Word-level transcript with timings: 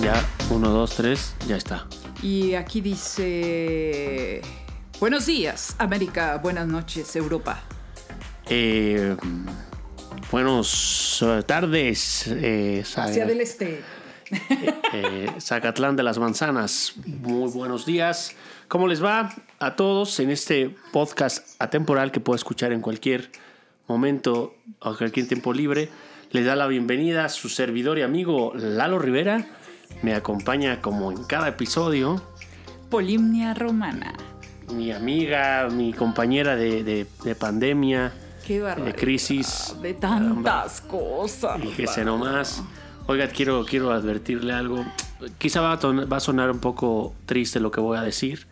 Ya, 0.00 0.22
uno, 0.50 0.68
dos, 0.70 0.94
tres, 0.94 1.34
ya 1.48 1.56
está. 1.56 1.86
Y 2.22 2.54
aquí 2.54 2.80
dice... 2.80 4.42
Buenos 5.00 5.26
días, 5.26 5.74
América. 5.78 6.38
Buenas 6.42 6.66
noches, 6.66 7.16
Europa. 7.16 7.62
Eh, 8.48 9.16
buenos 10.30 11.22
eh, 11.22 11.42
tardes, 11.46 12.26
eh, 12.28 12.84
Hacia 12.94 13.26
del 13.26 13.40
este. 13.40 13.82
eh, 14.92 15.30
Zacatlán 15.40 15.96
de 15.96 16.02
las 16.02 16.18
Manzanas. 16.18 16.94
Muy 17.06 17.50
buenos 17.50 17.86
días. 17.86 18.34
¿Cómo 18.68 18.88
les 18.88 19.02
va 19.02 19.34
a 19.58 19.76
todos 19.76 20.20
en 20.20 20.30
este 20.30 20.74
podcast 20.92 21.60
atemporal 21.60 22.12
que 22.12 22.20
puede 22.20 22.36
escuchar 22.36 22.72
en 22.72 22.80
cualquier 22.82 23.30
momento 23.86 24.54
o 24.80 24.96
cualquier 24.96 25.26
tiempo 25.26 25.54
libre? 25.54 25.88
Les 26.32 26.44
da 26.44 26.56
la 26.56 26.66
bienvenida 26.66 27.24
a 27.24 27.28
su 27.28 27.48
servidor 27.48 27.98
y 27.98 28.02
amigo 28.02 28.52
Lalo 28.54 28.98
Rivera. 28.98 29.46
Me 30.02 30.14
acompaña 30.14 30.80
como 30.82 31.10
en 31.12 31.24
cada 31.24 31.48
episodio 31.48 32.22
Polimnia 32.90 33.54
romana. 33.54 34.14
mi 34.72 34.92
amiga, 34.92 35.68
mi 35.70 35.92
compañera 35.92 36.54
de, 36.56 36.84
de- 36.84 37.06
de 37.24 37.34
pandemia, 37.34 38.12
Qué 38.46 38.60
de 38.60 38.94
crisis. 38.94 39.74
De 39.82 39.94
tantas 39.94 40.80
cosas. 40.82 41.60
Fíjese 41.60 42.04
nomás. 42.04 42.62
Oiga, 43.08 43.28
quiero, 43.28 43.64
quiero 43.64 43.90
advertirle 43.92 44.52
algo. 44.52 44.84
Quizá 45.38 45.60
va 45.60 45.72
a, 45.72 45.76
va 46.06 46.16
a 46.16 46.20
sonar 46.20 46.50
un 46.50 46.60
poco 46.60 47.14
triste 47.26 47.58
lo 47.58 47.70
que 47.72 47.80
voy 47.80 47.96
a 47.98 48.02
decir, 48.02 48.46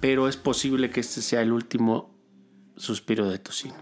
pero 0.00 0.28
es 0.28 0.36
posible 0.36 0.90
que 0.90 1.00
este 1.00 1.20
sea 1.22 1.40
el 1.42 1.52
último 1.52 2.10
suspiro 2.76 3.28
de 3.28 3.38
tocino. 3.38 3.74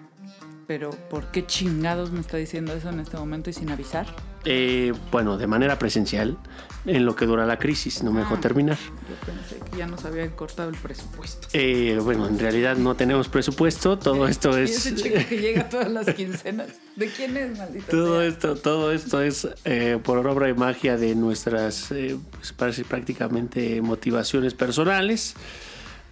Pero, 0.67 0.91
¿por 1.11 1.31
qué 1.33 1.45
chingados 1.45 2.13
me 2.13 2.21
está 2.21 2.37
diciendo 2.39 2.73
eso 2.73 2.89
en 2.89 3.01
este 3.01 3.17
momento 3.19 3.51
y 3.51 3.53
sin 3.53 3.71
avisar? 3.71 4.07
Eh, 4.45 4.93
bueno, 5.11 5.37
de 5.39 5.47
manera 5.47 5.79
presencial, 5.79 6.37
en 6.85 7.05
lo 7.07 7.15
que 7.15 7.27
dura 7.27 7.47
la 7.47 7.61
crisis, 7.61 8.03
no 8.03 8.11
me 8.13 8.21
dejó 8.21 8.35
Ah. 8.35 8.41
terminar. 8.41 8.77
Yo 8.77 9.15
pensé 9.25 9.71
que 9.71 9.79
ya 9.79 9.87
nos 9.87 10.05
habían 10.05 10.31
cortado 10.31 10.69
el 10.69 10.75
presupuesto. 10.77 11.47
Eh, 11.53 11.97
bueno, 12.03 12.27
en 12.27 12.39
realidad 12.41 12.77
no 12.77 12.97
tenemos 12.97 13.29
presupuesto, 13.29 13.99
todo 14.01 14.27
esto 14.27 14.51
Y 14.59 14.63
es... 14.65 14.85
ese 14.87 14.97
cheque 14.97 15.25
que 15.27 15.39
llega 15.39 15.69
todas 15.69 15.93
las 15.93 16.13
quincenas. 16.13 16.69
¿De 16.97 17.07
quién 17.07 17.37
es, 17.37 17.57
maldita 17.57 17.87
Todo 17.87 18.19
sea? 18.19 18.29
esto, 18.29 18.57
todo 18.57 18.91
esto 18.93 19.23
es 19.23 19.47
eh, 19.65 19.99
por 20.03 20.27
obra 20.27 20.49
y 20.49 20.55
magia 20.55 20.97
de 20.97 21.15
nuestras, 21.15 21.93
eh, 21.93 22.17
pues, 22.33 22.53
prácticamente 22.85 23.81
motivaciones 23.81 24.55
personales. 24.55 25.35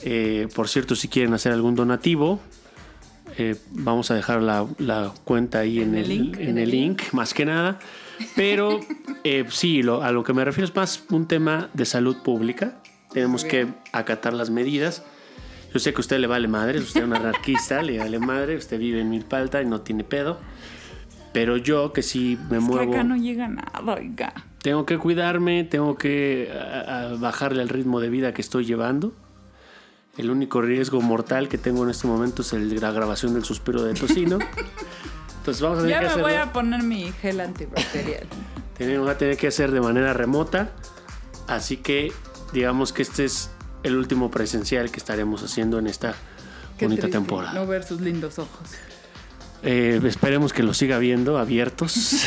Eh, 0.03 0.47
por 0.55 0.69
cierto, 0.69 0.94
si 0.94 1.09
quieren 1.09 1.34
hacer 1.34 1.50
algún 1.53 1.75
donativo, 1.75 2.39
eh, 3.37 3.56
vamos 3.72 4.11
a 4.12 4.15
dejar 4.15 4.41
la, 4.41 4.67
la 4.78 5.12
cuenta 5.25 5.59
ahí 5.59 5.81
en, 5.81 5.91
En 5.91 5.94
el 5.97 6.09
link, 6.09 6.37
en 6.39 6.59
el 6.59 6.70
link, 6.70 7.03
más 7.12 7.34
que 7.34 7.44
nada. 7.44 7.78
Pero 8.36 8.80
eh, 9.24 9.44
sí, 9.50 9.82
lo- 9.82 10.02
a 10.02 10.12
lo 10.12 10.22
que 10.24 10.32
me 10.32 10.44
refiero 10.44 10.66
es 10.68 10.74
más 10.74 11.04
un 11.10 11.26
tema 11.26 11.68
de 11.74 11.84
salud 11.84 12.16
pública. 12.22 12.78
Tenemos 13.12 13.44
que 13.44 13.66
acatar 13.92 14.32
las 14.34 14.50
medidas. 14.50 15.02
Yo 15.72 15.78
sé 15.80 15.92
que 15.92 15.98
a 15.98 16.00
usted 16.00 16.18
le 16.18 16.26
vale 16.26 16.48
madre, 16.48 16.78
usted 16.78 17.00
es 17.00 17.06
un 17.06 17.14
anarquista, 17.14 17.82
le 17.82 17.98
vale 17.98 18.18
madre, 18.18 18.56
usted 18.56 18.78
vive 18.78 19.00
en 19.00 19.10
Milpalta 19.10 19.62
y 19.62 19.66
no 19.66 19.80
tiene 19.82 20.04
pedo. 20.04 20.38
Pero 21.32 21.56
yo 21.56 21.92
que 21.92 22.02
sí 22.02 22.36
me 22.50 22.58
Es 22.58 22.64
que 22.64 22.70
muevo, 22.70 22.92
acá 22.92 23.04
no 23.04 23.16
llega 23.16 23.46
nada, 23.46 23.80
oiga. 23.94 24.32
tengo 24.62 24.84
que 24.84 24.98
cuidarme, 24.98 25.62
tengo 25.64 25.96
que 25.96 26.50
a- 26.52 27.02
a 27.12 27.14
bajarle 27.14 27.62
al 27.62 27.68
ritmo 27.68 28.00
de 28.00 28.10
vida 28.10 28.34
que 28.34 28.42
estoy 28.42 28.64
llevando. 28.64 29.12
El 30.18 30.28
único 30.30 30.60
riesgo 30.60 31.00
mortal 31.00 31.48
que 31.48 31.56
tengo 31.56 31.84
en 31.84 31.91
este 31.91 32.08
momento 32.08 32.42
es 32.42 32.52
el 32.52 32.74
la 32.80 32.91
grabación 32.91 33.32
del 33.34 33.44
suspiro 33.44 33.82
de 33.84 33.94
tocino. 33.94 34.38
Entonces 35.41 35.62
vamos 35.62 35.78
a 35.78 35.83
tener 35.83 35.91
Ya 35.95 35.99
que 36.01 36.05
me 36.05 36.11
hacerlo. 36.11 36.28
voy 36.28 36.37
a 36.37 36.53
poner 36.53 36.83
mi 36.83 37.12
gel 37.12 37.41
antibacterial. 37.41 38.27
Tenemos 38.78 39.09
a 39.09 39.19
tener 39.19 39.37
que 39.37 39.47
hacer 39.49 39.73
de 39.73 39.81
manera 39.81 40.12
remota. 40.12 40.71
Así 41.49 41.78
que 41.78 42.12
digamos 42.53 42.93
que 42.93 43.03
este 43.03 43.25
es 43.25 43.51
el 43.83 43.97
último 43.97 44.31
presencial 44.31 44.91
que 44.91 44.99
estaremos 44.99 45.43
haciendo 45.43 45.78
en 45.78 45.87
esta 45.87 46.15
Qué 46.78 46.84
bonita 46.87 47.03
triste 47.03 47.19
temporada. 47.19 47.55
No 47.55 47.67
ver 47.67 47.84
sus 47.84 48.01
lindos 48.01 48.39
ojos. 48.39 48.69
Eh, 49.62 50.00
esperemos 50.04 50.53
que 50.53 50.62
lo 50.62 50.72
siga 50.75 50.98
viendo 50.98 51.38
abiertos. 51.38 52.26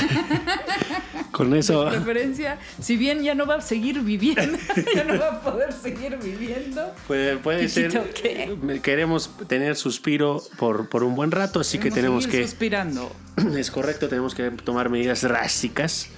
Con 1.31 1.55
eso, 1.55 1.89
Preferencia, 1.89 2.59
si 2.79 2.95
bien 2.95 3.23
ya 3.23 3.33
no 3.33 3.47
va 3.47 3.55
a 3.55 3.61
seguir 3.61 4.01
viviendo, 4.01 4.55
ya 4.95 5.03
no 5.03 5.17
va 5.19 5.29
a 5.29 5.41
poder 5.41 5.73
seguir 5.73 6.15
viviendo. 6.21 6.93
puede, 7.07 7.37
puede 7.37 7.67
ser. 7.69 7.91
¿qué? 8.13 8.55
eh, 8.69 8.79
Queremos 8.83 9.31
tener 9.47 9.75
suspiro 9.75 10.43
por, 10.59 10.89
por 10.89 11.03
un 11.03 11.15
buen 11.15 11.31
rato, 11.31 11.59
así 11.59 11.79
que 11.79 11.89
tenemos 11.89 12.27
que. 12.27 12.43
suspirando. 12.43 13.11
Es 13.57 13.71
correcto, 13.71 14.07
tenemos 14.09 14.35
que 14.35 14.51
tomar 14.51 14.89
medidas 14.89 15.21
drásticas. 15.21 16.09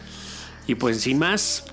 Y 0.68 0.76
pues 0.76 1.00
sin 1.00 1.18
más, 1.18 1.64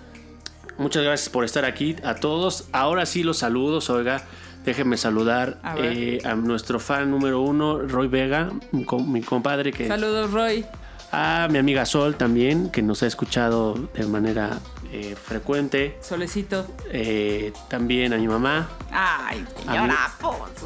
muchas 0.79 1.03
gracias 1.03 1.29
por 1.29 1.45
estar 1.45 1.65
aquí 1.65 1.97
a 2.05 2.15
todos. 2.15 2.69
Ahora 2.71 3.07
sí 3.07 3.25
los 3.25 3.39
saludos, 3.39 3.91
oiga. 3.91 4.25
Déjenme 4.65 4.97
saludar 4.97 5.59
A 5.65 5.75
eh, 5.79 6.21
a 6.25 6.35
nuestro 6.35 6.79
fan 6.79 7.11
número 7.11 7.41
uno, 7.41 7.79
Roy 7.81 8.07
Vega, 8.09 8.51
mi 8.71 8.85
com- 8.85 9.11
mi 9.11 9.21
compadre, 9.21 9.73
que 9.73 9.89
Saludos, 9.89 10.31
Roy. 10.31 10.65
a 11.11 11.49
mi 11.51 11.59
amiga 11.59 11.85
Sol 11.85 12.15
también, 12.15 12.71
que 12.71 12.81
nos 12.81 13.03
ha 13.03 13.07
escuchado 13.09 13.75
de 13.95 14.07
manera 14.07 14.61
eh, 14.93 15.17
frecuente. 15.21 15.97
Solecito. 16.01 16.67
Eh, 16.93 17.53
también 17.69 18.13
a 18.13 18.19
mi 18.19 18.29
mamá, 18.29 18.69
Ay, 18.93 19.45
A 19.67 19.85
mí- 19.87 19.93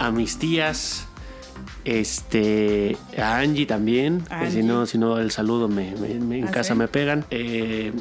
a 0.01 0.11
mis 0.11 0.39
tías, 0.39 1.07
este, 1.85 2.97
a 3.17 3.39
Angie 3.39 3.65
también, 3.67 4.25
Angie. 4.29 4.51
si 4.51 4.63
no, 4.63 4.85
si 4.87 4.99
no 4.99 5.19
el 5.19 5.31
saludo 5.31 5.69
me, 5.69 5.95
me- 5.97 6.15
me- 6.21 6.39
en 6.41 6.49
¿Ah, 6.49 6.51
casa 6.51 6.75
sí? 6.75 6.79
me 6.79 6.89
pegan. 6.89 7.25
Eh, 7.31 7.93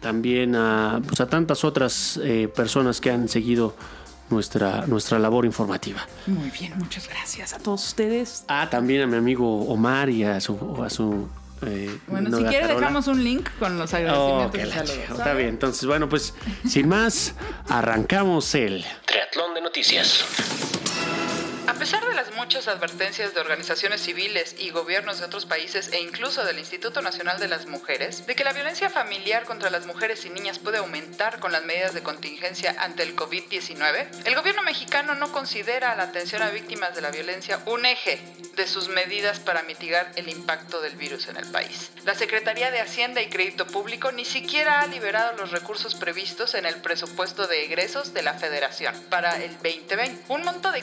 también 0.00 0.56
a, 0.56 1.00
pues 1.06 1.20
a 1.20 1.26
tantas 1.26 1.62
otras 1.64 2.18
personas 2.54 3.00
que 3.00 3.10
han 3.10 3.28
seguido 3.28 3.74
nuestra, 4.30 4.86
nuestra 4.86 5.18
labor 5.18 5.44
informativa. 5.44 6.06
Muy 6.26 6.50
bien, 6.50 6.72
muchas 6.78 7.08
gracias 7.08 7.52
a 7.52 7.58
todos 7.58 7.84
ustedes. 7.86 8.44
Ah, 8.48 8.68
también 8.70 9.02
a 9.02 9.06
mi 9.06 9.16
amigo 9.16 9.64
Omar 9.66 10.08
y 10.10 10.24
a 10.24 10.40
su... 10.40 10.82
A 10.84 10.88
su 10.90 11.28
eh, 11.62 11.98
Bueno, 12.06 12.34
si 12.36 12.42
quiere 12.44 12.60
Carola. 12.66 12.80
dejamos 12.80 13.06
un 13.08 13.22
link 13.22 13.48
con 13.58 13.78
los 13.78 13.92
Oh, 13.92 13.96
agradecimientos 13.96 14.64
la 14.64 14.86
saludos. 14.86 15.18
Está 15.18 15.34
bien, 15.34 15.48
entonces, 15.50 15.86
bueno, 15.86 16.08
pues 16.08 16.34
sin 16.66 16.88
más, 16.88 17.34
arrancamos 17.68 18.54
el 18.54 18.84
Triatlón 19.06 19.54
de 19.54 19.60
noticias. 19.60 20.24
A 21.70 21.74
pesar 21.74 22.04
de 22.04 22.16
las 22.16 22.34
muchas 22.34 22.66
advertencias 22.66 23.32
de 23.32 23.40
organizaciones 23.40 24.00
civiles 24.00 24.56
y 24.58 24.70
gobiernos 24.70 25.20
de 25.20 25.26
otros 25.26 25.46
países 25.46 25.92
e 25.92 26.00
incluso 26.00 26.44
del 26.44 26.58
Instituto 26.58 27.00
Nacional 27.00 27.38
de 27.38 27.46
las 27.46 27.66
Mujeres, 27.66 28.26
de 28.26 28.34
que 28.34 28.42
la 28.42 28.52
violencia 28.52 28.90
familiar 28.90 29.44
contra 29.44 29.70
las 29.70 29.86
mujeres 29.86 30.24
y 30.24 30.30
niñas 30.30 30.58
puede 30.58 30.78
aumentar 30.78 31.38
con 31.38 31.52
las 31.52 31.64
medidas 31.64 31.94
de 31.94 32.02
contingencia 32.02 32.74
ante 32.80 33.04
el 33.04 33.14
COVID-19, 33.14 34.08
el 34.24 34.34
gobierno 34.34 34.64
mexicano 34.64 35.14
no 35.14 35.30
considera 35.30 35.94
la 35.94 36.02
atención 36.02 36.42
a 36.42 36.50
víctimas 36.50 36.92
de 36.96 37.02
la 37.02 37.12
violencia 37.12 37.60
un 37.66 37.86
eje 37.86 38.20
de 38.56 38.66
sus 38.66 38.88
medidas 38.88 39.38
para 39.38 39.62
mitigar 39.62 40.10
el 40.16 40.28
impacto 40.28 40.82
del 40.82 40.96
virus 40.96 41.28
en 41.28 41.36
el 41.36 41.46
país. 41.52 41.92
La 42.04 42.16
Secretaría 42.16 42.72
de 42.72 42.80
Hacienda 42.80 43.22
y 43.22 43.28
Crédito 43.28 43.66
Público 43.66 44.10
ni 44.10 44.24
siquiera 44.24 44.80
ha 44.80 44.86
liberado 44.88 45.36
los 45.36 45.52
recursos 45.52 45.94
previstos 45.94 46.54
en 46.54 46.66
el 46.66 46.74
presupuesto 46.76 47.46
de 47.46 47.64
egresos 47.64 48.12
de 48.12 48.22
la 48.22 48.34
Federación 48.34 48.94
para 49.08 49.36
el 49.42 49.52
2020, 49.52 50.24
un 50.28 50.42
monto 50.42 50.72
de 50.72 50.82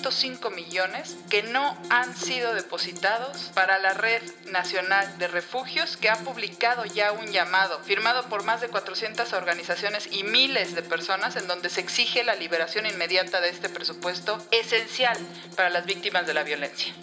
405 0.00 0.50
millones 0.50 1.16
que 1.28 1.42
no 1.42 1.76
han 1.90 2.16
sido 2.16 2.54
depositados 2.54 3.50
para 3.54 3.78
la 3.78 3.92
Red 3.92 4.22
Nacional 4.50 5.18
de 5.18 5.28
Refugios 5.28 5.98
que 5.98 6.08
ha 6.08 6.16
publicado 6.16 6.86
ya 6.86 7.12
un 7.12 7.26
llamado 7.26 7.78
firmado 7.80 8.24
por 8.28 8.42
más 8.44 8.62
de 8.62 8.68
400 8.68 9.32
organizaciones 9.34 10.08
y 10.10 10.24
miles 10.24 10.74
de 10.74 10.82
personas 10.82 11.36
en 11.36 11.46
donde 11.46 11.68
se 11.68 11.80
exige 11.80 12.24
la 12.24 12.34
liberación 12.34 12.86
inmediata 12.86 13.40
de 13.40 13.50
este 13.50 13.68
presupuesto 13.68 14.42
esencial 14.50 15.18
para 15.54 15.68
las 15.68 15.84
víctimas 15.84 16.26
de 16.26 16.34
la 16.34 16.44
violencia. 16.44 16.94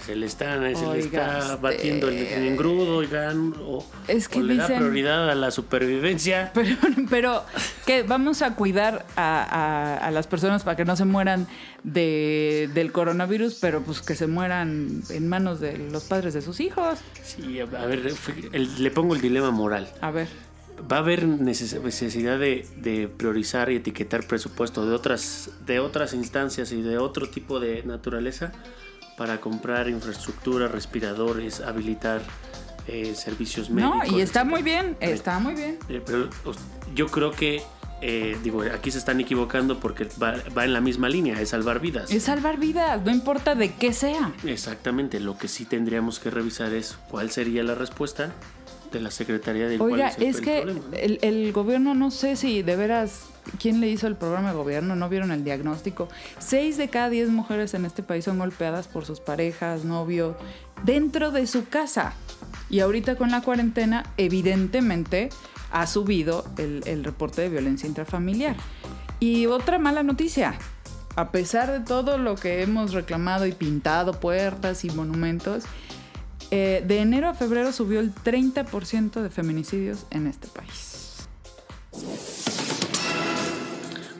Se 0.00 0.16
le 0.16 0.26
está, 0.26 0.54
se 0.74 0.86
le 0.86 0.98
está 0.98 1.56
batiendo 1.56 2.08
el, 2.08 2.16
el 2.18 2.46
engrudo, 2.46 2.96
oigan, 2.96 3.54
o, 3.60 3.84
Es 4.06 4.28
que 4.28 4.40
o 4.40 4.42
le 4.42 4.56
da 4.56 4.66
prioridad 4.66 5.28
a 5.30 5.34
la 5.34 5.50
supervivencia. 5.50 6.50
Pero, 6.54 6.76
pero 7.10 7.44
que 7.86 8.02
vamos 8.02 8.42
a 8.42 8.54
cuidar 8.54 9.06
a, 9.16 9.42
a- 9.42 9.96
a 10.06 10.10
las 10.10 10.26
personas 10.26 10.62
para 10.64 10.76
que 10.76 10.84
no 10.84 10.96
se 10.96 11.04
mueran 11.04 11.46
de, 11.84 12.68
del 12.74 12.92
coronavirus, 12.92 13.54
pero 13.60 13.82
pues 13.82 14.00
que 14.02 14.14
se 14.14 14.26
mueran 14.26 15.02
en 15.10 15.28
manos 15.28 15.60
de 15.60 15.78
los 15.78 16.04
padres 16.04 16.34
de 16.34 16.42
sus 16.42 16.60
hijos. 16.60 16.98
Sí, 17.22 17.60
a 17.60 17.64
ver, 17.66 18.12
le 18.52 18.90
pongo 18.90 19.14
el 19.14 19.20
dilema 19.20 19.50
moral. 19.50 19.88
A 20.00 20.10
ver. 20.10 20.28
¿Va 20.90 20.96
a 20.96 21.00
haber 21.00 21.26
neces- 21.26 21.80
necesidad 21.82 22.38
de, 22.38 22.64
de 22.76 23.08
priorizar 23.08 23.70
y 23.70 23.76
etiquetar 23.76 24.26
presupuesto 24.26 24.86
de 24.86 24.94
otras, 24.94 25.50
de 25.66 25.80
otras 25.80 26.14
instancias 26.14 26.70
y 26.72 26.82
de 26.82 26.98
otro 26.98 27.28
tipo 27.28 27.58
de 27.58 27.82
naturaleza 27.82 28.52
para 29.18 29.40
comprar 29.40 29.88
infraestructura, 29.88 30.68
respiradores, 30.68 31.60
habilitar 31.60 32.22
eh, 32.86 33.14
servicios 33.14 33.68
No, 33.68 33.96
médicos? 33.96 34.18
y 34.18 34.22
está 34.22 34.40
etcétera? 34.40 34.44
muy 34.44 34.62
bien, 34.62 34.96
está 35.00 35.38
muy 35.40 35.54
bien. 35.54 35.78
Eh, 35.88 36.00
pero 36.06 36.30
yo 36.94 37.08
creo 37.08 37.32
que 37.32 37.60
eh, 38.00 38.38
digo, 38.44 38.62
aquí 38.62 38.92
se 38.92 38.98
están 38.98 39.20
equivocando 39.20 39.80
porque 39.80 40.06
va, 40.22 40.36
va 40.56 40.64
en 40.64 40.72
la 40.72 40.80
misma 40.80 41.08
línea, 41.08 41.40
es 41.40 41.48
salvar 41.48 41.80
vidas. 41.80 42.12
Es 42.12 42.22
salvar 42.22 42.56
vidas, 42.58 43.04
no 43.04 43.10
importa 43.10 43.56
de 43.56 43.74
qué 43.74 43.92
sea. 43.92 44.32
Exactamente, 44.44 45.18
lo 45.18 45.36
que 45.36 45.48
sí 45.48 45.64
tendríamos 45.64 46.20
que 46.20 46.30
revisar 46.30 46.72
es 46.74 46.96
cuál 47.10 47.30
sería 47.32 47.64
la 47.64 47.74
respuesta 47.74 48.30
de 48.92 49.00
la 49.00 49.10
Secretaría 49.10 49.66
del 49.68 49.82
Oiga, 49.82 50.10
es 50.10 50.36
el 50.36 50.44
que 50.44 50.64
¿no? 50.64 50.80
el, 50.96 51.18
el 51.22 51.52
gobierno, 51.52 51.94
no 51.94 52.10
sé 52.12 52.36
si 52.36 52.62
de 52.62 52.76
veras, 52.76 53.24
¿quién 53.58 53.80
le 53.80 53.88
hizo 53.88 54.06
el 54.06 54.16
programa 54.16 54.50
de 54.50 54.56
gobierno? 54.56 54.96
¿No 54.96 55.08
vieron 55.08 55.32
el 55.32 55.44
diagnóstico? 55.44 56.08
Seis 56.38 56.76
de 56.76 56.88
cada 56.88 57.10
diez 57.10 57.30
mujeres 57.30 57.74
en 57.74 57.84
este 57.84 58.02
país 58.02 58.24
son 58.24 58.38
golpeadas 58.38 58.88
por 58.88 59.04
sus 59.04 59.20
parejas, 59.20 59.84
novios, 59.84 60.36
dentro 60.84 61.30
de 61.30 61.46
su 61.46 61.68
casa. 61.68 62.14
Y 62.70 62.80
ahorita 62.80 63.16
con 63.16 63.30
la 63.30 63.42
cuarentena, 63.42 64.04
evidentemente, 64.16 65.30
ha 65.70 65.86
subido 65.86 66.44
el, 66.56 67.04
reporte 67.04 67.42
de 67.42 67.48
violencia 67.48 67.88
intrafamiliar. 67.88 68.56
Y 69.20 69.46
otra 69.46 69.78
mala 69.78 70.02
noticia. 70.02 70.54
A 71.16 71.32
pesar 71.32 71.72
de 71.72 71.80
todo 71.80 72.16
lo 72.16 72.36
que 72.36 72.62
hemos 72.62 72.92
reclamado 72.92 73.46
y 73.46 73.52
pintado 73.52 74.20
puertas 74.20 74.84
y 74.84 74.90
monumentos, 74.90 75.64
eh, 76.50 76.84
de 76.86 77.00
enero 77.00 77.28
a 77.28 77.34
febrero 77.34 77.72
subió 77.72 78.00
el 78.00 78.14
30% 78.14 79.20
de 79.20 79.28
feminicidios 79.28 80.06
en 80.10 80.28
este 80.28 80.46
país. 80.48 81.26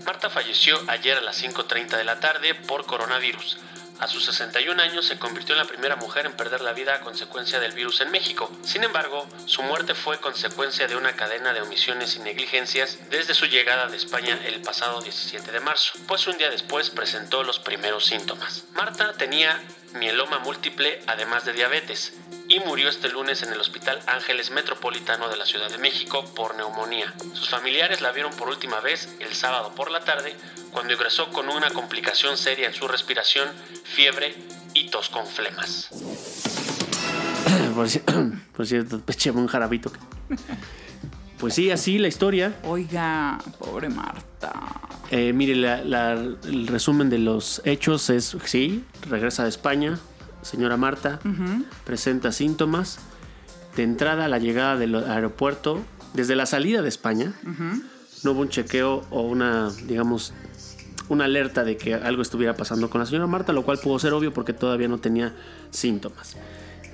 Marta 0.09 0.31
falleció 0.31 0.83
ayer 0.87 1.19
a 1.19 1.21
las 1.21 1.45
5.30 1.45 1.99
de 1.99 2.05
la 2.05 2.19
tarde 2.19 2.55
por 2.55 2.87
coronavirus. 2.87 3.59
A 4.01 4.09
sus 4.09 4.25
61 4.25 4.81
años 4.81 5.05
se 5.05 5.19
convirtió 5.19 5.55
en 5.55 5.59
la 5.59 5.67
primera 5.67 5.97
mujer 5.97 6.25
en 6.25 6.33
perder 6.33 6.63
la 6.63 6.73
vida 6.73 6.95
a 6.95 7.01
consecuencia 7.01 7.61
del 7.61 7.73
virus 7.73 8.01
en 8.01 8.11
México. 8.11 8.51
Sin 8.65 8.85
embargo, 8.85 9.29
su 9.45 9.63
muerte 9.63 9.95
fue 9.95 10.19
consecuencia 10.19 10.87
de 10.87 10.97
una 10.97 11.15
cadena 11.15 11.53
de 11.53 11.61
omisiones 11.61 12.17
y 12.17 12.21
negligencias 12.21 12.99
desde 13.11 13.35
su 13.35 13.45
llegada 13.45 13.87
de 13.89 13.99
España 13.99 14.41
el 14.47 14.63
pasado 14.63 15.03
17 15.03 15.53
de 15.53 15.61
marzo, 15.61 15.93
pues 16.07 16.27
un 16.27 16.39
día 16.39 16.49
después 16.49 16.89
presentó 16.89 17.43
los 17.43 17.59
primeros 17.59 18.07
síntomas. 18.07 18.65
Marta 18.73 19.13
tenía 19.13 19.61
mieloma 19.95 20.39
múltiple 20.41 21.01
además 21.07 21.45
de 21.45 21.53
diabetes 21.53 22.15
y 22.49 22.61
murió 22.61 22.89
este 22.89 23.09
lunes 23.09 23.43
en 23.43 23.53
el 23.53 23.61
Hospital 23.61 24.01
Ángeles 24.07 24.51
Metropolitano 24.51 25.29
de 25.29 25.37
la 25.37 25.47
Ciudad 25.47 25.71
de 25.71 25.79
México 25.79 26.25
por 26.35 26.57
neumonía. 26.57 27.13
Sus 27.35 27.49
familiares 27.49 28.01
la 28.01 28.13
vieron 28.13 28.33
por 28.33 28.49
última 28.49 28.81
vez 28.81 29.09
el 29.21 29.35
sábado 29.35 29.75
por 29.75 29.91
la 29.91 30.01
tarde 30.01 30.35
cuando 30.73 30.93
ingresó 30.93 31.31
con 31.31 31.49
una 31.49 31.71
complicación 31.71 32.37
seria 32.37 32.67
en 32.67 32.75
su 32.75 32.89
respiración, 32.89 33.49
fiebre 33.85 34.35
y 34.75 34.91
tos 34.91 35.09
con 35.09 35.27
flemas. 35.27 35.91
Por, 38.57 38.67
cierto, 38.67 39.01
échame 39.07 39.41
un 39.41 39.47
jarabito. 39.47 39.93
Pues 41.39 41.55
sí, 41.55 41.71
así 41.71 41.99
la 41.99 42.09
historia. 42.09 42.57
Oiga, 42.65 43.39
pobre 43.61 43.89
Marta. 43.89 44.28
Eh, 45.11 45.33
mire, 45.33 45.55
la- 45.55 45.83
la- 45.85 46.13
el 46.13 46.67
resumen 46.67 47.09
de 47.11 47.19
los 47.19 47.63
hechos 47.65 48.11
es, 48.11 48.37
sí, 48.45 48.85
regresa 49.09 49.43
de 49.45 49.49
España, 49.49 49.99
señora 50.43 50.77
Marta, 50.77 51.19
presenta 51.85 52.31
síntomas. 52.33 52.99
De 53.77 53.83
entrada 53.85 54.25
a 54.25 54.29
la 54.29 54.39
llegada 54.39 54.77
del 54.77 54.95
aeropuerto, 54.97 55.81
desde 56.15 56.35
la 56.37 56.47
salida 56.47 56.83
de 56.83 56.89
España, 56.89 57.33
no 58.25 58.33
hubo 58.33 58.41
un 58.41 58.49
chequeo 58.49 59.05
o 59.11 59.23
una, 59.23 59.71
digamos, 59.87 60.33
una 61.09 61.25
alerta 61.27 61.65
de 61.65 61.77
que 61.77 61.95
algo 61.95 62.21
estuviera 62.23 62.55
pasando 62.57 62.91
con 62.91 63.01
la 63.01 63.07
señora 63.07 63.27
Marta, 63.29 63.53
lo 63.53 63.63
cual 63.65 63.79
pudo 63.79 63.99
ser 63.99 64.13
obvio 64.13 64.35
porque 64.35 64.53
todavía 64.53 64.89
no 64.89 64.99
tenía 64.99 65.35
síntomas. 65.71 66.37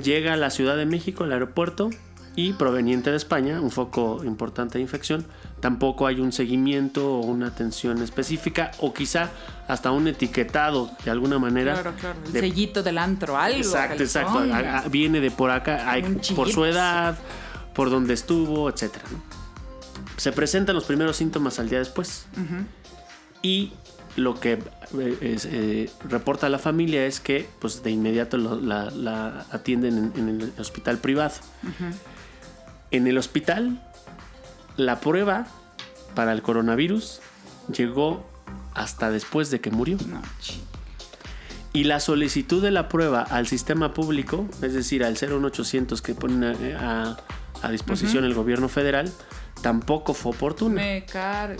Llega 0.02 0.34
a 0.34 0.36
la 0.36 0.50
Ciudad 0.50 0.76
de 0.76 0.86
México, 0.86 1.24
al 1.24 1.32
aeropuerto, 1.32 1.90
y 2.36 2.52
proveniente 2.54 3.10
de 3.10 3.16
España, 3.16 3.60
un 3.60 3.70
foco 3.70 4.22
importante 4.24 4.78
de 4.78 4.82
infección, 4.82 5.24
tampoco 5.60 6.06
hay 6.06 6.20
un 6.20 6.32
seguimiento 6.32 7.14
o 7.14 7.20
una 7.26 7.46
atención 7.46 8.02
específica, 8.02 8.72
o 8.80 8.92
quizá 8.92 9.30
hasta 9.68 9.90
un 9.92 10.08
etiquetado 10.08 10.90
de 11.04 11.10
alguna 11.10 11.38
manera. 11.38 11.74
Claro, 11.74 11.92
claro. 11.98 12.18
El 12.26 12.32
de- 12.32 12.40
sellito 12.40 12.82
del 12.82 12.98
antro, 12.98 13.36
algo. 13.38 13.58
Exacto, 13.58 14.02
exacto. 14.02 14.32
ponga. 14.32 14.58
A- 14.58 14.78
a- 14.80 14.88
viene 14.88 15.20
de 15.20 15.30
por 15.30 15.50
acá, 15.50 15.90
hay- 15.90 16.02
por 16.34 16.50
su 16.50 16.64
edad, 16.64 17.16
por 17.74 17.88
donde 17.90 18.14
estuvo, 18.14 18.68
etc. 18.68 18.90
Se 20.16 20.32
presentan 20.32 20.74
los 20.74 20.84
primeros 20.84 21.16
síntomas 21.16 21.58
al 21.58 21.68
día 21.68 21.78
después. 21.78 22.26
Y 23.42 23.72
lo 24.16 24.38
que 24.38 24.52
eh, 24.98 25.18
es, 25.20 25.44
eh, 25.50 25.90
reporta 26.08 26.48
la 26.48 26.58
familia 26.58 27.04
es 27.04 27.18
que 27.20 27.48
pues 27.58 27.82
de 27.82 27.90
inmediato 27.90 28.36
lo- 28.36 28.60
la, 28.60 28.90
la 28.90 29.44
atienden 29.50 30.12
en, 30.16 30.28
en 30.28 30.40
el 30.40 30.52
hospital 30.58 30.98
privado. 30.98 31.34
En 32.94 33.06
el 33.06 33.18
hospital, 33.18 33.82
la 34.76 35.00
prueba 35.00 35.46
para 36.14 36.32
el 36.32 36.42
coronavirus 36.42 37.20
llegó 37.76 38.24
hasta 38.74 39.10
después 39.10 39.50
de 39.50 39.60
que 39.60 39.70
murió. 39.70 39.96
No, 40.08 40.22
Y 41.72 41.84
la 41.84 41.98
solicitud 41.98 42.62
de 42.62 42.70
la 42.70 42.88
prueba 42.88 43.22
al 43.22 43.48
sistema 43.48 43.92
público, 43.94 44.46
es 44.62 44.74
decir, 44.74 45.02
al 45.02 45.14
01800 45.16 46.02
que 46.02 46.14
ponen 46.14 46.44
a, 46.76 47.10
a- 47.12 47.16
a 47.62 47.70
disposición 47.70 48.24
el 48.24 48.34
gobierno 48.34 48.68
federal, 48.68 49.10
tampoco 49.62 50.12
fue 50.14 50.32
oportuna. 50.32 50.74
Me 50.76 51.04
car... 51.10 51.56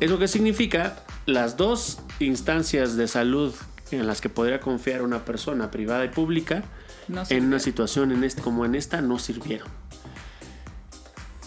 ¿Eso 0.00 0.18
qué 0.18 0.28
significa? 0.28 0.96
Las 1.26 1.56
dos 1.56 2.00
instancias 2.20 2.96
de 2.96 3.08
salud 3.08 3.54
en 3.90 4.06
las 4.06 4.20
que 4.20 4.28
podría 4.28 4.60
confiar 4.60 5.00
una 5.02 5.24
persona 5.24 5.70
privada 5.70 6.04
y 6.04 6.08
pública 6.08 6.62
No 7.08 7.22
en 7.30 7.44
una 7.46 7.58
situación 7.58 8.12
en 8.12 8.22
este, 8.24 8.42
como 8.42 8.64
en 8.66 8.74
esta 8.74 9.00
no 9.00 9.18
sirvieron. 9.18 9.68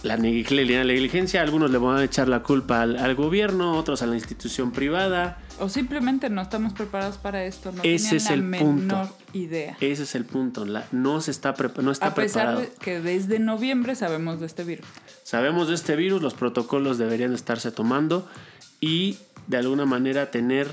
La 0.03 0.18
negli- 0.18 0.65
la 0.68 0.83
negligencia, 0.83 1.42
algunos 1.44 1.69
le 1.69 1.77
van 1.77 1.98
a 1.98 2.03
echar 2.03 2.27
la 2.27 2.42
culpa 2.42 2.81
al, 2.81 2.98
al 2.98 3.13
gobierno, 3.13 3.77
otros 3.77 4.01
a 4.01 4.07
la 4.07 4.15
institución 4.15 4.71
privada. 4.71 5.38
O 5.59 5.69
simplemente 5.69 6.27
no 6.31 6.42
estamos 6.42 6.74
preparados 6.74 7.18
para 7.18 7.45
esto. 7.45 7.71
No 7.71 7.83
Ese 7.83 8.15
es 8.15 8.25
la 8.25 8.33
el 8.33 8.42
punto. 8.50 8.95
menor 8.95 9.09
idea. 9.33 9.77
Ese 9.80 10.03
es 10.03 10.15
el 10.15 10.25
punto. 10.25 10.65
la- 10.65 10.88
no 10.92 11.21
se 11.21 11.30
está, 11.30 11.53
no 11.81 11.92
está 11.92 12.07
A 12.07 12.15
pesar 12.15 12.56
preparado. 12.56 12.59
de 12.62 12.71
que 12.81 13.00
desde 13.00 13.38
noviembre 13.38 13.94
sabemos 13.95 14.39
de 14.39 14.48
este 14.48 14.63
virus. 14.63 14.88
Sabemos 15.24 15.68
de 15.68 15.75
este 15.75 15.95
virus, 15.95 16.19
los 16.24 16.33
protocolos 16.33 16.97
deberían 16.97 17.33
estarse 17.36 17.71
tomando 17.71 18.27
y 18.80 19.19
de 19.45 19.57
alguna 19.57 19.86
manera 19.86 20.31
tener, 20.31 20.68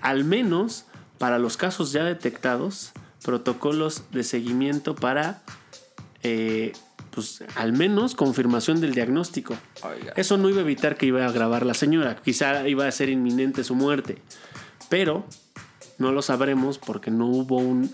al 0.00 0.24
menos 0.24 0.86
para 1.18 1.38
los 1.38 1.58
casos 1.58 1.92
ya 1.92 2.04
detectados, 2.04 2.92
protocolos 3.22 4.04
de 4.12 4.22
seguimiento 4.24 4.94
para, 4.94 5.42
eh, 6.22 6.72
pues, 7.16 7.42
al 7.56 7.72
menos 7.72 8.14
confirmación 8.14 8.80
del 8.80 8.94
diagnóstico. 8.94 9.56
Oiga. 9.82 10.12
Eso 10.16 10.36
no 10.36 10.50
iba 10.50 10.58
a 10.58 10.60
evitar 10.60 10.96
que 10.96 11.06
iba 11.06 11.24
a 11.24 11.28
agravar 11.28 11.64
la 11.64 11.72
señora, 11.72 12.14
quizá 12.22 12.68
iba 12.68 12.86
a 12.86 12.92
ser 12.92 13.08
inminente 13.08 13.64
su 13.64 13.74
muerte, 13.74 14.18
pero 14.90 15.26
no 15.96 16.12
lo 16.12 16.20
sabremos 16.20 16.76
porque 16.78 17.10
no 17.10 17.26
hubo 17.26 17.56
un, 17.56 17.90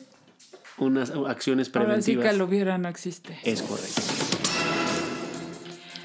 unas 0.76 1.11
acciones 1.11 1.69
Ahora 1.69 2.02
sí 2.02 2.14
preventivas. 2.17 2.33
que 2.33 2.37
lo 2.37 2.45
hubiera 2.47 2.76
no 2.79 2.88
existe. 2.88 3.38
Es 3.45 3.62
correcto. 3.62 4.32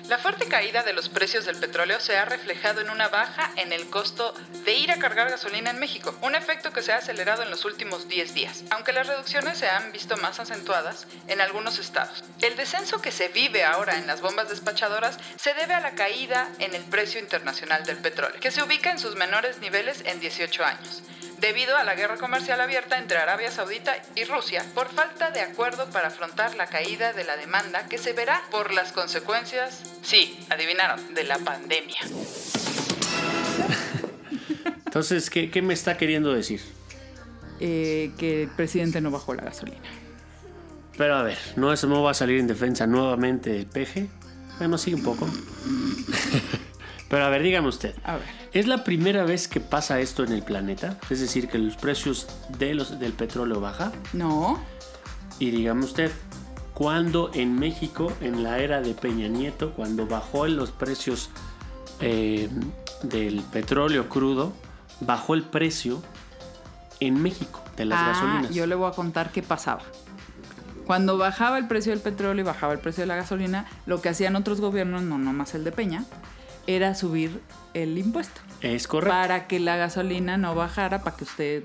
La 0.07 0.17
fuerte 0.17 0.47
caída 0.47 0.83
de 0.83 0.93
los 0.93 1.09
precios 1.09 1.43
del 1.43 1.57
petróleo 1.57 1.99
se 1.99 2.15
ha 2.15 2.23
reflejado 2.23 2.79
en 2.79 2.89
una 2.89 3.09
baja 3.09 3.51
en 3.57 3.73
el 3.73 3.89
costo 3.89 4.33
de 4.63 4.73
ir 4.73 4.89
a 4.89 4.99
cargar 4.99 5.29
gasolina 5.29 5.69
en 5.69 5.79
México, 5.79 6.15
un 6.21 6.33
efecto 6.33 6.71
que 6.71 6.81
se 6.81 6.93
ha 6.93 6.97
acelerado 6.97 7.43
en 7.43 7.49
los 7.49 7.65
últimos 7.65 8.07
10 8.07 8.33
días, 8.33 8.63
aunque 8.69 8.93
las 8.93 9.07
reducciones 9.07 9.57
se 9.57 9.67
han 9.67 9.91
visto 9.91 10.15
más 10.15 10.39
acentuadas 10.39 11.07
en 11.27 11.41
algunos 11.41 11.77
estados. 11.77 12.23
El 12.41 12.55
descenso 12.55 13.01
que 13.01 13.11
se 13.11 13.27
vive 13.27 13.65
ahora 13.65 13.97
en 13.97 14.07
las 14.07 14.21
bombas 14.21 14.49
despachadoras 14.49 15.19
se 15.35 15.53
debe 15.55 15.73
a 15.73 15.81
la 15.81 15.95
caída 15.95 16.47
en 16.59 16.73
el 16.73 16.85
precio 16.85 17.19
internacional 17.19 17.83
del 17.85 17.97
petróleo, 17.97 18.39
que 18.39 18.51
se 18.51 18.63
ubica 18.63 18.91
en 18.91 18.99
sus 18.99 19.15
menores 19.17 19.59
niveles 19.59 20.03
en 20.05 20.21
18 20.21 20.63
años 20.63 21.03
debido 21.39 21.77
a 21.77 21.83
la 21.83 21.95
guerra 21.95 22.17
comercial 22.17 22.59
abierta 22.61 22.97
entre 22.97 23.17
Arabia 23.17 23.51
Saudita 23.51 23.95
y 24.15 24.23
Rusia 24.23 24.65
por 24.73 24.89
falta 24.89 25.31
de 25.31 25.41
acuerdo 25.41 25.89
para 25.89 26.07
afrontar 26.07 26.55
la 26.55 26.67
caída 26.67 27.13
de 27.13 27.23
la 27.23 27.37
demanda 27.37 27.87
que 27.87 27.97
se 27.97 28.13
verá 28.13 28.41
por 28.51 28.73
las 28.73 28.91
consecuencias, 28.91 29.83
sí, 30.01 30.39
adivinaron, 30.49 31.13
de 31.13 31.23
la 31.23 31.37
pandemia. 31.39 31.99
Entonces, 34.85 35.29
¿qué, 35.29 35.51
qué 35.51 35.61
me 35.61 35.73
está 35.73 35.97
queriendo 35.97 36.33
decir? 36.33 36.61
Eh, 37.59 38.11
que 38.17 38.43
el 38.43 38.49
presidente 38.49 39.01
no 39.01 39.11
bajó 39.11 39.33
la 39.33 39.43
gasolina. 39.43 39.89
Pero 40.97 41.15
a 41.15 41.23
ver, 41.23 41.37
no, 41.55 41.71
eso 41.71 41.87
no 41.87 42.01
va 42.01 42.11
a 42.11 42.13
salir 42.13 42.39
en 42.39 42.47
defensa 42.47 42.87
nuevamente 42.87 43.51
del 43.51 43.67
peje. 43.67 44.07
Bueno, 44.57 44.77
sí, 44.77 44.93
un 44.93 45.03
poco. 45.03 45.27
Pero 47.09 47.23
a 47.23 47.29
ver, 47.29 47.41
dígame 47.41 47.67
usted. 47.67 47.95
A 48.03 48.13
ver. 48.13 48.25
¿Es 48.51 48.67
la 48.67 48.83
primera 48.83 49.23
vez 49.23 49.47
que 49.47 49.59
pasa 49.59 49.99
esto 49.99 50.23
en 50.23 50.33
el 50.33 50.43
planeta? 50.43 50.97
Es 51.09 51.19
decir, 51.19 51.47
que 51.47 51.57
los 51.57 51.75
precios 51.75 52.27
de 52.57 52.73
los, 52.73 52.99
del 52.99 53.13
petróleo 53.13 53.61
baja. 53.61 53.91
No. 54.13 54.59
Y 55.39 55.51
dígame 55.51 55.85
usted, 55.85 56.11
¿cuándo 56.73 57.31
en 57.33 57.57
México, 57.57 58.11
en 58.21 58.43
la 58.43 58.59
era 58.59 58.81
de 58.81 58.93
Peña 58.93 59.27
Nieto, 59.27 59.73
cuando 59.73 60.07
bajó 60.07 60.47
los 60.47 60.71
precios 60.71 61.29
eh, 62.01 62.49
del 63.03 63.41
petróleo 63.41 64.09
crudo, 64.09 64.53
bajó 64.99 65.33
el 65.35 65.43
precio 65.43 66.01
en 66.99 67.21
México 67.21 67.61
de 67.75 67.85
las 67.85 67.99
ah, 67.99 68.07
gasolinas? 68.07 68.53
yo 68.53 68.65
le 68.65 68.75
voy 68.75 68.89
a 68.89 68.93
contar 68.93 69.31
qué 69.31 69.43
pasaba. 69.43 69.83
Cuando 70.87 71.17
bajaba 71.17 71.57
el 71.57 71.67
precio 71.67 71.91
del 71.91 71.99
petróleo 71.99 72.43
y 72.43 72.47
bajaba 72.47 72.73
el 72.73 72.79
precio 72.79 73.01
de 73.01 73.07
la 73.07 73.17
gasolina, 73.17 73.65
lo 73.85 74.01
que 74.01 74.09
hacían 74.09 74.35
otros 74.35 74.61
gobiernos, 74.61 75.03
no 75.03 75.17
nomás 75.17 75.53
el 75.53 75.65
de 75.65 75.73
Peña, 75.73 76.05
era 76.67 76.93
subir 76.95 77.39
el 77.73 77.97
impuesto. 77.97 78.41
Es 78.61 78.87
correcto. 78.87 79.13
Para 79.15 79.47
que 79.47 79.59
la 79.59 79.75
gasolina 79.77 80.37
no 80.37 80.55
bajara, 80.55 81.03
para 81.03 81.15
que 81.15 81.23
usted 81.23 81.63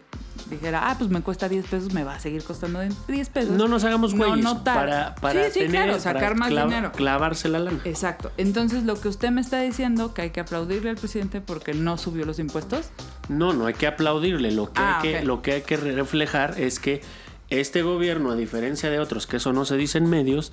dijera, 0.51 0.91
ah, 0.91 0.97
pues 0.99 1.09
me 1.11 1.23
cuesta 1.23 1.49
10 1.49 1.67
pesos, 1.67 1.93
me 1.95 2.05
va 2.05 2.17
a 2.17 2.21
seguir 2.21 2.43
costando 2.45 2.81
10 3.09 3.29
pesos. 3.31 3.51
No 3.53 3.67
nos 3.69 3.85
hagamos 3.85 4.13
No 4.15 4.27
güeyes. 4.27 4.45
notar. 4.45 4.75
para, 4.75 5.15
para 5.15 5.45
Sí, 5.45 5.51
sí, 5.53 5.59
tener, 5.61 5.85
claro, 5.85 5.99
sacar 6.01 6.23
para 6.23 6.35
más 6.35 6.51
clav- 6.51 6.65
dinero. 6.67 6.93
Clavarse 6.93 7.49
la 7.49 7.59
lana. 7.61 7.81
Exacto. 7.85 8.31
Entonces, 8.37 8.85
lo 8.85 9.01
que 9.01 9.09
usted 9.09 9.31
me 9.31 9.41
está 9.41 9.61
diciendo, 9.63 10.13
que 10.13 10.23
hay 10.23 10.31
que 10.31 10.41
aplaudirle 10.41 10.91
al 10.91 10.97
presidente 10.97 11.41
porque 11.41 11.73
no 11.73 11.97
subió 11.97 12.27
los 12.27 12.39
impuestos. 12.39 12.91
No, 13.29 13.53
no 13.55 13.67
hay 13.67 13.75
que 13.75 13.87
aplaudirle. 13.87 14.51
Lo 14.53 14.73
que, 14.73 14.81
Ah, 14.83 15.01
hay, 15.01 15.11
que, 15.13 15.19
ok. 15.21 15.25
lo 15.25 15.43
que 15.43 15.53
hay 15.53 15.63
que 15.63 15.77
reflejar 15.79 16.61
es 16.61 16.79
que 16.79 17.01
este 17.49 17.83
gobierno, 17.83 18.31
a 18.31 18.37
diferencia 18.37 18.91
de 18.91 18.99
otros, 18.99 19.27
que 19.27 19.37
eso 19.39 19.53
no 19.53 19.65
se 19.65 19.77
dice 19.77 19.99
en 19.99 20.09
medios, 20.11 20.53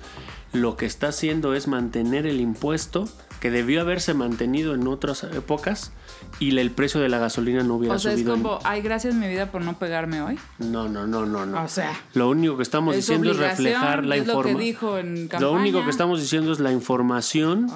lo 0.52 0.76
que 0.76 0.86
está 0.86 1.08
haciendo 1.08 1.54
es 1.54 1.68
mantener 1.68 2.26
el 2.26 2.40
impuesto 2.40 3.08
que 3.40 3.50
debió 3.50 3.80
haberse 3.80 4.14
mantenido 4.14 4.74
en 4.74 4.86
otras 4.86 5.24
épocas 5.24 5.92
y 6.38 6.56
el 6.56 6.70
precio 6.70 7.00
de 7.00 7.08
la 7.08 7.18
gasolina 7.18 7.62
no 7.62 7.74
hubiera 7.74 7.94
O 7.94 7.98
sea, 7.98 8.12
es 8.12 8.18
subido. 8.20 8.34
en- 8.34 8.42
como, 8.42 8.58
ay, 8.64 8.80
gracias 8.82 9.14
mi 9.14 9.28
vida 9.28 9.50
por 9.50 9.62
no 9.62 9.78
pegarme 9.78 10.22
hoy. 10.22 10.38
No, 10.58 10.88
no, 10.88 11.06
no, 11.06 11.26
no, 11.26 11.44
no. 11.46 11.62
O 11.64 11.68
sea, 11.68 11.92
Lo 12.14 12.30
único 12.30 12.56
que 12.56 12.62
estamos 12.62 12.94
es 12.94 13.06
diciendo 13.06 13.30
es 13.32 13.36
reflejar 13.38 14.04
la 14.04 14.16
lo 14.16 14.22
que 14.22 14.28
información. 14.30 14.58
dijo 14.60 14.98
en 14.98 15.22
Lo 15.24 15.28
campaña. 15.28 15.50
único 15.52 15.84
que 15.84 15.90
estamos 15.90 16.20
diciendo 16.20 16.52
es 16.52 16.60
la 16.60 16.72
información 16.72 17.70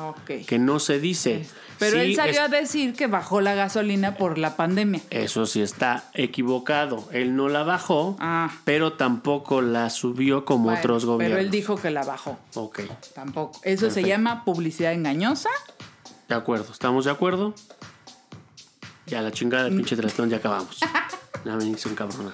que 0.46 0.58
no 0.58 0.78
se 0.78 0.98
dice. 1.00 1.46
Pero 1.76 1.96
Sí, 1.98 2.02
él 2.10 2.14
salió 2.14 2.32
es- 2.34 2.38
a 2.38 2.48
decir 2.48 2.94
que 2.94 3.08
bajó 3.08 3.40
la 3.40 3.54
gasolina 3.56 4.16
por 4.16 4.38
la 4.38 4.56
pandemia. 4.56 5.00
Eso 5.10 5.44
sí 5.44 5.60
está 5.60 6.04
equivocado. 6.14 7.08
Él 7.10 7.34
no 7.34 7.48
la 7.48 7.64
bajó, 7.64 8.16
Ah. 8.20 8.48
pero 8.64 8.92
tampoco 8.92 9.60
la 9.60 9.90
subió 9.90 10.44
como 10.44 10.66
Bueno, 10.66 10.78
otros 10.78 11.04
gobiernos. 11.04 11.36
Pero 11.36 11.44
él 11.44 11.50
dijo 11.50 11.74
que 11.76 11.90
la 11.90 12.04
bajó. 12.04 12.38
Ok, 12.54 12.82
Tampoco. 13.14 13.58
Eso 13.64 13.90
se 13.90 14.04
llama 14.04 14.44
publicidad 14.44 14.92
engañosa. 14.92 15.50
de 16.28 16.34
acuerdo. 16.36 16.72
¿Estamos 16.72 17.04
de 17.04 17.10
acuerdo? 17.10 17.54
Ya 19.06 19.20
la 19.20 19.30
chingada 19.30 19.64
del 19.64 19.76
pinche 19.76 19.96
tratón 19.96 20.30
ya 20.30 20.38
acabamos. 20.38 20.78
Ya 21.44 21.56
me 21.56 21.64
hizo 21.66 21.88
encabronar. 21.90 22.32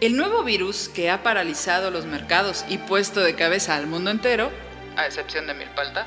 El 0.00 0.18
nuevo 0.18 0.44
virus 0.44 0.90
que 0.90 1.10
ha 1.10 1.22
paralizado 1.22 1.90
los 1.90 2.04
mercados 2.04 2.64
y 2.68 2.76
puesto 2.76 3.20
de 3.20 3.34
cabeza 3.34 3.74
al 3.74 3.86
mundo 3.86 4.10
entero, 4.10 4.50
a 4.96 5.06
excepción 5.06 5.46
de 5.46 5.54
Milpalta, 5.54 6.06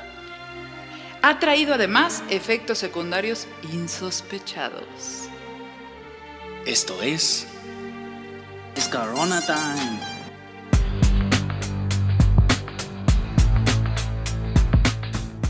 ha 1.20 1.38
traído 1.40 1.74
además 1.74 2.22
efectos 2.30 2.78
secundarios 2.78 3.48
insospechados. 3.72 5.28
Esto 6.64 7.02
es. 7.02 7.57
It's 8.78 8.86
Corona 8.86 9.40
time. 9.44 9.98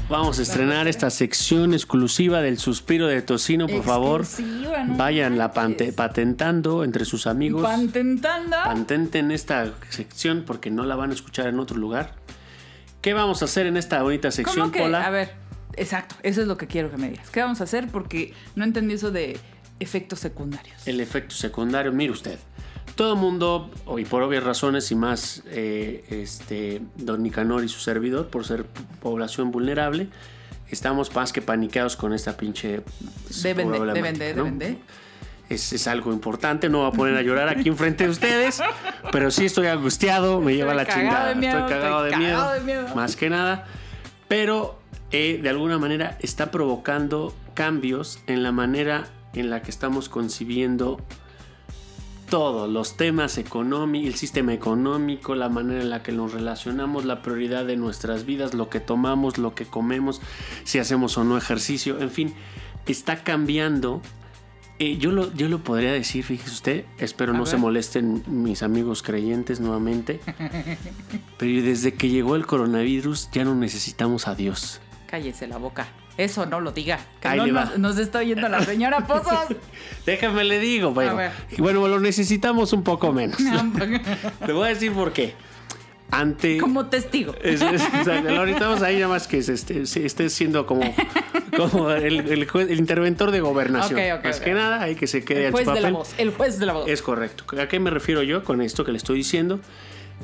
Vamos 0.08 0.38
a 0.38 0.42
estrenar 0.42 0.88
esta 0.88 1.10
sección 1.10 1.74
exclusiva 1.74 2.40
del 2.40 2.58
suspiro 2.58 3.06
de 3.06 3.20
tocino, 3.20 3.66
por 3.66 3.84
favor. 3.84 4.24
No 4.40 4.96
Vayan 4.96 5.36
la 5.36 5.52
patentando 5.52 6.84
entre 6.84 7.04
sus 7.04 7.26
amigos. 7.26 7.62
Pantentando. 7.62 8.56
Patenten 8.64 9.30
esta 9.30 9.74
sección 9.90 10.44
porque 10.46 10.70
no 10.70 10.84
la 10.84 10.96
van 10.96 11.10
a 11.10 11.12
escuchar 11.12 11.48
en 11.48 11.58
otro 11.58 11.76
lugar. 11.76 12.14
¿Qué 13.02 13.12
vamos 13.12 13.42
a 13.42 13.44
hacer 13.44 13.66
en 13.66 13.76
esta 13.76 14.02
bonita 14.02 14.30
sección, 14.30 14.70
¿Cómo 14.70 14.72
que? 14.72 14.80
Pola? 14.80 15.06
A 15.06 15.10
ver, 15.10 15.34
exacto. 15.76 16.14
Eso 16.22 16.40
es 16.40 16.48
lo 16.48 16.56
que 16.56 16.66
quiero 16.66 16.90
que 16.90 16.96
me 16.96 17.10
digas. 17.10 17.28
¿Qué 17.28 17.42
vamos 17.42 17.60
a 17.60 17.64
hacer? 17.64 17.88
Porque 17.88 18.32
no 18.56 18.64
entendí 18.64 18.94
eso 18.94 19.10
de 19.10 19.38
efectos 19.80 20.18
secundarios. 20.18 20.88
El 20.88 20.98
efecto 21.00 21.34
secundario, 21.34 21.92
mire 21.92 22.12
usted. 22.12 22.38
Todo 22.98 23.12
el 23.12 23.20
mundo, 23.20 23.70
y 23.96 24.04
por 24.06 24.24
obvias 24.24 24.42
razones, 24.42 24.90
y 24.90 24.96
más 24.96 25.44
eh, 25.46 26.04
este, 26.10 26.82
Don 26.96 27.22
Nicanor 27.22 27.62
y 27.62 27.68
su 27.68 27.78
servidor, 27.78 28.26
por 28.26 28.44
ser 28.44 28.64
población 29.00 29.52
vulnerable, 29.52 30.08
estamos 30.68 31.14
más 31.14 31.32
que 31.32 31.40
paniqueados 31.40 31.94
con 31.94 32.12
esta 32.12 32.36
pinche. 32.36 32.80
Deben 33.40 33.70
de, 33.70 33.78
deben 33.92 34.18
de, 34.18 34.34
¿no? 34.34 34.42
deben 34.42 34.58
de. 34.58 34.78
Es, 35.48 35.72
es 35.72 35.86
algo 35.86 36.12
importante, 36.12 36.68
no 36.68 36.78
voy 36.78 36.88
a 36.88 36.90
poner 36.90 37.14
a 37.14 37.22
llorar 37.22 37.48
aquí 37.48 37.68
enfrente 37.68 38.02
de 38.02 38.10
ustedes, 38.10 38.60
pero 39.12 39.30
sí 39.30 39.44
estoy 39.44 39.68
angustiado, 39.68 40.40
me 40.40 40.56
lleva 40.56 40.74
la 40.74 40.84
chingada, 40.84 41.36
miedo, 41.36 41.56
estoy 41.56 41.72
cagado, 41.72 42.04
estoy 42.04 42.18
de, 42.18 42.26
miedo, 42.26 42.36
cagado 42.40 42.54
de 42.54 42.60
miedo. 42.62 42.94
más 42.96 43.14
que 43.14 43.30
nada, 43.30 43.68
pero 44.26 44.76
eh, 45.12 45.38
de 45.40 45.48
alguna 45.48 45.78
manera 45.78 46.18
está 46.18 46.50
provocando 46.50 47.32
cambios 47.54 48.18
en 48.26 48.42
la 48.42 48.50
manera 48.50 49.06
en 49.34 49.50
la 49.50 49.62
que 49.62 49.70
estamos 49.70 50.08
concibiendo 50.08 51.00
todos 52.28 52.68
los 52.68 52.96
temas 52.96 53.38
económicos, 53.38 54.08
el 54.08 54.14
sistema 54.14 54.52
económico, 54.52 55.34
la 55.34 55.48
manera 55.48 55.82
en 55.82 55.90
la 55.90 56.02
que 56.02 56.12
nos 56.12 56.32
relacionamos, 56.32 57.04
la 57.04 57.22
prioridad 57.22 57.64
de 57.64 57.76
nuestras 57.76 58.24
vidas, 58.24 58.54
lo 58.54 58.68
que 58.68 58.80
tomamos, 58.80 59.38
lo 59.38 59.54
que 59.54 59.64
comemos, 59.66 60.20
si 60.64 60.78
hacemos 60.78 61.16
o 61.18 61.24
no 61.24 61.36
ejercicio, 61.36 62.00
en 62.00 62.10
fin, 62.10 62.34
está 62.86 63.22
cambiando. 63.22 64.00
Eh, 64.78 64.96
yo, 64.98 65.10
lo, 65.10 65.32
yo 65.34 65.48
lo 65.48 65.58
podría 65.58 65.92
decir, 65.92 66.22
fíjese 66.22 66.50
usted, 66.52 66.84
espero 66.98 67.32
A 67.34 67.36
no 67.36 67.46
se 67.46 67.56
molesten 67.56 68.22
mis 68.28 68.62
amigos 68.62 69.02
creyentes 69.02 69.58
nuevamente, 69.58 70.20
pero 71.38 71.62
desde 71.62 71.94
que 71.94 72.08
llegó 72.08 72.36
el 72.36 72.46
coronavirus 72.46 73.28
ya 73.32 73.44
no 73.44 73.56
necesitamos 73.56 74.28
a 74.28 74.36
Dios. 74.36 74.80
Cállese 75.08 75.46
la 75.46 75.56
boca. 75.56 75.86
Eso 76.16 76.46
no 76.46 76.60
lo 76.60 76.72
diga. 76.72 76.98
Que 77.20 77.28
Ahí 77.28 77.38
no 77.38 77.46
le 77.46 77.52
va. 77.52 77.64
nos, 77.66 77.78
nos 77.78 77.98
está 77.98 78.18
oyendo 78.18 78.48
la 78.48 78.62
señora 78.64 79.06
Pozos. 79.06 79.46
Déjame 80.06 80.44
le 80.44 80.58
digo, 80.58 80.92
bueno, 80.92 81.18
bueno, 81.58 81.88
lo 81.88 81.98
necesitamos 82.00 82.72
un 82.72 82.82
poco 82.82 83.12
menos. 83.12 83.38
Le 84.46 84.52
voy 84.52 84.66
a 84.66 84.68
decir 84.68 84.92
por 84.92 85.12
qué. 85.12 85.34
Ante 86.10 86.56
Como 86.58 86.86
testigo. 86.86 87.34
Es- 87.42 87.60
es- 87.60 87.82
necesitamos 87.92 88.82
ahí 88.82 88.96
nada 88.96 89.08
más 89.08 89.28
que 89.28 89.38
esté, 89.38 89.82
esté 89.82 90.30
siendo 90.30 90.64
como, 90.66 90.94
como 91.56 91.90
el, 91.90 92.20
el 92.20 92.46
juez- 92.48 92.70
el 92.70 92.78
interventor 92.78 93.30
de 93.30 93.40
gobernación. 93.40 94.00
Más 94.24 94.40
que 94.40 94.54
nada, 94.54 94.82
hay 94.82 94.94
que 94.94 95.06
se 95.06 95.22
quede 95.24 95.46
El 95.46 95.52
juez 95.52 95.66
de 95.66 95.80
la 95.80 95.90
voz. 95.90 96.14
El 96.16 96.30
juez 96.32 96.58
de 96.58 96.66
la 96.66 96.72
voz. 96.72 96.88
Es 96.88 97.02
correcto. 97.02 97.44
¿A 97.60 97.68
qué 97.68 97.78
me 97.78 97.90
refiero 97.90 98.22
yo 98.22 98.42
con 98.42 98.62
esto 98.62 98.84
que 98.86 98.92
le 98.92 98.96
estoy 98.98 99.18
diciendo? 99.18 99.60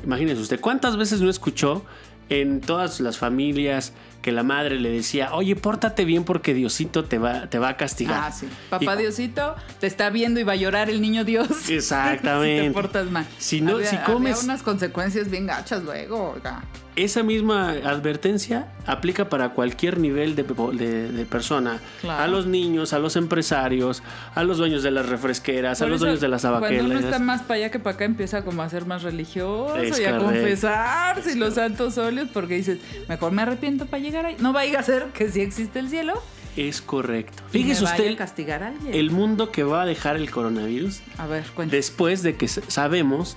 Imagínese 0.03 0.41
usted, 0.41 0.59
¿cuántas 0.59 0.97
veces 0.97 1.21
no 1.21 1.29
escuchó 1.29 1.85
en 2.29 2.61
todas 2.61 2.99
las 2.99 3.19
familias 3.19 3.93
que 4.25 4.31
la 4.31 4.41
madre 4.41 4.79
le 4.79 4.89
decía, 4.89 5.35
oye, 5.35 5.55
pórtate 5.55 6.03
bien 6.03 6.23
porque 6.23 6.55
Diosito 6.55 7.03
te 7.03 7.19
va, 7.19 7.45
te 7.47 7.59
va 7.59 7.69
a 7.69 7.77
castigar? 7.77 8.21
Ah, 8.23 8.31
sí. 8.31 8.47
Papá 8.71 8.95
Y- 8.95 8.97
Diosito 9.03 9.55
te 9.79 9.85
está 9.85 10.09
viendo 10.09 10.39
y 10.39 10.43
va 10.43 10.53
a 10.53 10.55
llorar 10.55 10.89
el 10.89 10.99
niño 10.99 11.23
Dios. 11.23 11.47
Exactamente. 11.69 12.61
si 12.63 12.67
te 12.69 12.73
portas 12.73 13.11
mal. 13.11 13.27
Si 13.37 13.61
no- 13.61 13.75
Había- 13.75 13.89
si 13.91 13.97
comes- 13.97 14.33
había 14.37 14.43
unas 14.45 14.63
consecuencias 14.63 15.29
bien 15.29 15.45
gachas 15.45 15.83
luego. 15.83 16.31
oiga. 16.35 16.63
Esa 16.95 17.23
misma 17.23 17.71
advertencia 17.71 18.69
aplica 18.87 19.27
para 19.27 19.49
cualquier 19.49 19.99
nivel 19.99 20.33
de, 20.37 20.43
de- 20.43 21.11
de 21.11 21.25
persona. 21.25 21.81
Claro. 21.99 22.23
A 22.23 22.27
los 22.27 22.45
niños, 22.47 22.93
a 22.93 22.99
los 22.99 23.17
empresarios, 23.17 24.01
a 24.33 24.43
los 24.45 24.57
dueños 24.59 24.81
de 24.81 24.91
las 24.91 25.05
refresqueras, 25.09 25.81
a 25.81 25.83
Por 25.83 25.89
los 25.89 25.97
eso, 25.97 26.05
dueños 26.05 26.21
de 26.21 26.27
las 26.29 26.41
Cuando 26.43 26.85
uno 26.85 26.97
está 26.99 27.19
más 27.19 27.41
para 27.41 27.55
allá 27.55 27.69
que 27.69 27.79
para 27.79 27.95
acá, 27.95 28.05
empieza 28.05 28.45
como 28.45 28.61
a 28.61 28.69
ser 28.69 28.85
más 28.85 29.03
religioso 29.03 29.75
Es 29.75 29.99
y 29.99 30.05
a 30.05 30.17
confesarse 30.17 31.33
y 31.33 31.35
los 31.35 31.55
santos 31.55 31.97
óleos, 31.97 32.29
porque 32.33 32.55
dices, 32.55 32.79
mejor 33.09 33.33
me 33.33 33.41
arrepiento 33.41 33.87
para 33.87 34.01
llegar 34.01 34.14
No 34.39 34.53
vaya 34.53 34.79
a 34.79 34.83
ser 34.83 35.05
que 35.13 35.29
sí 35.29 35.41
existe 35.41 35.79
el 35.79 35.89
cielo. 35.89 36.21
Es 36.55 36.81
correcto. 36.81 37.43
Fíjese 37.49 37.83
me 37.83 37.89
usted 37.91 38.13
a 38.13 38.15
castigar 38.17 38.63
a 38.63 38.67
alguien. 38.69 38.93
el 38.93 39.11
mundo 39.11 39.51
que 39.51 39.63
va 39.63 39.81
a 39.81 39.85
dejar 39.85 40.15
el 40.15 40.31
coronavirus 40.31 41.01
A 41.17 41.27
ver, 41.27 41.43
cuéntame. 41.53 41.75
después 41.75 42.23
de 42.23 42.35
que 42.37 42.47
sabemos 42.47 43.35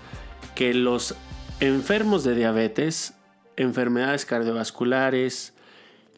que 0.55 0.73
los 0.73 1.17
enfermos 1.61 2.23
de 2.23 2.37
diabetes, 2.37 3.15
enfermedades 3.57 4.25
cardiovasculares, 4.25 5.53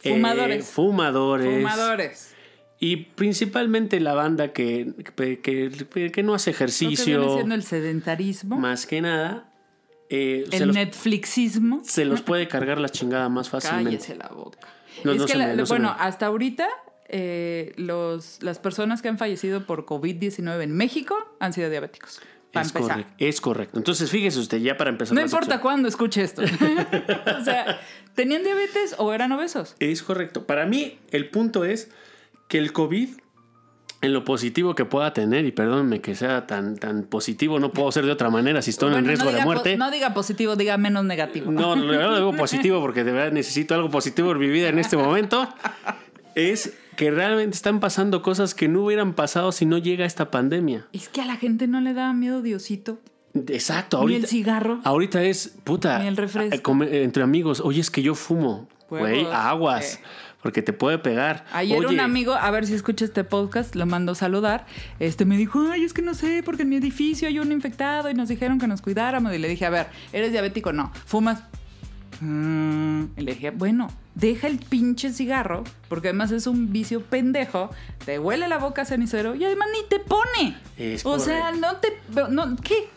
eh, 0.03 0.13
Fumadores. 0.13 0.67
fumadores, 0.67 2.35
y 2.79 2.97
principalmente 2.97 4.01
la 4.01 4.15
banda 4.15 4.53
que, 4.53 4.93
que, 5.17 5.41
que- 5.41 6.11
que 6.13 6.23
no 6.23 6.35
hace 6.35 6.51
Lo 6.51 6.57
que 6.57 6.65
ejercicio. 6.65 7.19
viene 7.21 7.35
siendo 7.35 7.55
el 7.55 7.63
sedentarismo, 7.63 8.57
más 8.59 8.87
que 8.87 9.01
nada, 9.01 9.50
eh, 10.11 10.45
se, 10.51 10.57
el 10.59 10.67
los, 10.69 10.77
Netflixismo. 10.77 11.81
se 11.85 12.05
los 12.05 12.21
puede 12.23 12.49
cargar 12.49 12.79
la 12.81 12.89
chingada 12.89 13.29
más 13.29 13.49
fácilmente. 13.49 13.91
Cállese 13.97 14.17
la 14.17 14.29
boca. 14.29 14.59
No, 15.05 15.13
es 15.13 15.19
no 15.19 15.27
que, 15.27 15.33
se 15.33 15.39
la- 15.39 15.47
me- 15.49 15.57
no 15.57 15.67
se 15.67 15.73
bueno, 15.73 15.95
hasta 15.99 16.27
ahorita, 16.27 16.69
eh, 17.09 17.73
los, 17.77 18.43
las 18.43 18.59
personas 18.59 19.03
que 19.03 19.09
han 19.09 19.19
fallecido 19.19 19.67
por 19.67 19.87
COVID-19 19.87 20.63
en 20.63 20.73
México 20.77 21.17
han 21.41 21.53
sido 21.53 21.71
diabéticos. 21.71 22.21
Para 22.53 22.67
Es 22.67 22.75
empezar. 22.75 22.97
correcto, 22.97 23.15
es 23.19 23.41
correcto. 23.41 23.79
Entonces, 23.79 24.11
fíjese 24.11 24.41
usted, 24.41 24.59
ya 24.59 24.77
para 24.77 24.91
empezar. 24.91 25.15
No 25.15 25.21
importa 25.21 25.45
sección. 25.47 25.61
cuándo 25.63 25.89
escuche 25.89 26.23
esto. 26.23 26.43
o 27.41 27.45
sea, 27.45 27.81
¿tenían 28.17 28.43
diabetes 28.43 28.97
o 28.99 29.13
eran 29.13 29.31
obesos? 29.33 29.77
Es 29.79 30.03
correcto. 30.03 30.47
Para 30.47 30.67
mí, 30.67 30.99
el 31.13 31.31
punto 31.31 31.65
es 31.65 31.91
que 32.49 32.59
el 32.59 32.73
COVID, 32.73 33.11
en 34.03 34.13
lo 34.15 34.25
positivo 34.25 34.75
que 34.75 34.85
pueda 34.85 35.13
tener, 35.13 35.45
y 35.45 35.53
perdónenme 35.53 36.01
que 36.01 36.15
sea 36.15 36.47
tan, 36.47 36.77
tan 36.77 37.03
positivo, 37.03 37.59
no 37.59 37.71
puedo 37.73 37.93
ser 37.93 38.07
de 38.07 38.13
otra 38.13 38.31
manera 38.31 38.63
si 38.63 38.71
estoy 38.71 38.95
en 38.95 39.05
riesgo 39.05 39.31
no 39.31 39.37
de 39.37 39.45
muerte. 39.45 39.77
no 39.77 39.91
diga 39.91 40.15
positivo, 40.15 40.57
diga 40.57 40.79
menos 40.79 41.05
negativo. 41.05 41.53
No, 41.53 41.77
lo 41.77 42.15
digo 42.17 42.35
positivo 42.35 42.81
porque 42.81 43.05
de 43.05 43.13
verdad 43.13 43.33
necesito 43.33 43.75
algo 43.75 43.91
positivo 43.91 44.33
en 44.33 44.39
mi 44.39 44.49
vida 44.49 44.69
en 44.69 44.79
este 44.79 44.97
momento. 44.97 45.49
Es 46.35 46.75
que 46.97 47.11
realmente 47.11 47.57
están 47.57 47.81
pasando 47.81 48.23
cosas 48.23 48.55
que 48.55 48.69
no 48.69 48.85
hubieran 48.85 49.15
pasado 49.15 49.53
si 49.53 49.67
no 49.67 49.79
llega 49.79 50.07
esta 50.07 50.31
pandemia. 50.31 50.87
Es 50.93 51.09
que 51.09 51.21
a 51.21 51.27
la 51.27 51.37
gente 51.37 51.67
no 51.67 51.81
le 51.81 51.93
daba 51.93 52.13
miedo 52.13 52.41
Diosito. 52.41 52.99
Exacto, 53.35 53.99
Ni 53.99 54.03
ahorita. 54.03 54.21
el 54.21 54.27
cigarro. 54.27 54.81
Ahorita 54.85 55.23
es, 55.23 55.57
puta, 55.65 55.99
Ni 56.01 56.09
el 56.09 56.17
refresco. 56.17 56.77
entre 56.83 57.23
amigos, 57.23 57.61
oye, 57.61 57.81
es 57.81 57.91
que 57.91 58.03
yo 58.03 58.15
fumo. 58.15 58.69
Güey, 58.89 59.25
aguas, 59.33 59.95
eh. 59.95 60.01
Porque 60.43 60.63
te 60.63 60.73
puede 60.73 60.99
pegar. 60.99 61.45
Ayer 61.53 61.79
Oye, 61.79 61.89
un 61.89 62.01
amigo, 62.01 62.35
a 62.35 62.51
ver 62.51 62.67
si 62.67 62.75
escucha 62.75 63.05
este 63.05 63.25
podcast, 63.25 63.75
lo 63.75 63.87
mando 63.87 64.13
a 64.13 64.15
saludar. 64.15 64.67
Este 64.99 65.25
me 65.25 65.37
dijo, 65.37 65.61
ay, 65.71 65.85
es 65.85 65.93
que 65.93 66.03
no 66.03 66.15
sé, 66.15 66.43
porque 66.45 66.63
en 66.63 66.71
mi 66.71 66.77
edificio 66.77 67.29
hay 67.29 67.39
un 67.39 67.53
infectado 67.53 68.11
y 68.11 68.15
nos 68.15 68.29
dijeron 68.29 68.59
que 68.59 68.67
nos 68.67 68.81
cuidáramos. 68.81 69.35
Y 69.35 69.39
le 69.39 69.49
dije, 69.49 69.67
a 69.67 69.71
ver, 69.71 69.89
¿eres 70.13 70.33
diabético? 70.33 70.73
No. 70.73 70.93
¿Fumas? 71.07 71.43
Mm. 72.21 73.05
Y 73.17 73.21
le 73.23 73.35
dije, 73.35 73.51
bueno, 73.51 73.89
deja 74.15 74.47
el 74.47 74.59
pinche 74.59 75.13
cigarro, 75.13 75.65
porque 75.89 76.09
además 76.09 76.31
es 76.33 76.47
un 76.47 76.73
vicio 76.73 77.03
pendejo. 77.03 77.71
Te 78.05 78.19
huele 78.19 78.49
la 78.49 78.59
boca 78.59 78.83
a 78.83 78.85
cenicero 78.85 79.35
y 79.35 79.45
además 79.45 79.69
ni 79.73 79.89
te 79.89 80.01
pone. 80.01 80.57
Es 80.77 81.05
o 81.05 81.19
sea, 81.19 81.53
no 81.53 81.77
te. 81.77 81.99
No, 82.31 82.57
¿Qué? 82.57 82.89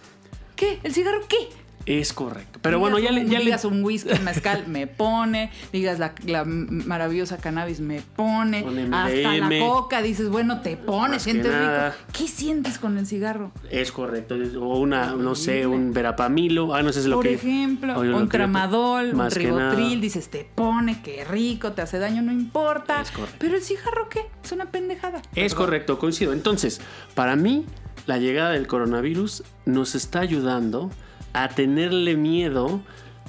¿Qué? 0.55 0.79
¿El 0.83 0.93
cigarro 0.93 1.21
qué? 1.27 1.49
Es 1.85 2.13
correcto. 2.13 2.59
Pero 2.61 2.79
bueno, 2.79 2.97
ya 2.97 3.11
le, 3.11 3.21
un- 3.21 3.29
ya 3.29 3.39
le- 3.39 3.45
digas 3.45 3.65
un 3.65 3.83
whisky 3.83 4.17
mezcal, 4.23 4.65
me 4.67 4.87
pone. 4.87 5.51
Digas 5.73 5.99
la, 5.99 6.13
la 6.25 6.45
maravillosa 6.45 7.37
cannabis, 7.37 7.79
me 7.81 8.01
pone. 8.15 8.59
Hasta 8.91 9.33
la 9.37 9.59
coca, 9.59 10.01
dices, 10.01 10.29
bueno, 10.29 10.61
te 10.61 10.77
pone, 10.77 11.19
sientes 11.19 11.51
nada. 11.51 11.89
rico. 11.91 12.03
¿Qué 12.17 12.27
sientes 12.27 12.77
con 12.77 12.97
el 12.97 13.05
cigarro? 13.05 13.51
Es 13.69 13.91
correcto. 13.91 14.35
O 14.61 14.79
una, 14.79 15.11
no 15.15 15.35
sé, 15.35 15.67
un 15.67 15.91
verapamilo. 15.93 16.73
Ah, 16.73 16.83
no 16.83 16.89
sé 16.93 16.99
si 17.01 17.05
es 17.05 17.09
lo 17.09 17.17
Por 17.17 17.25
que. 17.25 17.33
ejemplo, 17.33 17.97
Oye, 17.99 18.09
lo 18.11 18.17
un 18.17 18.29
tramadol, 18.29 19.13
un 19.13 19.29
ribotril, 19.29 19.99
dices, 19.99 20.29
te 20.29 20.47
pone, 20.55 21.01
qué 21.01 21.25
rico, 21.25 21.73
te 21.73 21.81
hace 21.81 21.99
daño, 21.99 22.21
no 22.21 22.31
importa. 22.31 23.01
Es 23.01 23.11
correcto. 23.11 23.35
Pero 23.39 23.55
el 23.57 23.61
cigarro, 23.61 24.07
¿qué? 24.09 24.21
Es 24.43 24.51
una 24.53 24.71
pendejada. 24.71 25.21
Es 25.35 25.53
Perdón. 25.53 25.57
correcto, 25.65 25.99
coincido. 25.99 26.31
Entonces, 26.31 26.79
para 27.13 27.35
mí, 27.35 27.65
la 28.05 28.17
llegada 28.19 28.51
del 28.51 28.67
coronavirus 28.67 29.43
nos 29.65 29.95
está 29.95 30.19
ayudando 30.21 30.89
a 31.33 31.49
tenerle 31.49 32.15
miedo. 32.15 32.81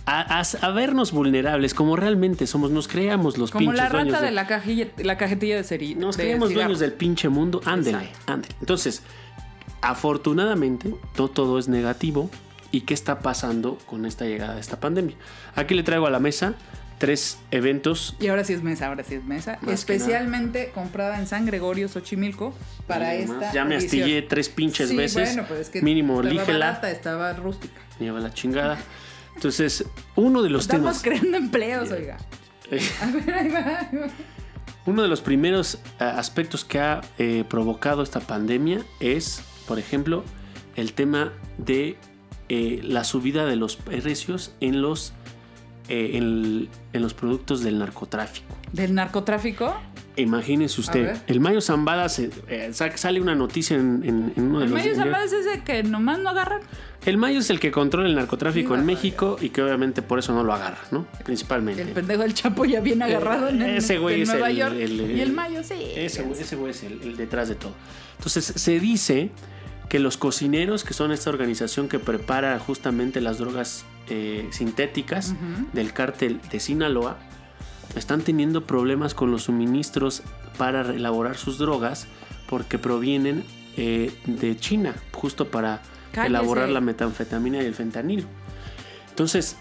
A, 0.07 0.41
a- 0.41 0.67
a 0.67 0.71
vernos 0.73 1.13
vulnerables 1.13 1.73
como 1.73 1.97
realmente 1.97 2.47
somos, 2.47 2.71
nos 2.71 2.89
creamos 2.89 3.39
los 3.39 3.51
Como 3.51 3.71
pinches 3.71 3.79
la 3.83 3.89
rata 3.89 4.21
de 4.21 4.31
la, 4.33 4.47
cajilla, 4.47 4.89
la 4.99 5.17
cajetilla 5.17 5.57
de 5.57 5.65
cerillo. 5.65 5.99
Nos 5.99 6.19
de 6.19 6.25
creemos 6.25 6.51
cigarro. 6.51 6.65
dueños 6.67 6.81
del 6.81 6.93
pinche 6.93 7.31
mundo. 7.31 7.63
Ándele, 7.65 8.11
ándele. 8.27 8.55
Entonces, 8.61 9.03
afortunadamente, 9.81 10.95
no 11.19 11.29
todo 11.29 11.59
es 11.59 11.69
negativo. 11.69 12.31
¿Y 12.71 12.83
qué 12.83 12.93
está 12.93 13.21
pasando 13.21 13.79
con 13.87 14.05
esta 14.05 14.25
llegada 14.25 14.55
de 14.55 14.61
esta 14.61 14.81
pandemia? 14.81 15.15
Aquí 15.55 15.75
le 15.75 15.85
traigo 15.85 16.07
a 16.07 16.11
la 16.11 16.19
mesa 16.19 16.55
tres 16.99 17.39
eventos. 17.53 18.17
Y 18.19 18.27
ahora 18.29 18.43
sí 18.45 18.53
es 18.53 18.63
mesa, 18.63 18.89
ahora 18.89 19.05
sí 19.05 19.15
es 19.15 19.25
mesa. 19.25 19.59
Más 19.63 19.73
Especialmente 19.75 20.71
comprada 20.75 21.19
en 21.21 21.27
San 21.29 21.47
Gregorio, 21.47 21.89
Xochimilco, 21.89 22.53
para 22.89 23.15
esta. 23.15 23.53
Ya 23.53 23.65
me 23.65 23.77
edición. 23.77 24.03
astillé 24.03 24.23
tres 24.23 24.49
pinches 24.49 24.89
Sí, 24.89 24.97
veces. 24.97 25.29
Bueno, 25.35 25.45
pues 25.49 25.61
es 25.61 25.71
que 25.71 25.83
Mínimo, 25.83 26.21
lígela. 26.23 26.67
barata, 26.67 26.91
estaba 26.91 27.33
rústica. 27.35 27.81
Lleva 27.99 28.21
la 28.21 28.33
chingada. 28.33 28.79
Entonces, 29.35 29.85
uno 30.17 30.43
de 30.43 30.51
los 30.51 30.63
Estamos 30.63 31.03
temas. 31.03 31.21
creando 31.21 31.37
empleos, 31.39 31.91
oiga. 31.91 32.19
eh, 32.71 32.81
A 33.03 33.07
ver, 33.11 33.35
ahí 33.35 33.49
va, 33.49 33.59
ahí 33.81 33.97
va. 33.97 34.07
uno 34.87 35.03
de 35.03 35.09
los 35.09 35.21
primeros 35.21 35.77
eh, 36.01 36.05
aspectos 36.05 36.65
que 36.65 36.79
ha 36.81 37.01
eh, 37.19 37.45
provocado 37.49 38.03
esta 38.03 38.21
pandemia 38.21 38.85
es, 39.01 39.43
por 39.67 39.79
ejemplo, 39.79 40.25
el 40.77 40.93
tema 40.93 41.33
de 41.59 41.97
eh, 42.49 42.81
la 42.85 43.05
subida 43.05 43.47
de 43.47 43.57
los 43.57 43.77
precios 43.77 44.53
en 44.61 44.83
los, 44.83 45.13
eh, 45.89 46.11
en, 46.15 46.69
en 46.93 47.03
los 47.03 47.15
productos 47.15 47.63
del 47.63 47.79
narcotráfico. 47.79 48.55
¿Del 48.73 48.95
narcotráfico? 48.95 49.75
Imagínese 50.17 50.81
usted, 50.81 51.17
el 51.27 51.41
Mayo 51.41 51.61
Zambada 51.61 52.09
se- 52.09 52.31
eh, 52.49 52.71
sa- 52.73 52.97
sale 52.97 53.21
una 53.21 53.35
noticia 53.35 53.77
en, 53.77 54.03
en- 54.05 54.33
en 54.37 54.45
uno 54.45 54.61
de 54.61 54.67
El 54.67 54.71
los. 54.71 54.81
medio 54.81 54.95
Zambada 54.95 55.25
es 55.25 55.33
ese 55.33 55.63
que 55.65 55.83
nomás 55.83 56.21
no 56.21 56.31
agarran. 56.31 56.61
El 57.05 57.17
Mayo 57.19 57.41
es 57.41 57.51
el 57.51 57.59
que 57.61 57.71
controla 57.73 58.09
el 58.09 58.15
narcotráfico 58.15 58.75
Sí, 58.75 58.81
en. 58.81 58.87
México 58.87 59.37
y 59.41 59.49
que 59.51 59.61
obviamente 59.63 60.03
por 60.03 60.21
eso 60.21 60.33
no 60.33 60.45
lo 60.45 60.53
agarra, 60.55 60.79
¿no? 60.93 61.07
Principalmente. 61.25 61.83
El 61.83 61.89
pendejo 61.89 62.23
del 62.23 62.33
Chapo 62.33 62.65
ya 62.65 62.81
viene 62.81 63.05
agarrado 63.05 63.49
en, 63.49 63.61
Eh, 63.61 63.77
ese 63.79 63.99
güey 63.99 64.17
en 64.17 64.23
es 64.23 64.29
Nueva 64.29 64.51
el- 64.51 64.57
York. 64.57 64.75
el- 64.79 65.11
y 65.11 65.21
el 65.21 65.33
Mayo, 65.33 65.63
sí. 65.65 65.75
Ese, 65.97 66.25
güey- 66.25 66.39
ese 66.41 66.57
güey 66.57 66.71
es 66.71 66.83
el, 66.85 67.03
el 67.03 67.17
detrás 67.17 67.49
de 67.49 67.57
todo. 67.57 67.73
Entonces, 68.17 68.45
se 68.45 68.79
dice 68.81 69.31
que 69.89 69.99
los 69.99 70.17
cocineros, 70.17 70.85
que 70.85 70.95
son 70.95 71.11
esta 71.13 71.29
organización 71.29 71.89
que 71.89 71.99
prepara 71.99 72.59
justamente 72.59 73.21
las 73.21 73.39
drogas 73.39 73.85
eh, 74.09 74.47
sintéticas 74.53 75.35
del 75.73 75.93
cártel 75.93 76.41
de 76.53 76.61
Sinaloa, 76.61 77.19
están 77.97 78.23
teniendo 78.23 78.67
problemas 78.67 79.15
con 79.15 79.31
los 79.31 79.45
suministros 79.45 80.23
para 80.59 80.81
elaborar 80.95 81.37
sus 81.37 81.59
drogas 81.59 82.07
porque 82.49 82.79
provienen 82.79 83.45
eh, 83.77 84.13
de 84.27 84.57
China, 84.57 84.95
justo 85.13 85.49
para 85.49 85.81
Cállese. 86.13 86.29
elaborar 86.31 86.69
la 86.69 86.81
metanfetamina 86.81 87.63
y 87.63 87.67
el 87.67 87.75
fentanilo. 87.75 88.25
Entonces, 89.11 89.57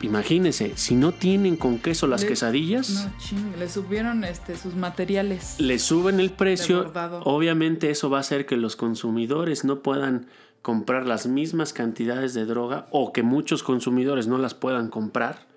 imagínense, 0.00 0.72
si 0.76 0.94
no 0.96 1.12
tienen 1.12 1.56
con 1.56 1.78
queso 1.78 2.06
las 2.06 2.22
Le- 2.22 2.28
quesadillas, 2.28 2.90
No, 2.90 3.18
ching, 3.18 3.52
le 3.58 3.68
subieron 3.68 4.24
este, 4.24 4.56
sus 4.56 4.74
materiales. 4.74 5.56
le 5.58 5.78
suben 5.78 6.18
el 6.20 6.30
precio, 6.30 6.92
obviamente 7.24 7.90
eso 7.90 8.10
va 8.10 8.18
a 8.18 8.20
hacer 8.20 8.46
que 8.46 8.56
los 8.56 8.74
consumidores 8.76 9.64
no 9.64 9.80
puedan 9.80 10.26
comprar 10.62 11.06
las 11.06 11.26
mismas 11.26 11.72
cantidades 11.72 12.34
de 12.34 12.44
droga 12.46 12.86
o 12.90 13.12
que 13.12 13.22
muchos 13.22 13.62
consumidores 13.62 14.26
no 14.28 14.38
las 14.38 14.54
puedan 14.54 14.88
comprar. 14.88 15.50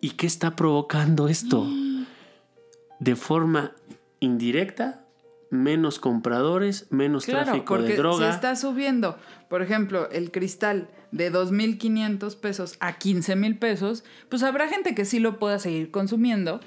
¿Y 0.00 0.10
qué 0.10 0.26
está 0.26 0.56
provocando 0.56 1.28
esto? 1.28 1.66
De 3.00 3.16
forma 3.16 3.72
indirecta, 4.20 5.04
menos 5.50 5.98
compradores, 5.98 6.86
menos 6.90 7.24
Claro, 7.24 7.44
tráfico 7.44 7.74
porque 7.74 7.92
de 7.92 7.96
droga. 7.96 8.28
si 8.28 8.34
está 8.34 8.54
subiendo, 8.56 9.16
por 9.48 9.62
ejemplo, 9.62 10.10
el 10.10 10.30
cristal 10.30 10.88
de 11.10 11.32
2.500 11.32 12.36
pesos 12.36 12.76
a 12.80 12.98
15.000 12.98 13.58
pesos, 13.58 14.04
pues 14.28 14.42
habrá 14.42 14.68
gente 14.68 14.94
que 14.94 15.04
sí 15.04 15.18
lo 15.18 15.38
pueda 15.38 15.58
seguir 15.58 15.90
consumiendo. 15.90 16.60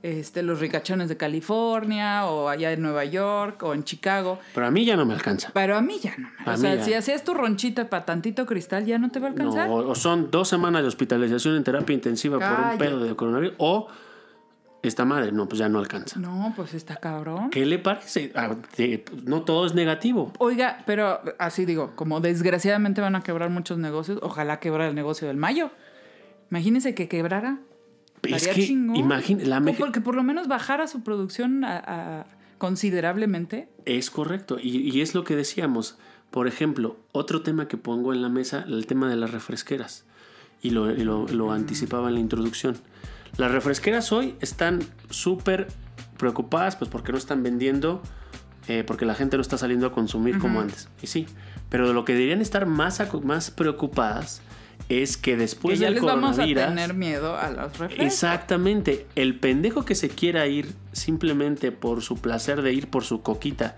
Este, 0.00 0.44
los 0.44 0.60
ricachones 0.60 1.08
de 1.08 1.16
California 1.16 2.26
o 2.26 2.48
allá 2.48 2.72
en 2.72 2.82
Nueva 2.82 3.04
York 3.04 3.60
o 3.64 3.74
en 3.74 3.82
Chicago. 3.82 4.38
Pero 4.54 4.66
a 4.66 4.70
mí 4.70 4.84
ya 4.84 4.96
no 4.96 5.04
me 5.04 5.12
alcanza. 5.14 5.50
Pero 5.52 5.76
a 5.76 5.80
mí 5.82 5.98
ya 6.00 6.14
no. 6.16 6.28
A 6.46 6.50
O 6.50 6.52
mí 6.54 6.58
sea, 6.60 6.76
ya. 6.76 6.84
si 6.84 6.94
hacías 6.94 7.24
tu 7.24 7.34
ronchita 7.34 7.90
para 7.90 8.04
tantito 8.04 8.46
cristal, 8.46 8.86
ya 8.86 8.98
no 8.98 9.10
te 9.10 9.18
va 9.18 9.26
a 9.26 9.30
alcanzar. 9.30 9.68
o 9.68 9.74
o 9.90 9.94
son 9.96 10.30
dos 10.30 10.48
semanas 10.48 10.82
de 10.82 10.88
hospitalización 10.88 11.56
en 11.56 11.64
terapia 11.64 11.94
intensiva 11.94 12.38
por 12.38 12.72
un 12.72 12.78
pedo 12.78 13.00
de 13.02 13.16
coronavirus. 13.16 13.54
O 13.58 13.88
esta 14.80 15.04
madre, 15.04 15.32
no, 15.32 15.48
pues 15.48 15.58
ya 15.58 15.68
no 15.68 15.80
alcanza. 15.80 16.20
No, 16.20 16.52
pues 16.54 16.72
está 16.74 16.94
cabrón. 16.94 17.50
¿Qué 17.50 17.66
le 17.66 17.80
parece? 17.80 18.30
Ah, 18.36 18.54
te- 18.76 19.04
no 19.24 19.42
todo 19.42 19.66
es 19.66 19.74
negativo. 19.74 20.32
Oiga, 20.38 20.84
pero 20.86 21.20
así 21.40 21.64
digo, 21.64 21.90
como 21.96 22.20
desgraciadamente 22.20 23.00
van 23.00 23.16
a 23.16 23.22
quebrar 23.22 23.50
muchos 23.50 23.78
negocios, 23.78 24.20
ojalá 24.22 24.60
quebrara 24.60 24.88
el 24.90 24.94
negocio 24.94 25.26
del 25.26 25.36
mayo. 25.36 25.72
Imagínese 26.52 26.94
que 26.94 27.08
quebrara. 27.08 27.58
Es 28.22 28.48
que, 28.48 28.62
imagina, 28.62 29.44
la 29.44 29.60
Porque 29.78 30.00
por 30.00 30.14
lo 30.14 30.22
menos 30.22 30.48
bajara 30.48 30.86
su 30.86 31.02
producción 31.02 31.64
a- 31.64 31.78
a- 32.20 32.26
considerablemente. 32.58 33.68
Es 33.84 34.10
correcto. 34.10 34.58
Y, 34.60 34.78
y 34.96 35.00
es 35.00 35.14
lo 35.14 35.24
que 35.24 35.36
decíamos. 35.36 35.98
Por 36.30 36.46
ejemplo, 36.46 36.96
otro 37.12 37.42
tema 37.42 37.68
que 37.68 37.76
pongo 37.76 38.12
en 38.12 38.22
la 38.22 38.28
mesa, 38.28 38.64
el 38.66 38.86
tema 38.86 39.08
de 39.08 39.16
las 39.16 39.30
refresqueras. 39.30 40.04
Y 40.62 40.70
lo, 40.70 40.90
y 40.92 41.04
lo- 41.04 41.26
lo 41.28 41.52
anticipaba 41.52 42.08
en 42.08 42.14
la 42.14 42.20
introducción. 42.20 42.76
Las 43.36 43.52
refresqueras 43.52 44.10
hoy 44.12 44.34
están 44.40 44.80
súper 45.10 45.68
preocupadas, 46.16 46.76
pues 46.76 46.90
porque 46.90 47.12
no 47.12 47.18
están 47.18 47.42
vendiendo, 47.42 48.02
eh, 48.66 48.84
porque 48.86 49.06
la 49.06 49.14
gente 49.14 49.36
no 49.36 49.40
está 49.42 49.56
saliendo 49.58 49.86
a 49.86 49.92
consumir 49.92 50.38
como 50.38 50.60
antes. 50.60 50.88
Y 51.02 51.06
sí, 51.06 51.26
pero 51.68 51.86
de 51.88 51.94
lo 51.94 52.04
que 52.04 52.14
deberían 52.14 52.40
estar 52.40 52.66
más, 52.66 53.00
más 53.22 53.50
preocupadas 53.50 54.42
es 54.88 55.16
que 55.16 55.32
Que 55.32 55.36
después 55.36 55.78
ya 55.78 55.86
del 55.86 55.94
les 55.96 56.02
vamos 56.04 56.30
a 56.30 56.42
coronavirus... 56.42 56.64
tener 56.66 56.94
miedo 56.94 57.36
a 57.36 57.50
los 57.50 57.76
refrescos. 57.78 58.06
Exactamente. 58.06 59.06
El 59.14 59.38
pendejo 59.38 59.84
que 59.84 59.94
se 59.94 60.08
quiera 60.08 60.46
ir 60.46 60.72
simplemente 60.92 61.72
por 61.72 62.02
su 62.02 62.16
placer 62.16 62.62
de 62.62 62.72
ir 62.72 62.88
por 62.88 63.04
su 63.04 63.20
coquita, 63.22 63.76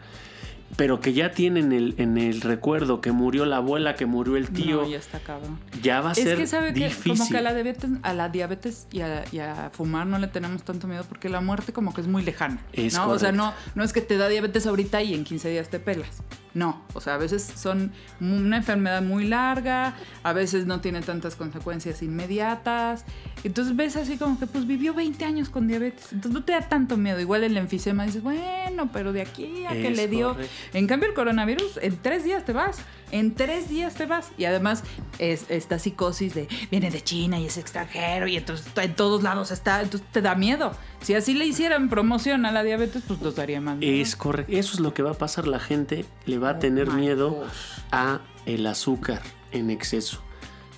pero 0.76 1.00
que 1.00 1.12
ya 1.12 1.32
tiene 1.32 1.58
en 1.60 1.72
el, 1.72 1.94
en 1.98 2.16
el 2.16 2.40
recuerdo 2.42 3.00
que 3.00 3.10
murió 3.10 3.44
la 3.44 3.56
abuela, 3.56 3.96
que 3.96 4.06
murió 4.06 4.36
el 4.36 4.50
tío, 4.50 4.82
No, 4.82 4.88
ya 4.88 4.98
está 4.98 5.18
cabrón. 5.18 5.58
ya 5.82 6.00
va 6.00 6.10
a 6.10 6.12
Es 6.12 6.18
ser 6.18 6.38
que 6.38 6.46
sabe 6.46 6.72
que 6.72 6.84
difícil. 6.84 7.18
como 7.18 7.28
que 7.28 7.38
a 7.38 7.42
la 7.42 7.54
diabetes, 7.54 7.90
a 8.02 8.14
la 8.14 8.28
diabetes 8.28 8.86
y 8.92 9.00
a, 9.00 9.24
y 9.32 9.40
a 9.40 9.70
fumar 9.72 10.06
no 10.06 10.16
le 10.20 10.28
tenemos 10.28 10.62
tanto 10.62 10.86
miedo 10.86 11.04
porque 11.08 11.28
la 11.28 11.40
muerte 11.40 11.72
como 11.72 11.92
que 11.92 12.02
es 12.02 12.06
muy 12.06 12.22
lejana. 12.22 12.62
Es 12.72 12.94
¿no? 12.94 13.08
O 13.08 13.18
sea, 13.18 13.32
no 13.32 13.52
es 13.82 13.92
que 13.92 14.00
te 14.00 14.16
da 14.16 14.28
diabetes 14.28 14.64
ahorita 14.68 15.02
y 15.02 15.14
en 15.14 15.24
15 15.24 15.50
días 15.50 15.68
te 15.70 15.80
pelas. 15.80 16.22
No, 16.54 16.82
o 16.94 17.00
sea, 17.00 17.14
a 17.14 17.18
veces 17.18 17.42
son 17.54 17.92
una 18.20 18.56
enfermedad 18.56 19.02
muy 19.02 19.26
larga, 19.26 19.94
a 20.22 20.32
veces 20.32 20.66
no 20.66 20.80
tiene 20.80 21.00
tantas 21.00 21.36
consecuencias 21.36 22.02
inmediatas. 22.02 23.04
Entonces 23.44 23.76
ves 23.76 23.96
así 23.96 24.16
como 24.16 24.38
que 24.38 24.46
pues 24.46 24.66
vivió 24.66 24.92
20 24.92 25.24
años 25.24 25.48
con 25.48 25.68
diabetes. 25.68 26.12
Entonces 26.12 26.32
no 26.32 26.44
te 26.44 26.52
da 26.52 26.68
tanto 26.68 26.96
miedo. 26.96 27.20
Igual 27.20 27.44
el 27.44 27.56
enfisema 27.56 28.04
dices, 28.04 28.22
bueno, 28.22 28.90
pero 28.92 29.12
de 29.12 29.22
aquí 29.22 29.64
a 29.66 29.70
que 29.70 29.90
le 29.90 30.08
dio. 30.08 30.30
correcto. 30.30 30.52
En 30.74 30.86
cambio, 30.86 31.08
el 31.08 31.14
coronavirus, 31.14 31.78
en 31.82 31.96
tres 31.96 32.24
días 32.24 32.44
te 32.44 32.52
vas. 32.52 32.78
En 33.12 33.34
tres 33.34 33.68
días 33.68 33.94
te 33.94 34.06
vas. 34.06 34.30
Y 34.36 34.44
además, 34.44 34.84
es 35.18 35.46
esta 35.48 35.78
psicosis 35.78 36.34
de 36.34 36.48
viene 36.70 36.90
de 36.90 37.02
China 37.02 37.38
y 37.38 37.46
es 37.46 37.56
extranjero 37.56 38.26
y 38.26 38.36
entonces 38.36 38.66
en 38.76 38.94
todos 38.94 39.22
lados 39.22 39.50
está. 39.50 39.82
Entonces 39.82 40.08
te 40.10 40.20
da 40.20 40.34
miedo. 40.34 40.72
Si 41.02 41.14
así 41.14 41.34
le 41.34 41.46
hicieran 41.46 41.88
promoción 41.88 42.44
a 42.46 42.52
la 42.52 42.62
diabetes, 42.62 43.02
pues 43.06 43.20
nos 43.22 43.34
daría 43.34 43.60
más. 43.60 43.78
miedo. 43.78 44.02
Es 44.02 44.16
correcto. 44.16 44.52
Eso 44.54 44.74
es 44.74 44.80
lo 44.80 44.92
que 44.92 45.02
va 45.02 45.12
a 45.12 45.14
pasar. 45.14 45.46
La 45.46 45.58
gente 45.58 46.04
le 46.26 46.38
va 46.38 46.50
a 46.50 46.58
tener 46.58 46.88
Oh 46.88 46.92
my 46.92 47.00
miedo 47.00 47.30
gosh. 47.30 47.48
a 47.90 48.20
el 48.46 48.66
azúcar 48.66 49.22
en 49.52 49.70
exceso, 49.70 50.22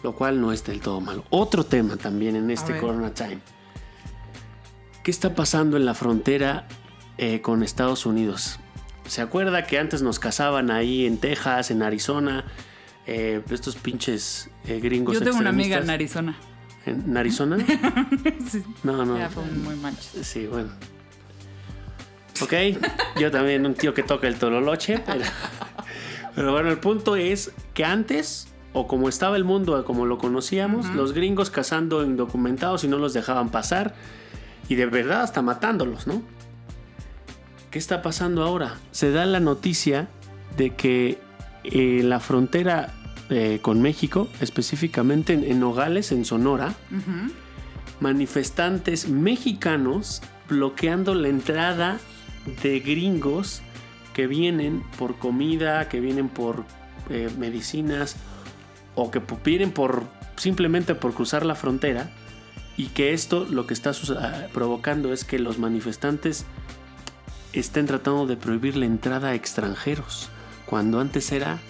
lo 0.03 0.15
cual 0.15 0.41
no 0.41 0.53
es 0.53 0.65
del 0.65 0.81
todo 0.81 1.01
malo. 1.01 1.25
Otro 1.31 1.65
tema 1.65 1.97
también 1.97 2.37
en 2.37 2.51
este. 2.51 2.79
Corona 2.79 3.13
Time. 3.13 3.41
¿Qué 5.03 5.11
está 5.11 5.35
pasando 5.35 5.77
en 5.77 5.85
la 5.85 5.95
frontera 5.95 6.69
eh, 7.19 7.41
con 7.41 7.63
Estados 7.65 8.07
Unidos? 8.07 8.61
¿Se 9.09 9.21
acuerda 9.21 9.67
que 9.67 9.79
antes 9.81 10.01
nos 10.03 10.21
cazaban 10.21 10.71
ahí 10.71 11.05
en 11.07 11.19
Texas, 11.19 11.71
en 11.73 11.83
Arizona? 11.83 12.45
eh, 13.05 13.43
estos 13.51 13.75
pinches 13.75 14.49
eh, 14.65 14.79
gringos 14.79 15.15
Yo 15.15 15.23
tengo 15.25 15.39
una 15.39 15.51
amiga 15.51 15.79
en? 15.79 15.91
Arizona. 15.91 16.37
¿En 16.87 17.17
Arizona? 17.17 17.59
Sí. 18.49 18.63
No, 18.83 19.05
no. 19.05 19.19
Ya 19.19 19.29
fue 19.29 19.45
muy 19.45 19.77
manches. 19.77 20.27
Sí, 20.27 20.47
bueno. 20.47 20.71
Ok, 22.41 22.53
yo 23.21 23.31
también 23.31 23.65
un 23.67 23.75
tío 23.75 23.95
que 23.95 24.03
toca 24.03 24.27
el 24.27 24.37
tololoche, 24.37 24.99
pero, 25.07 25.25
pero 26.35 26.53
bueno, 26.53 26.71
el 26.71 26.79
punto 26.79 27.15
es 27.17 27.53
que 27.73 27.85
antes, 27.85 28.49
o 28.73 28.89
como 28.89 29.09
estaba 29.09 29.37
el 29.37 29.45
mundo, 29.45 29.85
como 29.85 30.07
lo 30.07 30.19
conocíamos, 30.19 30.87
los 30.95 31.13
gringos 31.13 31.51
cazando 31.51 32.03
indocumentados 32.03 32.85
y 32.85 32.89
no 32.89 32.99
los 32.99 33.13
dejaban 33.13 33.51
pasar, 33.51 33.95
y 34.69 34.75
de 34.75 34.87
verdad 34.87 35.23
hasta 35.23 35.41
matándolos, 35.43 36.07
¿no? 36.07 36.23
¿Qué 37.71 37.79
está 37.79 38.03
pasando 38.03 38.43
ahora? 38.43 38.77
Se 38.91 39.13
da 39.13 39.25
la 39.25 39.39
noticia 39.39 40.09
de 40.57 40.71
que 40.75 41.19
eh, 41.65 42.01
la 42.03 42.19
frontera 42.19 42.93
eh, 43.33 43.61
con 43.63 43.81
México, 43.81 44.29
específicamente 44.41 45.33
en, 45.33 45.43
en 45.45 45.59
Nogales, 45.59 46.13
en 46.13 46.27
Sonora, 46.27 46.75
manifestantes 47.99 49.09
mexicanos 49.09 50.21
bloqueando 50.51 51.15
la 51.15 51.29
entrada 51.29 51.99
de 52.63 52.81
gringos 52.81 53.63
que 54.13 54.27
vienen 54.27 54.83
por 54.99 55.17
comida, 55.17 55.89
que 55.89 56.01
vienen 56.01 56.29
por 56.29 56.65
eh, 57.09 57.31
medicinas 57.39 58.17
o 58.97 59.11
que 59.11 59.23
vienen 59.43 59.71
por 59.71 60.05
simplemente 60.37 60.95
por 60.95 61.15
cruzar 61.15 61.47
la 61.47 61.55
frontera 61.55 62.11
y 62.77 62.89
que 62.89 63.15
esto 63.15 63.47
lo 63.49 63.67
que 63.67 63.73
está 63.73 63.93
ah, 64.19 64.49
provocando 64.53 65.11
es 65.15 65.25
que 65.25 65.39
los 65.39 65.59
manifestantes 65.59 66.45
estén 67.55 67.87
tratando 67.87 68.27
de 68.27 68.37
prohibir 68.37 68.77
la 68.77 68.85
entrada 68.85 69.29
a 69.29 69.35
extranjeros 69.35 70.29
cuando 70.67 71.01
antes 71.01 71.33
era 71.33 71.61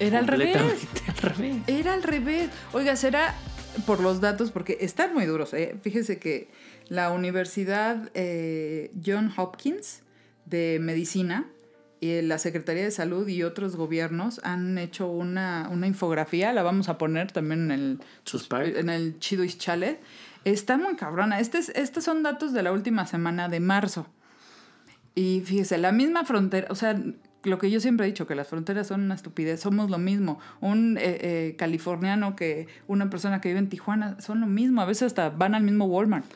Era 0.00 0.18
al 0.18 0.26
revés. 0.26 0.56
completamente 0.56 1.02
al 1.08 1.16
revés. 1.36 1.56
Era 1.66 1.94
al 1.94 2.02
revés. 2.02 2.50
Oiga, 2.72 2.96
será 2.96 3.34
por 3.86 4.00
los 4.00 4.20
datos, 4.20 4.50
porque 4.50 4.78
están 4.80 5.14
muy 5.14 5.26
duros. 5.26 5.54
¿eh? 5.54 5.76
Fíjese 5.82 6.18
que 6.18 6.48
la 6.88 7.12
Universidad 7.12 8.10
eh, 8.14 8.90
John 9.04 9.32
Hopkins 9.36 10.02
de 10.46 10.78
Medicina 10.80 11.46
y 12.00 12.22
la 12.22 12.38
Secretaría 12.38 12.82
de 12.82 12.90
Salud 12.90 13.28
y 13.28 13.42
otros 13.42 13.76
gobiernos 13.76 14.40
han 14.42 14.78
hecho 14.78 15.06
una, 15.06 15.68
una 15.70 15.86
infografía, 15.86 16.52
la 16.52 16.62
vamos 16.62 16.88
a 16.88 16.96
poner 16.98 17.30
también 17.30 17.70
en 17.70 17.98
el, 18.50 18.76
en 18.76 18.88
el 18.88 19.18
Chido 19.18 19.44
Chalet. 19.46 20.00
Está 20.44 20.78
muy 20.78 20.96
cabrona. 20.96 21.38
Este 21.40 21.58
es- 21.58 21.68
estos 21.70 22.04
son 22.04 22.22
datos 22.22 22.52
de 22.54 22.62
la 22.62 22.72
última 22.72 23.06
semana 23.06 23.48
de 23.50 23.60
marzo. 23.60 24.06
Y 25.14 25.42
fíjese, 25.44 25.76
la 25.76 25.92
misma 25.92 26.24
frontera, 26.24 26.68
o 26.70 26.74
sea, 26.74 26.98
lo 27.42 27.58
que 27.58 27.70
yo 27.70 27.80
siempre 27.80 28.06
he 28.06 28.08
dicho, 28.08 28.26
que 28.26 28.34
las 28.34 28.48
fronteras 28.48 28.86
son 28.86 29.02
una 29.02 29.14
estupidez, 29.14 29.60
somos 29.60 29.90
lo 29.90 29.98
mismo. 29.98 30.38
Un 30.60 30.98
eh, 30.98 31.18
eh, 31.20 31.54
californiano 31.56 32.36
que 32.36 32.68
una 32.86 33.08
persona 33.10 33.40
que 33.40 33.48
vive 33.48 33.60
en 33.60 33.68
Tijuana 33.68 34.20
son 34.20 34.40
lo 34.40 34.46
mismo, 34.46 34.80
a 34.80 34.84
veces 34.84 35.04
hasta 35.04 35.30
van 35.30 35.54
al 35.54 35.62
mismo 35.62 35.86
Walmart. 35.86 36.26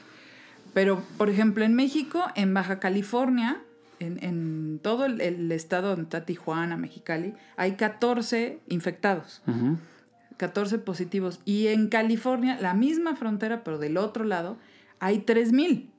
Pero, 0.73 1.03
por 1.19 1.31
ejemplo, 1.31 1.65
en 1.65 1.75
México, 1.75 2.25
en 2.35 2.55
Baja 2.55 2.81
California, 2.81 3.63
en, 4.01 4.23
en 4.23 4.81
todo 4.83 5.05
el, 5.05 5.21
el 5.21 5.53
estado 5.53 5.91
donde 5.91 6.05
está 6.05 6.25
Tijuana, 6.25 6.77
Mexicali, 6.77 7.35
hay 7.57 7.73
14 7.73 8.59
infectados. 8.69 9.43
Ujú. 9.47 9.79
14 10.37 10.79
positivos. 10.79 11.41
Y 11.45 11.69
en 11.69 11.89
California, 11.89 12.59
la 12.61 12.75
misma 12.75 13.15
frontera, 13.15 13.63
pero 13.63 13.79
del 13.79 13.97
otro 13.97 14.25
lado, 14.25 14.57
hay 14.99 15.19
3000. 15.19 15.91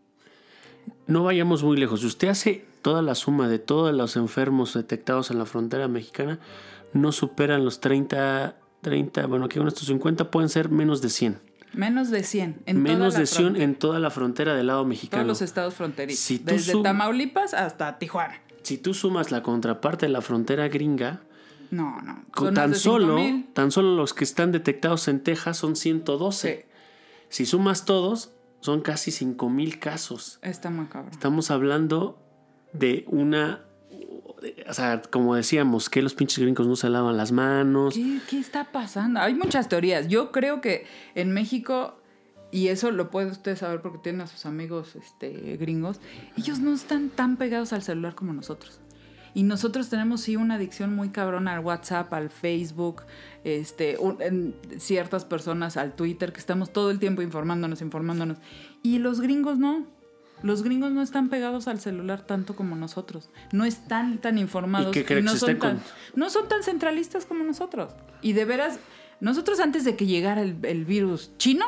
No 1.07 1.23
vayamos 1.23 1.63
muy 1.63 1.77
lejos. 1.77 2.03
Usted 2.03 2.27
hace 2.27 2.65
toda 2.85 3.01
la 3.01 3.15
suma 3.15 3.47
de 3.47 3.57
todos 3.57 3.95
los 3.95 4.15
enfermos 4.15 4.75
detectados 4.75 5.31
en 5.31 5.39
la 5.39 5.47
frontera 5.47 5.87
mexicana, 5.87 6.37
no 6.93 7.11
superan 7.11 7.65
los 7.65 7.79
30, 7.79 8.57
30, 8.81 9.25
bueno, 9.25 9.45
aquí 9.45 9.57
con 9.57 9.67
estos 9.67 9.87
50 9.87 10.29
pueden 10.29 10.49
ser 10.49 10.69
menos 10.69 11.01
de 11.01 11.09
100. 11.09 11.39
Menos 11.73 12.11
de 12.11 12.21
100. 12.21 12.61
En 12.67 12.83
menos 12.83 12.97
toda 12.99 13.09
la 13.09 13.19
de 13.21 13.25
100 13.25 13.41
frontera. 13.43 13.63
en 13.65 13.75
toda 13.75 13.99
la 13.99 14.11
frontera 14.11 14.53
del 14.53 14.67
lado 14.67 14.85
mexicano. 14.85 15.23
Todos 15.23 15.27
los 15.27 15.41
estados 15.41 15.73
fronterizos. 15.73 16.23
Si 16.23 16.37
desde 16.37 16.79
Tamaulipas 16.83 17.55
hasta 17.55 17.97
Tijuana. 17.97 18.39
Si 18.61 18.77
tú 18.77 18.93
sumas 18.93 19.31
la 19.31 19.41
contraparte 19.41 20.05
de 20.05 20.11
la 20.11 20.21
frontera 20.21 20.67
gringa, 20.67 21.21
No, 21.71 21.99
no. 22.03 22.23
son 22.37 22.53
tan 22.53 22.69
de 22.69 22.77
solo, 22.77 23.17
5,000. 23.17 23.47
tan 23.55 23.71
solo 23.71 23.95
los 23.95 24.13
que 24.13 24.25
están 24.25 24.51
detectados 24.51 25.07
en 25.07 25.23
Texas 25.23 25.57
son 25.57 25.75
112. 25.75 26.67
Si 27.29 27.47
sumas 27.47 27.85
todos, 27.85 28.29
son 28.59 28.81
casi 28.81 29.09
5000 29.09 29.79
casos. 29.79 30.37
Está 30.43 30.69
muy 30.69 30.85
cabrón. 30.85 31.11
Estamos 31.13 31.49
hablando 31.49 32.21
de 32.77 33.05
una. 33.07 33.61
O 34.69 34.73
sea, 34.73 35.01
como 35.01 35.35
decíamos, 35.35 35.89
que 35.89 36.01
los 36.01 36.13
pinches 36.13 36.39
gringos 36.39 36.67
no 36.67 36.75
se 36.75 36.89
lavan 36.89 37.17
las 37.17 37.31
manos. 37.31 37.95
¿Qué, 37.95 38.19
qué 38.29 38.39
está 38.39 38.71
pasando? 38.71 39.19
Hay 39.19 39.33
muchas 39.33 39.69
teorías. 39.69 40.07
Yo 40.07 40.31
creo 40.31 40.61
que 40.61 40.85
en 41.15 41.31
México, 41.31 41.99
y 42.51 42.67
eso 42.67 42.91
lo 42.91 43.09
puede 43.09 43.31
usted 43.31 43.57
saber 43.57 43.81
porque 43.81 43.99
tiene 43.99 44.23
a 44.23 44.27
sus 44.27 44.45
amigos 44.45 44.95
este, 44.95 45.57
gringos, 45.57 45.99
ellos 46.37 46.59
no 46.59 46.73
están 46.73 47.09
tan 47.09 47.37
pegados 47.37 47.73
al 47.73 47.81
celular 47.81 48.13
como 48.13 48.33
nosotros. 48.33 48.81
Y 49.35 49.43
nosotros 49.43 49.89
tenemos 49.89 50.21
sí 50.21 50.37
una 50.37 50.55
adicción 50.55 50.95
muy 50.95 51.09
cabrona 51.09 51.55
al 51.55 51.59
WhatsApp, 51.59 52.11
al 52.13 52.29
Facebook, 52.29 53.01
este, 53.43 53.97
en 54.21 54.55
ciertas 54.77 55.25
personas 55.25 55.75
al 55.75 55.93
Twitter, 55.93 56.31
que 56.31 56.39
estamos 56.39 56.71
todo 56.71 56.89
el 56.89 56.99
tiempo 56.99 57.21
informándonos, 57.21 57.81
informándonos. 57.81 58.37
Y 58.81 58.99
los 58.99 59.19
gringos 59.19 59.59
no. 59.59 59.85
Los 60.45 60.61
gringos 60.61 60.91
no 60.91 61.01
están 61.01 61.29
pegados 61.29 61.67
al 61.67 61.79
celular 61.79 62.21
tanto 62.21 62.55
como 62.55 62.75
nosotros. 62.75 63.29
No 63.51 63.65
están 63.65 64.19
tan 64.19 64.37
informados. 64.37 64.91
qué 64.93 65.03
cree 65.03 65.19
que 65.19 65.25
no, 65.25 65.31
se 65.31 65.39
son 65.39 65.57
tan, 65.57 65.77
con- 65.77 65.83
no 66.15 66.29
son 66.29 66.47
tan 66.47 66.61
centralistas 66.61 67.25
como 67.25 67.43
nosotros. 67.43 67.93
Y 68.21 68.33
de 68.33 68.45
veras, 68.45 68.77
nosotros 69.19 69.59
antes 69.59 69.83
de 69.85 69.95
que 69.95 70.05
llegara 70.05 70.43
el, 70.43 70.57
el 70.61 70.85
virus 70.85 71.31
chino, 71.39 71.65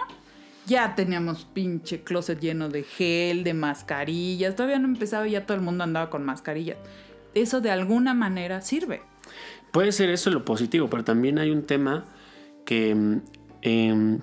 ya 0.68 0.94
teníamos 0.94 1.46
pinche 1.46 2.04
closet 2.04 2.40
lleno 2.40 2.70
de 2.70 2.84
gel, 2.84 3.44
de 3.44 3.56
mascarillas. 3.56 4.56
Todavía 4.56 4.78
no 4.78 4.88
empezaba 4.88 5.28
y 5.28 5.32
ya 5.32 5.46
todo 5.48 5.58
el 5.58 5.64
mundo 5.64 5.84
andaba 5.84 6.12
con 6.12 6.24
mascarillas. 6.24 6.78
Eso 7.34 7.62
de 7.62 7.72
alguna 7.72 8.14
manera 8.14 8.62
sirve. 8.62 9.02
Puede 9.72 9.92
ser 9.92 10.12
eso 10.12 10.30
lo 10.30 10.46
positivo, 10.46 10.88
pero 10.88 11.04
también 11.04 11.40
hay 11.40 11.50
un 11.50 11.64
tema 11.64 12.06
que, 12.64 12.94
mm, 12.94 13.22
em, 13.64 14.20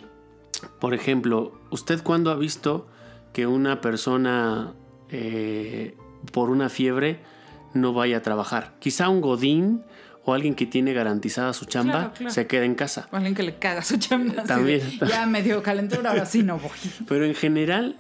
por 0.80 0.94
ejemplo, 0.94 1.58
¿usted 1.70 2.02
cuándo 2.04 2.30
ha 2.30 2.36
visto 2.36 2.86
que 3.34 3.46
una 3.46 3.82
persona 3.82 4.72
eh, 5.10 5.94
por 6.32 6.48
una 6.48 6.70
fiebre 6.70 7.18
no 7.74 7.92
vaya 7.92 8.18
a 8.18 8.22
trabajar? 8.22 8.74
Quizá 8.78 9.10
un 9.10 9.20
godín 9.20 9.82
o 10.24 10.32
alguien 10.32 10.54
que 10.54 10.64
tiene 10.64 10.94
garantizada 10.94 11.52
su 11.52 11.66
chamba 11.66 11.92
Claro, 11.92 12.12
claro. 12.14 12.32
se 12.32 12.46
quede 12.46 12.64
en 12.64 12.74
casa. 12.76 13.08
O 13.12 13.16
alguien 13.16 13.34
que 13.34 13.42
le 13.42 13.56
caga 13.58 13.82
su 13.82 13.98
chamba. 13.98 14.44
También. 14.44 14.80
de, 14.98 15.06
ya 15.06 15.26
me 15.26 15.42
dio 15.42 15.62
calentura, 15.62 16.10
ahora 16.10 16.24
sí 16.24 16.42
no 16.42 16.58
voy. 16.58 16.70
Pero 17.06 17.26
en 17.26 17.34
general, 17.34 17.96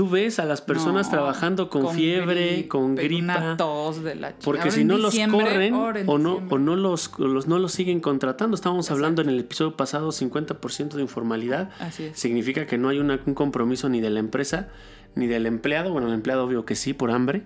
tú 0.00 0.08
ves 0.08 0.38
a 0.38 0.46
las 0.46 0.62
personas 0.62 1.08
No, 1.08 1.12
trabajando 1.12 1.68
con, 1.68 1.94
fiebre, 1.94 2.52
gripe, 2.52 2.68
con 2.68 2.82
Una 2.92 3.02
gripa. 3.02 3.56
tos 3.58 4.02
de 4.02 4.14
la. 4.14 4.32
Porque 4.42 4.70
si 4.70 4.82
no 4.82 4.96
los 4.96 5.14
corren 5.30 5.74
o 5.74 6.16
no, 6.16 6.40
o 6.48 6.58
no 6.58 6.74
los, 6.74 7.18
los- 7.18 7.46
no 7.46 7.58
los 7.58 7.72
siguen 7.72 8.00
contratando. 8.00 8.54
Estábamos 8.54 8.90
hablando 8.90 9.20
en 9.20 9.28
el 9.28 9.40
episodio 9.40 9.76
pasado 9.76 10.10
50% 10.10 10.96
de 10.96 11.02
informalidad. 11.02 11.68
Así 11.80 12.04
es. 12.04 12.18
Significa 12.18 12.66
que 12.66 12.78
no 12.78 12.88
hay 12.88 12.98
una- 12.98 13.20
un 13.26 13.34
compromiso 13.34 13.90
ni 13.90 14.00
de 14.00 14.08
la 14.08 14.20
empresa 14.20 14.68
ni 15.14 15.26
del 15.26 15.44
empleado. 15.44 15.92
Bueno, 15.92 16.08
el 16.08 16.14
empleado 16.14 16.44
obvio 16.46 16.64
que 16.64 16.76
sí 16.76 16.94
por 16.94 17.10
hambre. 17.10 17.42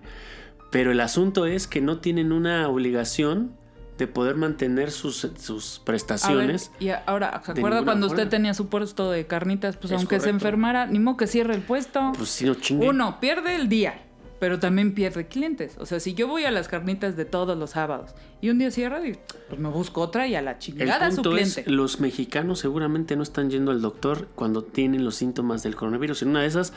Pero 0.71 0.93
el 0.93 1.01
asunto 1.01 1.47
es 1.47 1.67
que 1.67 1.81
no 1.81 1.99
tienen 1.99 2.31
una 2.31 2.69
obligación 2.69 3.57
de 3.99 4.07
poder 4.09 4.37
mantener 4.37 4.91
sus, 4.91 5.29
sus 5.39 5.77
A 5.77 5.79
ver, 5.79 5.85
prestaciones. 5.85 6.71
y 6.81 6.89
ahora, 6.89 7.41
¿se 7.45 7.53
acuerda 7.53 7.85
cuando 7.85 8.07
usted 8.09 8.29
tenía 8.29 8.53
su 8.55 8.69
puesto 8.69 9.11
de 9.11 9.27
carnitas? 9.27 9.77
Pues 9.77 9.93
Es 9.93 9.99
aunque 9.99 10.19
se 10.21 10.31
enfermara, 10.31 10.87
ni 10.87 10.99
modo 10.99 11.17
que 11.17 11.27
cierre 11.27 11.55
el 11.55 11.63
puesto. 11.63 12.13
Pues 12.17 12.29
si 12.31 12.45
no 12.45 12.55
chingue. 12.55 12.89
Uno, 12.89 13.21
pierde 13.21 13.55
el 13.55 13.69
día, 13.69 14.03
pero 14.41 14.59
también 14.59 14.95
pierde 14.95 15.29
clientes. 15.29 15.77
O 15.79 15.87
sea, 15.87 16.01
si 16.01 16.15
yo 16.15 16.27
voy 16.27 16.45
a 16.45 16.51
las 16.51 16.67
carnitas 16.67 17.17
de 17.17 17.25
todos 17.25 17.57
los 17.57 17.71
sábados 17.71 18.15
y 18.41 18.51
un 18.51 18.59
día 18.59 18.73
cierra, 18.73 18.99
digo, 19.01 19.21
pues 19.49 19.61
me 19.61 19.69
busco 19.69 20.01
otra 20.01 20.27
y 20.27 20.35
a 20.35 20.43
la 20.43 20.53
El 20.53 20.59
chingada 20.59 21.11
su 21.11 21.17
punto 21.23 21.37
es, 21.37 21.53
cliente. 21.55 21.71
los 21.71 22.01
mexicanos 22.01 22.59
seguramente 22.59 23.15
no 23.15 23.23
están 23.23 23.49
yendo 23.49 23.71
al 23.71 23.81
doctor 23.81 24.27
cuando 24.35 24.65
tienen 24.65 25.05
los 25.05 25.15
síntomas 25.15 25.63
del 25.63 25.77
coronavirus. 25.77 26.23
En 26.23 26.31
una 26.31 26.41
de 26.43 26.49
esas 26.49 26.73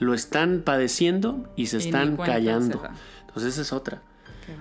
lo 0.00 0.14
están 0.14 0.62
padeciendo 0.64 1.48
y 1.54 1.66
se 1.66 1.76
Y 1.76 1.80
están 1.80 2.16
callando. 2.16 2.82
Entonces 3.28 3.52
esa 3.54 3.62
es 3.62 3.72
otra. 3.72 4.02
Qué. 4.44 4.52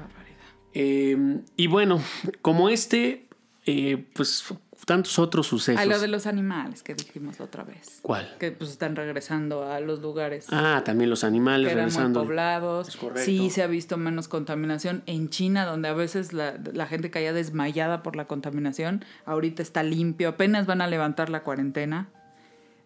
Eh, 0.75 1.39
y 1.55 1.67
bueno, 1.67 2.01
como 2.41 2.69
este, 2.69 3.27
eh, 3.65 4.05
pues 4.13 4.43
tantos 4.85 5.17
otros 5.17 5.47
sucesos. 5.47 5.81
A 5.81 5.85
lo 5.85 5.97
de 5.97 6.07
los 6.07 6.27
animales 6.27 6.83
que 6.83 6.93
dijimos 6.93 7.39
la 7.39 7.45
otra 7.45 7.63
vez. 7.63 7.99
¿Cuál? 8.03 8.35
Que 8.39 8.51
pues 8.51 8.69
están 8.69 8.95
regresando 8.95 9.63
a 9.63 9.79
los 9.79 9.99
lugares 10.01 10.45
Ah, 10.51 10.83
también 10.85 11.09
los 11.09 11.23
animales 11.23 11.67
que 11.67 11.73
eran 11.73 11.85
muy 11.85 11.91
regresando. 11.91 12.21
poblados. 12.23 12.89
Es 12.89 12.97
correcto. 12.97 13.23
Sí, 13.25 13.49
se 13.49 13.63
ha 13.63 13.67
visto 13.67 13.97
menos 13.97 14.27
contaminación. 14.27 15.01
En 15.07 15.29
China, 15.29 15.65
donde 15.65 15.87
a 15.87 15.93
veces 15.93 16.33
la, 16.33 16.59
la 16.73 16.85
gente 16.85 17.09
caía 17.09 17.33
desmayada 17.33 18.03
por 18.03 18.15
la 18.15 18.27
contaminación, 18.27 19.03
ahorita 19.25 19.63
está 19.63 19.81
limpio. 19.81 20.29
Apenas 20.29 20.67
van 20.67 20.81
a 20.81 20.87
levantar 20.87 21.29
la 21.31 21.41
cuarentena. 21.41 22.09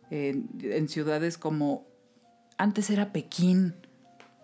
En- 0.10 0.48
en 0.62 0.88
ciudades 0.88 1.38
como... 1.38 1.86
Antes 2.58 2.90
era 2.92 3.12
Pekín. 3.12 3.74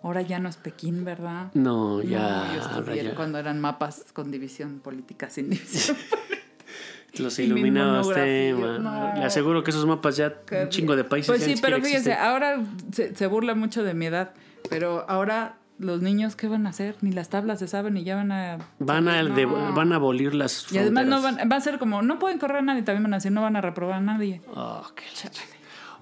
Ahora 0.06 0.22
ya 0.22 0.38
no 0.38 0.48
es 0.48 0.56
Pekín, 0.56 1.04
¿verdad? 1.04 1.48
No, 1.54 2.00
ya. 2.00 2.44
No, 2.78 2.84
yo 2.94 2.94
ya. 2.94 3.14
cuando 3.16 3.38
eran 3.38 3.60
mapas 3.60 4.04
con 4.12 4.30
división 4.30 4.78
política 4.78 5.28
sin 5.30 5.50
división. 5.50 5.96
Los 7.18 7.38
y 7.38 7.42
mi 7.42 7.48
iluminaba 7.48 8.02
usted, 8.02 8.54
monografía, 8.54 8.78
ma. 8.90 9.14
no. 9.14 9.18
Le 9.20 9.24
aseguro 9.24 9.64
que 9.64 9.70
esos 9.70 9.84
mapas 9.86 10.16
ya, 10.16 10.34
un 10.62 10.68
chingo 10.68 10.94
de 10.96 11.02
países 11.04 11.28
Pues 11.28 11.42
sí, 11.42 11.54
pero 11.60 11.76
existen. 11.78 12.12
ahora 12.18 12.62
se, 12.92 13.16
se 13.16 13.26
burla 13.26 13.54
mucho 13.54 13.82
de 13.82 13.94
mi 13.94 14.06
edad, 14.06 14.32
pero 14.68 15.04
ahora 15.08 15.56
los 15.78 16.02
niños, 16.02 16.36
¿qué 16.36 16.46
van 16.46 16.66
a 16.66 16.70
hacer? 16.70 16.94
Ni 17.00 17.12
las 17.12 17.28
tablas 17.30 17.58
se 17.58 17.68
saben 17.68 17.96
y 17.96 18.04
ya 18.04 18.16
van 18.16 18.32
a... 18.32 18.58
Van 18.78 19.08
a, 19.08 19.22
No. 19.22 19.34
de- 19.34 19.44
van 19.46 19.92
a 19.92 19.96
abolir 19.96 20.34
las 20.34 20.70
Y 20.72 20.78
además 20.78 21.06
no 21.06 21.20
fronteras. 21.20 21.36
van, 21.48 21.52
va 21.52 21.56
a 21.56 21.60
ser 21.60 21.78
como, 21.78 22.02
no 22.02 22.18
pueden 22.18 22.38
correr 22.38 22.58
a 22.58 22.62
nadie, 22.62 22.82
también 22.82 23.02
van 23.04 23.14
a 23.14 23.16
decir, 23.16 23.32
no 23.32 23.42
van 23.42 23.56
a 23.56 23.60
reprobar 23.60 23.96
a 23.96 24.00
nadie. 24.00 24.40
Oh, 24.54 24.86
qué. 24.94 25.02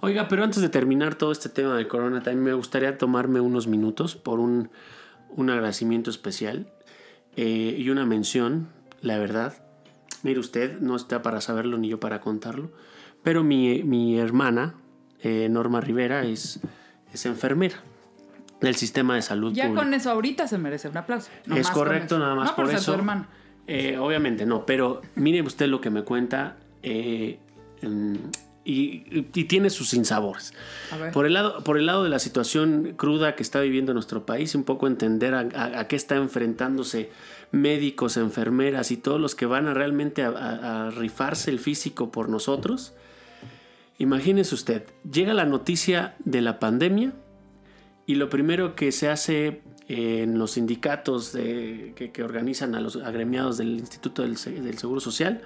Oiga, 0.01 0.29
pero 0.29 0.45
antes 0.45 0.61
de 0.61 0.69
terminar 0.69 1.15
todo 1.15 1.33
este 1.33 1.49
tema 1.49 1.77
del 1.77 1.89
corona, 1.89 2.23
también 2.23 2.45
me 2.45 2.53
gustaría 2.53 2.99
tomarme 2.99 3.41
unos 3.41 3.67
minutos 3.67 4.17
por 4.17 4.39
un, 4.39 4.71
un 5.31 5.51
agradecimiento 5.51 6.11
especial 6.11 6.67
eh, 7.37 7.75
y 7.79 7.89
una 7.91 8.05
mención, 8.05 8.69
la 9.01 9.19
verdad. 9.19 9.55
Mire 10.23 10.41
usted, 10.41 10.79
no 10.81 10.97
está 10.97 11.23
para 11.23 11.41
saberlo 11.41 11.79
ni 11.79 11.89
yo 11.89 12.01
para 12.01 12.21
contarlo, 12.21 12.71
pero 13.23 13.43
mi, 13.45 13.83
mi 13.83 14.19
hermana, 14.19 14.75
eh, 15.23 15.49
Norma 15.51 15.81
Rivera, 15.81 16.25
es, 16.25 16.61
es 17.13 17.27
enfermera 17.27 17.77
del 18.61 18.75
sistema 18.77 19.15
de 19.15 19.23
salud 19.23 19.53
Ya 19.53 19.65
pública. 19.65 19.85
con 19.85 19.95
eso 19.95 20.11
ahorita 20.11 20.49
se 20.49 20.57
merece 20.59 20.89
un 20.89 20.97
aplauso. 20.97 21.31
No 21.47 21.57
es 21.57 21.69
correcto, 21.71 22.19
nada 22.19 22.35
más 22.35 22.51
no 22.51 22.57
por 22.57 22.67
ser 22.69 22.77
eso. 22.77 22.95
hermano. 22.95 23.27
Eh, 23.67 23.97
obviamente 23.99 24.45
no, 24.45 24.67
pero 24.67 25.01
mire 25.15 25.41
usted 25.43 25.67
lo 25.69 25.81
que 25.81 25.89
me 25.91 26.03
cuenta 26.03 26.57
eh, 26.83 27.39
y, 28.65 29.05
y 29.13 29.45
tiene 29.45 29.69
sus 29.71 29.91
sinsabores. 29.91 30.55
Por 31.13 31.27
el, 31.27 31.35
lado, 31.35 31.63
por 31.65 31.77
el 31.79 31.87
lado 31.87 32.03
de 32.05 32.09
la 32.11 32.19
situación 32.19 32.95
cruda 32.97 33.37
que 33.37 33.43
está 33.43 33.61
viviendo 33.61 33.93
nuestro 33.93 34.25
país, 34.25 34.55
un 34.55 34.65
poco 34.65 34.87
entender 34.87 35.35
a, 35.35 35.41
a- 35.55 35.81
a 35.81 35.89
qué 35.89 35.97
está 35.97 36.17
enfrentándose 36.17 37.11
médicos, 37.53 38.17
enfermeras 38.17 38.91
y 38.91 38.97
todos 38.97 39.21
los 39.21 39.35
que 39.35 39.47
van 39.47 39.67
a 39.69 39.75
realmente 39.75 40.23
a, 40.23 40.29
a- 40.87 40.91
rifarse 40.91 41.51
el 41.51 41.59
físico 41.59 42.11
por 42.11 42.29
nosotros. 42.29 42.95
Imagínese 43.99 44.55
usted, 44.55 44.85
llega 45.11 45.35
la 45.35 45.45
noticia 45.45 46.17
de 46.25 46.41
la 46.41 46.59
pandemia 46.59 47.13
y 48.07 48.17
lo 48.17 48.29
primero 48.29 48.75
que 48.75 48.91
se 48.93 49.09
hace 49.09 49.61
en 49.89 50.39
los 50.39 50.53
sindicatos 50.53 51.33
de- 51.33 51.93
que, 51.97 52.11
que 52.11 52.23
organizan 52.25 52.75
a 52.75 52.81
los 52.81 52.97
agremiados 52.97 53.57
del 53.59 53.79
Instituto 53.79 54.23
del, 54.23 54.35
del 54.37 54.79
Seguro 54.79 55.01
Social, 55.01 55.43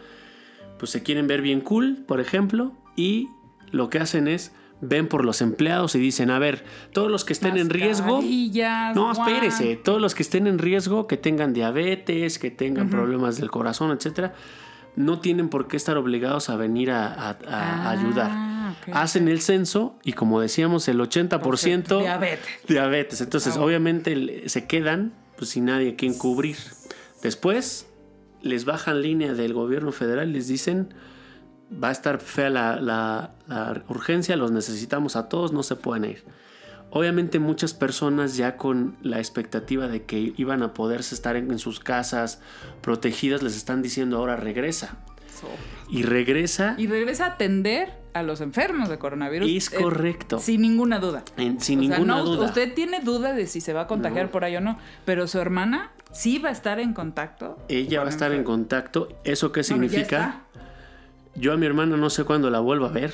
pues 0.79 0.91
se 0.93 1.03
quieren 1.03 1.27
ver 1.27 1.43
bien 1.43 1.61
cool, 1.61 1.99
por 2.07 2.21
ejemplo, 2.21 2.73
y 2.99 3.29
lo 3.71 3.89
que 3.89 3.99
hacen 3.99 4.29
es 4.29 4.53
ven 4.81 5.09
por 5.09 5.25
los 5.25 5.41
empleados 5.41 5.95
y 5.95 5.99
dicen, 5.99 6.31
a 6.31 6.39
ver, 6.39 6.65
todos 6.93 7.11
los 7.11 7.25
que 7.25 7.33
estén 7.33 7.57
en 7.57 7.69
riesgo, 7.71 8.21
no, 8.95 9.11
espérese, 9.13 9.75
todos 9.77 10.01
los 10.01 10.15
que 10.15 10.23
estén 10.23 10.47
en 10.47 10.59
riesgo, 10.59 11.07
que 11.07 11.17
tengan 11.17 11.53
diabetes, 11.53 12.39
que 12.39 12.51
tengan 12.51 12.89
problemas 12.91 13.39
del 13.39 13.51
corazón, 13.51 13.91
etcétera, 13.91 14.35
no 14.95 15.19
tienen 15.21 15.49
por 15.49 15.67
qué 15.69 15.77
estar 15.77 15.97
obligados 15.97 16.49
a 16.49 16.57
venir 16.57 16.91
a, 16.91 17.07
a- 17.13 17.31
a 17.31 17.39
Ah, 17.49 17.91
ayudar. 17.91 18.49
Hacen 18.93 19.29
el 19.29 19.41
censo 19.41 19.97
y 20.05 20.13
como 20.13 20.41
decíamos, 20.41 20.87
el 20.89 21.01
80% 21.01 21.99
Diabetes. 22.01 22.39
diabetes. 22.69 23.21
Entonces, 23.21 23.55
Ah, 23.55 23.57
bueno. 23.61 23.67
obviamente 23.67 24.49
se 24.49 24.67
quedan 24.67 25.13
pues, 25.37 25.51
sin 25.51 25.65
nadie 25.67 25.91
a 25.93 25.97
quien 25.97 26.15
cubrir. 26.15 26.57
Después 27.23 27.87
les 28.43 28.65
bajan 28.65 29.03
línea 29.03 29.35
del 29.35 29.55
gobierno 29.55 29.91
federal 29.93 30.31
y 30.31 30.33
les 30.35 30.49
dicen 30.49 30.95
va 31.73 31.89
a 31.89 31.93
estar 31.93 32.21
fea 32.21 32.51
la, 32.51 32.81
la- 32.81 33.31
la 33.47 33.83
urgencia, 33.89 34.37
los 34.37 34.51
necesitamos 34.53 35.17
a 35.17 35.29
todos, 35.29 35.53
no 35.53 35.63
se 35.63 35.77
pueden 35.77 36.05
ir. 36.11 36.25
Obviamente 36.91 37.39
muchas 37.39 37.75
personas 37.75 38.37
ya 38.37 38.57
con 38.57 38.97
la 39.03 39.19
expectativa 39.19 39.89
de 39.89 40.05
que 40.05 40.33
iban 40.39 40.63
a 40.63 40.73
poderse 40.73 41.15
estar 41.15 41.37
en, 41.37 41.51
en 41.51 41.59
sus 41.59 41.81
casas 41.81 42.41
protegidas, 42.81 43.43
les 43.43 43.57
están 43.57 43.83
diciendo 43.83 44.17
ahora 44.19 44.37
regresa. 44.37 44.97
Y 45.89 46.03
regresa 46.03 46.75
Y 46.79 46.89
regresa 46.89 47.27
a 47.27 47.29
atender 47.35 47.93
a 48.13 48.23
los 48.25 48.41
enfermos 48.41 48.89
de 48.89 48.99
coronavirus. 48.99 49.49
Es 49.49 49.73
eh, 49.73 49.77
correcto. 49.81 50.39
sin 50.41 50.63
ninguna 50.63 50.99
duda. 50.99 51.23
en- 51.37 51.61
sin 51.61 51.79
O 51.79 51.83
sea, 51.83 51.91
ninguna 51.91 52.17
no, 52.17 52.25
duda. 52.25 52.47
Usted 52.47 52.75
tiene 52.75 53.01
duda 53.01 53.33
de 53.35 53.47
si 53.47 53.61
se 53.61 53.73
va 53.73 53.83
a 53.83 53.87
contagiar 53.87 54.27
No. 54.27 54.31
por 54.33 54.43
ahí 54.45 54.57
o 54.57 54.61
no, 54.61 54.79
pero 55.05 55.29
su 55.29 55.39
hermana 55.39 55.93
sí 56.11 56.39
va 56.39 56.49
a 56.49 56.53
estar 56.53 56.81
en 56.81 56.93
contacto. 56.93 57.59
Ella 57.69 58.01
va 58.01 58.07
a 58.07 58.11
estar 58.11 58.33
en 58.33 58.43
contacto. 58.43 59.09
¿Eso 59.25 59.53
qué 59.53 59.61
Bueno, 59.61 59.85
significa? 59.89 60.43
Yo 61.35 61.53
a 61.53 61.57
mi 61.57 61.67
hermana 61.67 61.97
no 61.97 62.11
sé 62.11 62.25
cuándo 62.25 62.51
la 62.51 62.61
vuelva 62.61 62.89
a 62.89 62.93
ver. 62.93 63.13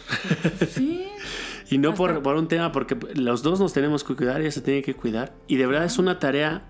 Sí. 0.70 1.06
y 1.70 1.78
no 1.78 1.94
por, 1.94 2.22
por 2.22 2.36
un 2.36 2.48
tema, 2.48 2.72
porque 2.72 2.96
los 3.14 3.42
dos 3.42 3.60
nos 3.60 3.72
tenemos 3.72 4.02
que 4.04 4.14
cuidar, 4.16 4.40
ella 4.40 4.50
se 4.50 4.60
tiene 4.62 4.82
que 4.82 4.94
cuidar. 4.94 5.34
Y 5.46 5.56
de 5.56 5.66
verdad 5.66 5.84
es 5.84 5.98
una 5.98 6.18
tarea 6.18 6.62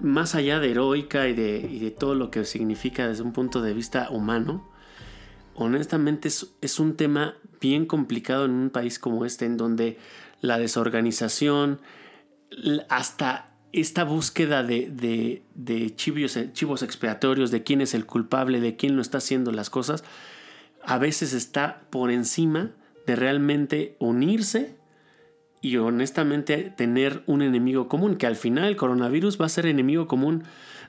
más 0.00 0.34
allá 0.34 0.58
de 0.60 0.70
heroica 0.70 1.28
y 1.28 1.34
de, 1.34 1.68
y 1.70 1.78
de 1.80 1.90
todo 1.90 2.14
lo 2.14 2.30
que 2.30 2.44
significa 2.46 3.06
desde 3.06 3.22
un 3.22 3.32
punto 3.32 3.60
de 3.60 3.74
vista 3.74 4.08
humano. 4.10 4.66
Honestamente 5.54 6.28
es, 6.28 6.54
es 6.62 6.80
un 6.80 6.96
tema 6.96 7.34
bien 7.60 7.84
complicado 7.84 8.46
en 8.46 8.52
un 8.52 8.70
país 8.70 8.98
como 8.98 9.26
este, 9.26 9.44
en 9.44 9.58
donde 9.58 9.98
la 10.40 10.58
desorganización, 10.58 11.80
hasta 12.88 13.48
esta 13.72 14.04
búsqueda 14.04 14.62
de, 14.62 14.90
de- 14.90 15.42
de 15.54 15.94
chivos, 15.94 16.38
chivos 16.52 16.82
expiatorios, 16.82 17.50
de 17.50 17.62
quién 17.62 17.80
es 17.80 17.94
el 17.94 18.06
culpable, 18.06 18.60
de 18.60 18.76
quién 18.76 18.96
no 18.96 19.02
está 19.02 19.18
haciendo 19.18 19.52
las 19.52 19.70
cosas, 19.70 20.04
a 20.84 20.98
veces 20.98 21.32
está 21.32 21.82
por 21.90 22.10
encima 22.10 22.70
de 23.06 23.16
realmente 23.16 23.96
unirse 23.98 24.76
y 25.60 25.76
honestamente 25.76 26.72
tener 26.76 27.22
un 27.26 27.40
enemigo 27.42 27.88
común, 27.88 28.16
que 28.16 28.26
al 28.26 28.36
final 28.36 28.64
el 28.64 28.76
coronavirus 28.76 29.40
va 29.40 29.46
a 29.46 29.48
ser 29.48 29.66
enemigo 29.66 30.08
común 30.08 30.42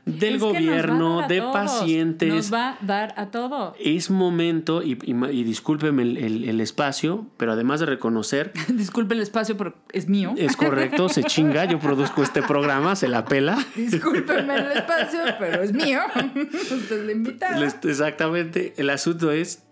del 0.05 0.35
Es 0.35 0.41
gobierno, 0.41 1.25
de 1.29 1.37
todos. 1.39 1.53
pacientes. 1.53 2.27
Nos 2.27 2.51
va 2.53 2.71
a 2.71 2.77
dar 2.81 3.13
a 3.15 3.27
todo. 3.31 3.73
Es 3.79 4.09
momento, 4.09 4.83
y, 4.83 4.97
y, 5.03 5.43
discúlpeme 5.43 6.03
el, 6.03 6.17
el- 6.17 6.49
el 6.49 6.59
espacio, 6.59 7.27
pero 7.37 7.53
además 7.53 7.79
de 7.79 7.85
reconocer, 7.85 8.51
Disculpe 8.67 9.13
el 9.13 9.21
espacio, 9.21 9.55
pero 9.55 9.75
es 9.93 10.09
mío. 10.09 10.33
es 10.37 10.57
correcto, 10.57 11.07
se 11.07 11.23
chinga, 11.23 11.63
yo 11.65 11.79
produzco 11.79 12.21
este 12.23 12.41
programa, 12.41 12.95
se 12.97 13.07
la 13.07 13.23
pela. 13.25 13.57
Discúlpeme 13.75 14.55
el 14.57 14.71
espacio, 14.73 15.19
pero 15.39 15.61
es 15.63 15.71
mío. 15.71 15.99
Usted 16.51 17.09
invitada. 17.09 17.57
Les- 17.59 17.77
Exactamente, 17.83 18.73
el 18.77 18.89
asunto 18.89 19.31
es, 19.31 19.62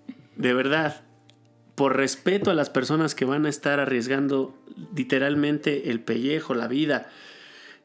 de 0.41 0.55
verdad, 0.55 1.01
por 1.75 1.95
respeto 1.95 2.49
a 2.49 2.55
las 2.55 2.71
personas 2.71 3.13
que 3.13 3.25
van 3.25 3.45
a 3.45 3.49
estar 3.49 3.79
arriesgando 3.79 4.57
literalmente 4.95 5.91
el 5.91 5.99
pellejo, 5.99 6.55
la 6.55 6.67
vida, 6.67 7.09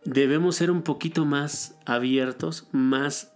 debemos 0.07 0.57
ser 0.57 0.71
un 0.71 0.81
poquito 0.81 1.27
más 1.27 1.77
abiertos, 1.85 2.66
más 2.73 3.33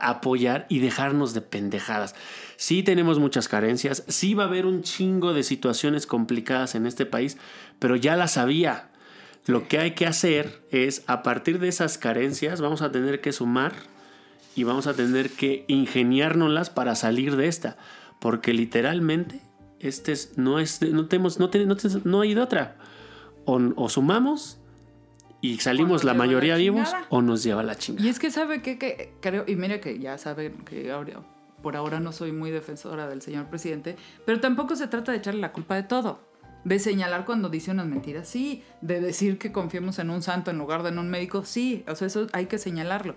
apoyar 0.00 0.64
y 0.70 0.78
dejarnos 0.78 1.34
de 1.34 1.42
pendejadas. 1.42 2.14
Sí 2.56 2.82
tenemos 2.82 3.18
muchas 3.18 3.48
carencias, 3.48 4.02
sí 4.08 4.32
va 4.32 4.44
a 4.44 4.46
haber 4.46 4.64
un 4.64 4.82
chingo 4.82 5.34
de 5.34 5.42
situaciones 5.42 6.06
complicadas 6.06 6.74
en 6.74 6.86
este 6.86 7.04
país, 7.04 7.36
pero 7.78 7.96
ya 7.96 8.16
las 8.16 8.32
sabía. 8.32 8.88
Lo 9.44 9.68
que 9.68 9.78
hay 9.78 9.90
que 9.90 10.06
hacer 10.06 10.62
es, 10.70 11.04
a 11.06 11.22
partir 11.22 11.58
de 11.58 11.68
esas 11.68 11.98
carencias, 11.98 12.62
vamos 12.62 12.80
a 12.80 12.90
tener 12.90 13.20
que 13.20 13.32
sumar 13.32 13.74
y 14.56 14.62
vamos 14.62 14.86
a 14.86 14.94
tener 14.94 15.28
que 15.28 15.66
ingeniárnoslas 15.68 16.70
para 16.70 16.94
salir 16.94 17.36
de 17.36 17.48
esta. 17.48 17.76
Porque 18.24 18.54
literalmente, 18.54 19.38
este 19.80 20.12
es, 20.12 20.38
no, 20.38 20.58
es, 20.58 20.80
no, 20.80 21.08
tenemos, 21.08 21.38
no, 21.38 21.50
te- 21.50 21.66
no, 21.66 21.76
te- 21.76 21.88
no 22.04 22.22
hay 22.22 22.32
de 22.32 22.40
otra. 22.40 22.76
O, 23.44 23.60
o 23.76 23.88
sumamos 23.90 24.58
y 25.42 25.58
salimos 25.58 26.04
la 26.04 26.12
lleva 26.14 26.24
la 26.24 26.26
mayoría 26.26 26.56
vivos 26.56 26.88
o 27.10 27.20
nos 27.20 27.42
lleva 27.42 27.62
la 27.62 27.76
chingada. 27.76 28.06
Y 28.06 28.08
es 28.08 28.18
que 28.18 28.30
sabe 28.30 28.62
que, 28.62 28.78
que 28.78 29.12
creo, 29.20 29.44
y 29.46 29.56
mire 29.56 29.80
que 29.80 29.98
ya 29.98 30.16
saben 30.16 30.54
que 30.64 30.90
ahora- 30.90 31.20
por 31.62 31.76
ahora 31.76 32.00
no 32.00 32.12
soy 32.12 32.32
muy 32.32 32.50
defensora 32.50 33.06
del 33.08 33.20
señor 33.20 33.50
presidente, 33.50 33.96
pero 34.24 34.40
tampoco 34.40 34.74
se 34.74 34.86
trata 34.88 35.12
de 35.12 35.18
echarle 35.18 35.42
la 35.42 35.52
culpa 35.52 35.74
de 35.74 35.82
todo. 35.82 36.20
De 36.64 36.78
señalar 36.78 37.26
cuando 37.26 37.50
dice 37.50 37.72
unas 37.72 37.86
mentiras, 37.86 38.26
sí. 38.26 38.62
De 38.80 39.02
decir 39.02 39.36
que 39.36 39.52
confiemos 39.52 39.98
en 39.98 40.08
un 40.08 40.22
santo 40.22 40.50
en 40.50 40.56
lugar 40.56 40.82
de 40.82 40.88
en 40.88 40.98
un 40.98 41.10
médico, 41.10 41.44
sí. 41.44 41.84
O 41.88 41.94
sea, 41.94 42.06
eso 42.06 42.26
hay 42.32 42.46
que 42.46 42.56
señalarlo. 42.56 43.16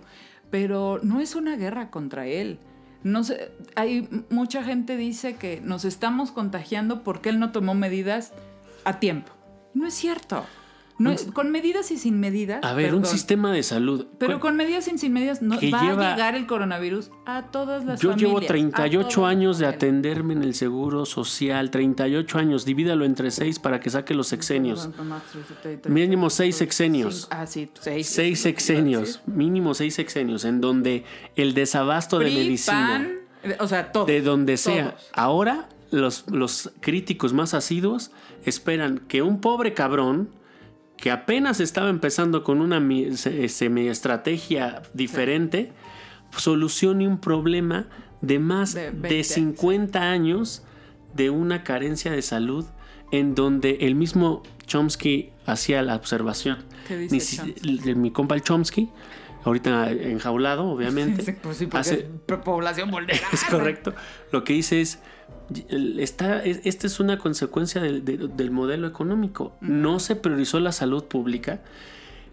Pero 0.50 1.00
no 1.02 1.20
es 1.20 1.34
una 1.34 1.56
guerra 1.56 1.90
contra 1.90 2.26
él. 2.26 2.58
No 3.02 3.22
sé, 3.24 3.52
hay 3.76 4.08
mucha 4.28 4.62
gente 4.64 4.96
dice 4.96 5.36
que 5.36 5.60
nos 5.60 5.84
estamos 5.84 6.32
contagiando 6.32 7.04
porque 7.04 7.28
él 7.28 7.38
no 7.38 7.52
tomó 7.52 7.74
medidas 7.74 8.32
a 8.84 8.98
tiempo. 8.98 9.32
No 9.74 9.86
es 9.86 9.94
cierto. 9.94 10.44
No, 10.98 11.14
con 11.32 11.52
medidas 11.52 11.90
y 11.92 11.96
sin 11.96 12.18
medidas. 12.18 12.64
A 12.64 12.74
ver, 12.74 12.94
un 12.94 13.04
sistema 13.04 13.52
de 13.52 13.62
salud. 13.62 14.06
Pero 14.18 14.40
con 14.40 14.56
medidas 14.56 14.88
y 14.88 14.98
sin 14.98 15.12
medidas 15.12 15.42
no, 15.42 15.56
que 15.58 15.70
va 15.70 15.80
lleva- 15.82 16.08
a 16.08 16.14
llegar 16.16 16.34
el 16.34 16.46
coronavirus 16.46 17.10
a 17.24 17.46
todas 17.52 17.84
las 17.84 18.00
Yo 18.00 18.10
familias. 18.10 18.30
llevo 18.32 18.38
a 18.44 18.46
38 18.48 19.08
todas 19.08 19.16
las 19.22 19.30
años 19.36 19.58
de 19.58 19.66
atenderme 19.66 20.34
en 20.34 20.42
el 20.42 20.54
seguro 20.54 21.06
social, 21.06 21.70
38 21.70 22.38
años, 22.38 22.64
divídalo 22.64 23.04
entre 23.04 23.30
6 23.30 23.58
para 23.60 23.78
que 23.78 23.90
saque 23.90 24.12
los 24.14 24.26
sexenios. 24.26 24.88
Mínimo 25.88 26.30
seis 26.30 26.56
sexenios. 26.56 27.28
Ah, 27.30 27.46
sí, 27.46 27.70
seis. 27.80 28.08
Seis 28.08 28.40
sexenios, 28.40 29.20
mínimo 29.26 29.74
seis 29.74 29.94
sexenios, 29.94 30.44
en 30.44 30.60
donde 30.60 31.04
el 31.36 31.54
desabasto 31.54 32.18
de 32.18 32.26
medicina, 32.26 33.08
o 33.60 33.68
sea, 33.68 33.92
todo. 33.92 34.04
de 34.06 34.20
donde 34.20 34.56
sea, 34.56 34.96
ahora 35.12 35.68
los, 35.90 36.24
los 36.30 36.70
críticos 36.80 37.32
más 37.32 37.54
asiduos 37.54 38.10
esperan 38.44 38.98
que 39.08 39.22
un 39.22 39.40
pobre 39.40 39.74
cabrón 39.74 40.28
que 40.98 41.10
apenas 41.10 41.60
estaba 41.60 41.88
empezando 41.88 42.44
con 42.44 42.60
una 42.60 42.78
mi- 42.80 43.16
se- 43.16 43.48
semi-estrategia 43.48 44.82
diferente, 44.94 45.72
solucione 46.36 47.08
un 47.08 47.18
problema 47.18 47.86
de 48.20 48.38
más 48.38 48.74
De 48.74 48.90
de, 48.90 48.90
20 48.90 49.08
años. 49.16 49.26
50 49.28 50.02
años 50.10 50.62
de 51.14 51.30
una 51.30 51.64
carencia 51.64 52.10
de 52.12 52.20
salud 52.22 52.66
en 53.12 53.34
donde 53.34 53.78
el 53.82 53.94
mismo 53.94 54.42
Chomsky 54.66 55.30
hacía 55.46 55.82
la 55.82 55.96
observación. 55.96 56.58
¿Qué 56.86 56.96
dice 56.98 57.36
Chomsky? 57.36 57.94
mi 57.94 58.10
compa 58.10 58.34
el 58.34 58.42
Chomsky, 58.42 58.88
ahorita 59.44 59.90
enjaulado, 59.90 60.66
obviamente. 60.66 61.22
Sí, 61.26 61.32
pues 61.42 61.56
sí, 61.56 61.66
porque 61.66 61.78
hace- 61.80 62.08
es 62.28 62.36
población 62.44 62.90
vulnerable. 62.90 63.26
es 63.32 63.44
correcto. 63.44 63.94
Lo 64.32 64.44
que 64.44 64.52
dice 64.54 64.80
es, 64.80 64.98
esta 65.68 66.42
es 66.44 67.00
una 67.00 67.18
consecuencia 67.18 67.80
del, 67.80 68.04
de- 68.04 68.16
del 68.28 68.50
modelo 68.50 68.86
económico. 68.86 69.56
No 69.60 70.00
se 70.00 70.16
priorizó 70.16 70.60
la 70.60 70.72
salud 70.72 71.04
pública. 71.04 71.60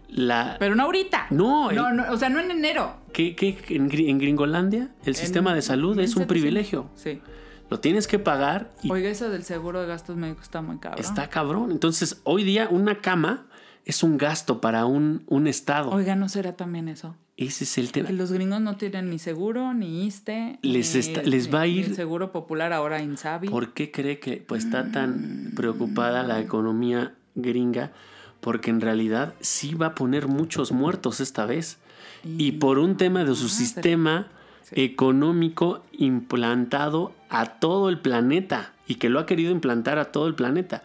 La, 0.08 0.56
Pero 0.60 0.74
no 0.76 0.84
ahorita. 0.84 1.26
No, 1.30 1.70
el- 1.70 1.76
no, 1.76 1.92
no, 1.92 2.12
o 2.12 2.16
sea, 2.16 2.28
no 2.28 2.40
en 2.40 2.50
enero. 2.50 2.96
que, 3.12 3.34
que 3.34 3.58
en, 3.70 3.90
Gri- 3.90 4.08
en 4.08 4.18
Gringolandia 4.18 4.90
el 5.04 5.16
sistema 5.16 5.54
de 5.54 5.62
salud 5.62 5.98
es 5.98 6.14
un 6.14 6.22
1700. 6.22 6.26
privilegio. 6.28 6.90
Sí. 6.94 7.20
Lo 7.68 7.80
tienes 7.80 8.06
que 8.06 8.20
pagar 8.20 8.70
y 8.84 8.92
Oiga, 8.92 9.08
eso 9.08 9.28
del 9.28 9.42
seguro 9.42 9.80
de 9.80 9.88
gastos 9.88 10.16
médicos 10.16 10.44
está 10.44 10.62
muy 10.62 10.78
cabrón. 10.78 11.04
está 11.04 11.28
cabrón. 11.28 11.72
Entonces, 11.72 12.20
hoy 12.22 12.44
día 12.44 12.68
una 12.70 13.00
cama 13.00 13.45
es 13.86 14.02
un 14.02 14.18
gasto 14.18 14.60
para 14.60 14.84
un, 14.84 15.22
un 15.28 15.46
estado. 15.46 15.90
Oiga, 15.92 16.14
¿no 16.16 16.28
será 16.28 16.54
también 16.56 16.88
eso? 16.88 17.16
Ese 17.38 17.64
es 17.64 17.78
el 17.78 17.92
tema. 17.92 18.08
Que 18.08 18.12
los 18.14 18.32
gringos 18.32 18.60
no 18.60 18.76
tienen 18.76 19.08
ni 19.10 19.18
seguro, 19.18 19.72
ni 19.74 20.06
ISTE. 20.06 20.58
Les 20.62 20.92
ni- 20.94 21.00
está- 21.00 21.22
les 21.22 21.52
va 21.54 21.62
a 21.62 21.66
ir- 21.66 21.84
el 21.86 21.94
seguro 21.94 22.32
popular 22.32 22.72
ahora 22.72 23.00
Insabi. 23.02 23.48
¿Por 23.48 23.72
qué 23.74 23.90
cree 23.90 24.18
que 24.18 24.38
pues, 24.38 24.64
está 24.64 24.90
tan 24.90 25.52
preocupada 25.54 26.22
la 26.22 26.40
economía 26.40 27.14
gringa? 27.34 27.92
Porque 28.40 28.70
en 28.70 28.80
realidad 28.80 29.34
sí 29.40 29.74
va 29.74 29.86
a 29.88 29.94
poner 29.94 30.28
muchos 30.28 30.72
muertos 30.72 31.20
esta 31.20 31.46
vez. 31.46 31.78
Y 32.24 32.52
por 32.52 32.78
un 32.78 32.96
tema 32.96 33.24
de 33.24 33.34
su 33.34 33.46
Ah, 33.46 33.50
sistema 33.50 34.28
económico 34.72 35.84
implantado 35.92 37.12
a 37.28 37.46
todo 37.60 37.88
el 37.88 37.98
planeta 38.00 38.72
y 38.88 38.96
que 38.96 39.08
lo 39.08 39.20
ha 39.20 39.26
querido 39.26 39.52
implantar 39.52 39.98
a 39.98 40.06
todo 40.12 40.26
el 40.26 40.34
planeta. 40.34 40.82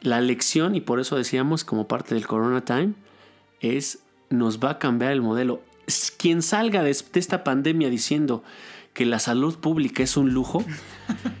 La 0.00 0.20
lección, 0.20 0.74
y 0.74 0.80
por 0.80 1.00
eso 1.00 1.16
decíamos 1.16 1.64
como 1.64 1.88
parte 1.88 2.14
del 2.14 2.26
Corona 2.26 2.64
Time, 2.64 2.92
es 3.60 4.00
nos 4.30 4.58
va 4.62 4.70
a 4.72 4.78
cambiar 4.78 5.12
el 5.12 5.22
modelo. 5.22 5.62
Quien 6.18 6.42
salga 6.42 6.82
de, 6.82 6.90
esta 6.90 7.44
pandemia 7.44 7.88
diciendo 7.90 8.44
que 8.92 9.06
la 9.06 9.18
salud 9.18 9.58
pública 9.58 10.02
es 10.02 10.16
un 10.16 10.32
lujo, 10.34 10.64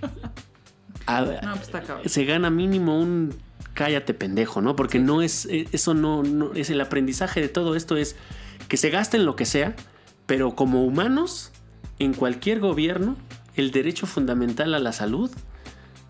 a- 1.06 1.22
No, 1.42 1.54
pues 1.56 2.12
se 2.12 2.24
gana 2.24 2.50
mínimo 2.50 2.98
un 2.98 3.34
cállate 3.74 4.14
pendejo, 4.14 4.60
¿no? 4.60 4.74
Porque 4.74 4.98
no 4.98 5.22
es, 5.22 5.46
eh, 5.46 5.68
eso 5.72 5.94
no, 5.94 6.22
no, 6.22 6.52
es 6.54 6.70
el 6.70 6.80
aprendizaje 6.80 7.40
de 7.40 7.48
todo 7.48 7.76
esto 7.76 7.96
es 7.96 8.16
que 8.68 8.76
se 8.76 8.90
gaste 8.90 9.18
en 9.18 9.24
lo 9.24 9.36
que 9.36 9.44
sea, 9.46 9.76
pero 10.26 10.56
como 10.56 10.84
humanos, 10.84 11.52
en 12.00 12.12
cualquier 12.12 12.58
gobierno, 12.58 13.16
el 13.54 13.70
derecho 13.70 14.06
fundamental 14.06 14.74
a 14.74 14.78
la 14.78 14.92
salud 14.92 15.30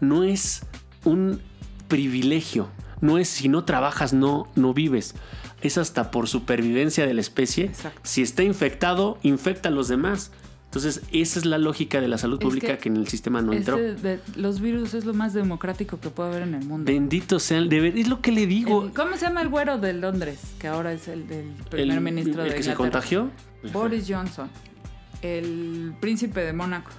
no 0.00 0.24
es 0.24 0.64
un 1.04 1.40
privilegio, 1.88 2.68
no 3.00 3.18
es 3.18 3.28
si 3.28 3.48
no 3.48 3.64
trabajas 3.64 4.12
no, 4.12 4.48
no 4.54 4.74
vives, 4.74 5.14
es 5.62 5.78
hasta 5.78 6.10
por 6.10 6.28
supervivencia 6.28 7.06
de 7.06 7.14
la 7.14 7.20
especie. 7.20 7.64
Exacto. 7.66 8.00
Si 8.04 8.22
está 8.22 8.42
infectado, 8.42 9.18
infecta 9.22 9.68
a 9.68 9.72
los 9.72 9.88
demás. 9.88 10.30
Entonces, 10.66 11.00
esa 11.12 11.38
es 11.38 11.46
la 11.46 11.56
lógica 11.56 11.98
de 12.02 12.08
la 12.08 12.18
salud 12.18 12.38
Es 12.38 12.44
pública 12.44 12.74
que 12.74 12.78
que, 12.78 12.88
en 12.90 12.98
el 12.98 13.08
sistema 13.08 13.40
no 13.40 13.54
entró. 13.54 13.78
Este 13.78 14.20
los 14.36 14.60
virus 14.60 14.92
es 14.92 15.06
lo 15.06 15.14
más 15.14 15.32
democrático 15.32 15.98
que 15.98 16.10
puede 16.10 16.28
haber 16.28 16.42
en 16.42 16.54
el 16.54 16.66
mundo. 16.66 16.92
Bendito 16.92 17.38
sea 17.38 17.56
el 17.56 17.70
deber. 17.70 17.96
Es 17.96 18.06
lo 18.06 18.20
que 18.20 18.32
le 18.32 18.46
digo. 18.46 18.84
El- 18.84 18.92
¿Cómo 18.92 19.16
se 19.16 19.24
llama 19.24 19.40
el 19.40 19.48
güero 19.48 19.78
de 19.78 19.94
Londres? 19.94 20.40
Que 20.58 20.68
ahora 20.68 20.92
es 20.92 21.08
el, 21.08 21.20
el 21.32 21.54
primer 21.70 21.96
el, 21.96 22.00
ministro 22.02 22.42
el 22.42 22.50
de 22.50 22.54
que 22.56 22.62
se 22.62 22.74
contagió. 22.74 23.30
Boris 23.72 24.04
Johnson. 24.06 24.50
El 25.22 25.94
príncipe 26.00 26.40
de 26.40 26.52
Mónaco. 26.52 26.90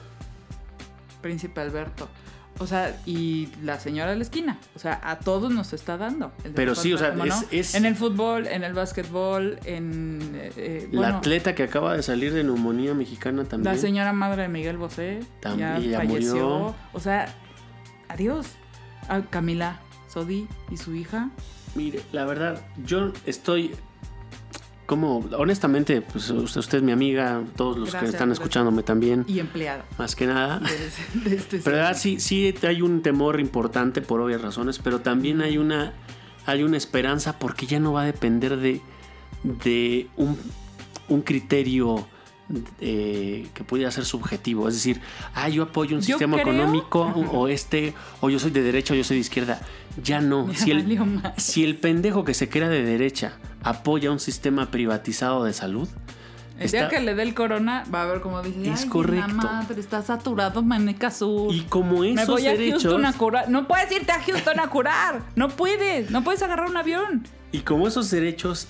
Príncipe 1.21 1.62
Alberto. 1.62 2.10
O 2.57 2.67
sea, 2.67 2.99
y 3.05 3.47
la 3.63 3.79
señora 3.79 4.12
de 4.12 4.17
la 4.17 4.23
esquina. 4.23 4.59
O 4.75 4.79
sea, 4.79 4.99
a 5.03 5.19
todos 5.19 5.49
nos 5.51 5.71
está 5.71 5.95
dando. 5.97 6.33
El 6.43 6.51
Pero 6.51 6.75
sí, 6.75 6.91
o 6.91 6.97
sea, 6.97 7.12
¿cómo 7.12 7.23
es- 7.23 7.45
es- 7.51 7.75
En 7.75 7.85
el 7.85 7.95
fútbol, 7.95 8.47
en 8.47 8.63
el 8.65 8.73
básquetbol, 8.73 9.59
en... 9.63 10.19
eh, 10.35 10.51
eh, 10.57 10.89
la 10.91 10.99
bueno, 10.99 11.17
atleta 11.19 11.55
que 11.55 11.63
acaba 11.63 11.95
de 11.95 12.03
salir 12.03 12.33
de 12.33 12.43
neumonía 12.43 12.93
mexicana 12.93 13.45
también. 13.45 13.73
La 13.73 13.79
señora 13.79 14.12
madre 14.12 14.41
de 14.41 14.47
Miguel 14.49 14.77
Bosé 14.77 15.21
También, 15.39 15.81
ya 15.83 15.97
falleció. 15.99 16.33
murió. 16.33 16.75
O 16.91 16.99
sea, 16.99 17.33
adiós. 18.09 18.47
Ah, 19.07 19.21
Camila 19.29 19.79
Sodi 20.09 20.47
y 20.69 20.75
su 20.77 20.93
hija. 20.95 21.29
Mire, 21.75 22.01
la 22.12 22.25
verdad, 22.25 22.62
yo 22.85 23.13
estoy. 23.25 23.73
Como, 24.89 25.19
honestamente, 25.38 26.02
pues 26.02 26.32
usted, 26.32 26.78
es 26.80 26.82
mi 26.84 26.91
amiga, 26.91 27.43
todos 27.56 27.78
los 27.78 27.91
Gracias, 27.91 28.02
que 28.02 28.15
están 28.15 28.30
gracias. 28.30 28.39
escuchándome 28.43 28.82
también, 28.82 29.23
Y 29.28 29.38
empleada. 29.38 29.86
más 29.99 30.15
que 30.15 30.25
nada. 30.25 30.60
de, 30.60 31.30
de 31.30 31.36
este 31.36 31.60
Pero 31.63 31.75
verdad, 31.78 31.95
sí, 31.95 32.19
sí 32.19 32.52
hay 32.67 32.82
un 32.82 33.04
temor 33.04 33.39
importante 33.39 34.02
por 34.02 34.19
obvias 34.19 34.41
razones, 34.41 34.80
pero 34.80 34.99
también 35.02 35.41
hay 35.41 35.60
una, 35.60 35.93
hay 36.47 36.63
una 36.63 36.75
esperanza 36.78 37.38
porque 37.38 37.67
ya 37.67 37.80
no 37.80 37.93
va 37.93 38.02
a 38.02 38.06
depender 38.06 38.58
de, 38.58 38.82
de 39.43 40.08
un, 40.17 40.36
un 41.08 41.21
criterio 41.21 42.08
eh, 42.82 43.47
que 43.54 43.63
pudiera 43.63 43.91
ser 43.91 44.06
subjetivo. 44.06 44.67
Es 44.67 44.73
decir, 44.73 45.02
ah, 45.36 45.49
yo 45.49 45.62
apoyo 45.62 45.95
un 45.97 46.02
Yo 46.02 46.17
sistema 46.17 46.41
creo- 46.41 46.47
económico 46.54 47.02
o 47.32 47.47
este, 47.47 47.93
o 48.21 48.32
yo 48.32 48.39
soy 48.39 48.49
de 48.49 48.63
derecha 48.63 48.95
o 48.95 48.97
yo 48.97 49.04
soy 49.04 49.17
de 49.17 49.21
izquierda. 49.21 49.62
Ya 50.04 50.19
no. 50.19 50.52
Si 50.56 50.71
el, 50.71 51.21
si 51.38 51.63
el 51.63 51.78
pendejo 51.78 52.23
que 52.23 52.34
se 52.34 52.49
crea 52.49 52.69
de 52.69 52.84
derecha 52.84 53.38
apoya 53.63 54.12
un 54.12 54.19
sistema 54.19 54.72
privatizado 54.72 55.43
de 55.43 55.54
salud, 55.54 55.88
El 56.58 56.69
día 56.72 56.82
está- 56.84 56.95
que 56.95 57.02
le 57.02 57.15
dé 57.15 57.24
el 57.24 57.34
corona, 57.34 57.84
va 57.93 58.04
a 58.04 58.06
ver 58.06 58.19
cómo 58.22 58.41
dice, 58.41 58.69
Es 58.72 58.84
"Ay, 58.84 58.89
correcto. 58.89 59.28
la 59.28 59.34
madre, 59.34 59.80
está 59.80 60.02
saturado 60.02 60.62
Maneca 60.62 61.10
Sur. 61.12 61.54
y 61.54 61.62
como 61.62 62.00
Me 62.02 62.13
esos 62.13 62.28
voy 62.28 62.48
a 62.48 62.52
derechos... 62.52 62.84
Houston 62.84 63.06
a 63.06 63.13
curar. 63.13 63.50
No 63.50 63.67
puedes 63.67 63.91
irte 63.91 64.12
a 64.12 64.22
Houston 64.22 64.60
a 64.60 64.67
curar. 64.69 65.22
No 65.36 65.48
puedes. 65.50 66.12
No 66.12 66.24
puedes 66.24 66.41
agarrar 66.41 66.69
un 66.69 66.76
avión. 66.78 67.26
Y 67.52 67.60
como 67.60 67.88
esos 67.88 68.12
derechos, 68.12 68.67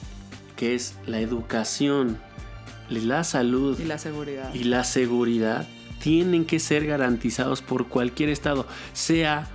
que 0.55 0.75
es 0.75 0.95
la 1.07 1.19
educación, 1.19 2.17
la 2.89 3.23
salud 3.23 3.79
Y 3.79 3.85
la 3.85 3.97
seguridad. 3.97 4.53
y 4.53 4.63
la 4.65 4.83
seguridad, 4.83 5.67
tienen 6.01 6.45
que 6.45 6.59
ser 6.59 6.85
garantizados 6.85 7.61
por 7.61 7.87
cualquier 7.87 8.29
estado, 8.29 8.65
sea 8.93 9.47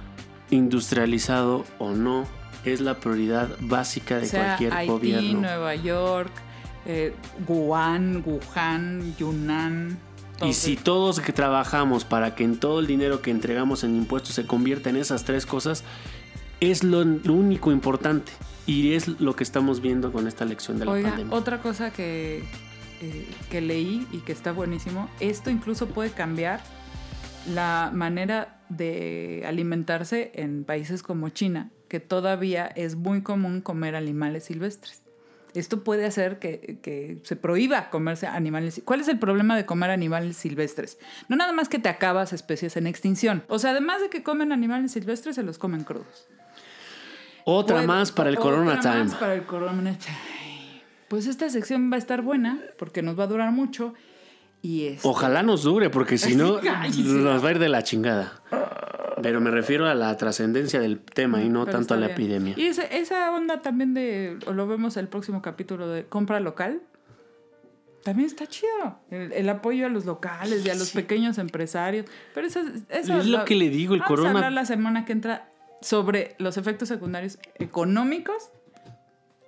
industrializado 0.51 1.65
o 1.79 1.91
no, 1.93 2.27
es 2.65 2.81
la 2.81 2.95
prioridad 3.01 3.49
básica 3.61 4.19
de 4.19 4.27
sea 4.27 4.45
cualquier 4.45 4.73
Haití, 4.73 4.91
gobierno. 4.93 5.41
Nueva 5.41 5.75
York, 5.75 6.33
eh, 6.87 7.15
Wuhan, 7.47 8.23
Wuhan, 8.25 9.17
Yunnan. 9.17 9.99
Y 10.43 10.53
si 10.53 10.77
todos 10.77 11.21
que 11.21 11.33
trabajamos 11.33 12.05
para 12.05 12.35
que 12.35 12.45
en 12.45 12.59
todo 12.59 12.81
el 12.81 12.87
dinero 12.87 13.23
que 13.23 13.31
entregamos 13.31 13.85
en 13.85 13.97
impuestos 13.97 14.35
se 14.35 14.47
convierta 14.47 14.91
en 14.91 14.97
esas 14.97 15.25
tres 15.25 15.47
cosas, 15.47 15.85
es 16.61 16.83
lo, 16.83 17.05
lo 17.05 17.33
único 17.33 17.71
importante. 17.73 18.33
Y 18.67 18.95
es 18.95 19.09
lo 19.21 19.37
que 19.37 19.45
estamos 19.45 19.81
viendo 19.81 20.11
con 20.13 20.27
esta 20.27 20.45
lección 20.45 20.79
de 20.79 20.87
la 20.87 20.93
Oiga, 20.93 21.11
pandemia. 21.11 21.37
otra 21.37 21.61
cosa 21.61 21.91
que, 21.93 22.43
eh, 23.01 23.29
que 23.51 23.61
leí 23.61 24.07
y 24.11 24.19
que 24.19 24.33
está 24.33 24.53
buenísimo, 24.53 25.09
esto 25.21 25.51
incluso 25.51 25.87
puede 25.87 26.11
cambiar 26.11 26.61
la 27.53 27.91
manera 27.93 28.59
de 28.71 29.45
alimentarse 29.47 30.33
en 30.35 30.65
países 30.65 31.03
como 31.03 31.29
China, 31.29 31.71
que 31.95 32.01
todavía 32.01 32.67
es 32.75 32.97
muy 32.97 33.23
común 33.23 33.61
comer 33.61 33.95
animales 33.95 34.47
silvestres. 34.47 35.01
Esto 35.55 35.85
puede 35.85 36.07
hacer 36.07 36.41
que, 36.41 36.81
que 36.83 37.21
se 37.23 37.37
prohíba 37.37 37.89
comerse 37.89 38.27
animales. 38.27 38.83
¿Cuál 38.85 38.99
es 39.01 39.07
el 39.07 39.21
problema 39.21 39.57
de 39.57 39.65
comer 39.65 39.91
animales 39.91 40.37
silvestres? 40.37 40.99
No 41.29 41.37
nada 41.37 41.53
más 41.53 41.69
que 41.69 41.79
te 41.79 41.89
acabas 41.89 42.33
especies 42.33 42.77
en 42.77 42.89
extinción. 42.89 43.45
O 43.47 43.61
sea, 43.61 43.71
además 43.71 44.03
de 44.03 44.09
que 44.11 44.25
comen 44.25 44.51
animales 44.51 44.91
silvestres, 44.91 45.37
se 45.37 45.45
los 45.45 45.57
comen 45.59 45.85
crudos. 45.85 46.27
Otra 47.45 47.77
Puede- 47.77 47.87
más 47.87 48.11
para 48.11 48.31
el 48.31 48.39
otra 48.39 48.51
Corona 48.51 48.75
más 48.75 48.81
Time. 48.81 49.21
para 49.21 49.35
el 49.35 49.45
Corona 49.47 49.97
Time. 49.97 50.83
Pues 51.07 51.29
esta 51.29 51.49
sección 51.49 51.93
va 51.93 51.95
a 51.95 51.99
estar 51.99 52.23
buena 52.23 52.61
porque 52.77 53.03
nos 53.03 53.17
va 53.17 53.23
a 53.23 53.29
durar 53.29 53.53
mucho 53.53 53.95
y 54.63 54.87
es 54.89 55.05
Ojalá 55.05 55.45
nos 55.45 55.63
dure, 55.63 55.91
porque 55.91 56.19
si 56.19 56.35
no, 56.37 56.61
nos 56.61 57.45
va 57.45 57.49
a 57.49 57.51
ir 57.53 57.61
de 57.61 57.69
la 57.69 57.85
chingada. 57.85 58.43
Pero 59.25 59.41
me 59.41 59.51
refiero 59.51 59.87
a 59.87 59.95
la 59.95 60.17
trascendencia 60.17 60.79
del 60.81 61.01
tema 61.01 61.43
y 61.43 61.49
no 61.49 61.65
Pero 61.65 61.79
tanto 61.79 61.95
a 61.95 61.97
la 61.97 62.07
bien. 62.09 62.19
epidemia. 62.21 62.55
Y 62.57 62.67
esa, 62.67 62.85
esa 62.85 63.31
onda 63.33 63.61
también 63.63 63.95
de, 63.95 64.39
o 64.47 64.53
lo 64.53 64.67
vemos 64.69 64.97
el 64.97 65.09
próximo 65.09 65.43
capítulo 65.43 65.89
de 65.89 66.05
compra 66.07 66.39
local, 66.41 66.81
también 68.05 68.27
está 68.27 68.47
chido. 68.47 68.99
El, 69.11 69.33
el 69.33 69.49
apoyo 69.49 69.87
a 69.87 69.89
los 69.89 70.05
locales 70.05 70.65
y 70.65 70.71
a 70.71 70.75
los 70.75 70.91
pequeños 70.91 71.39
empresarios. 71.39 72.07
Pero 72.35 72.47
eso, 72.47 72.61
eso 72.91 73.19
Es 73.19 73.27
lo 73.27 73.45
que 73.45 73.55
le 73.57 73.71
digo, 73.71 73.95
el 73.95 74.01
vamos 74.01 74.17
corona- 74.21 74.29
a 74.29 74.33
hablar 74.37 74.53
la 74.53 74.67
semana 74.67 75.05
que 75.05 75.13
entra 75.13 75.49
sobre 75.81 76.35
los 76.39 76.57
efectos 76.57 76.89
secundarios 76.89 77.39
económicos 77.57 78.51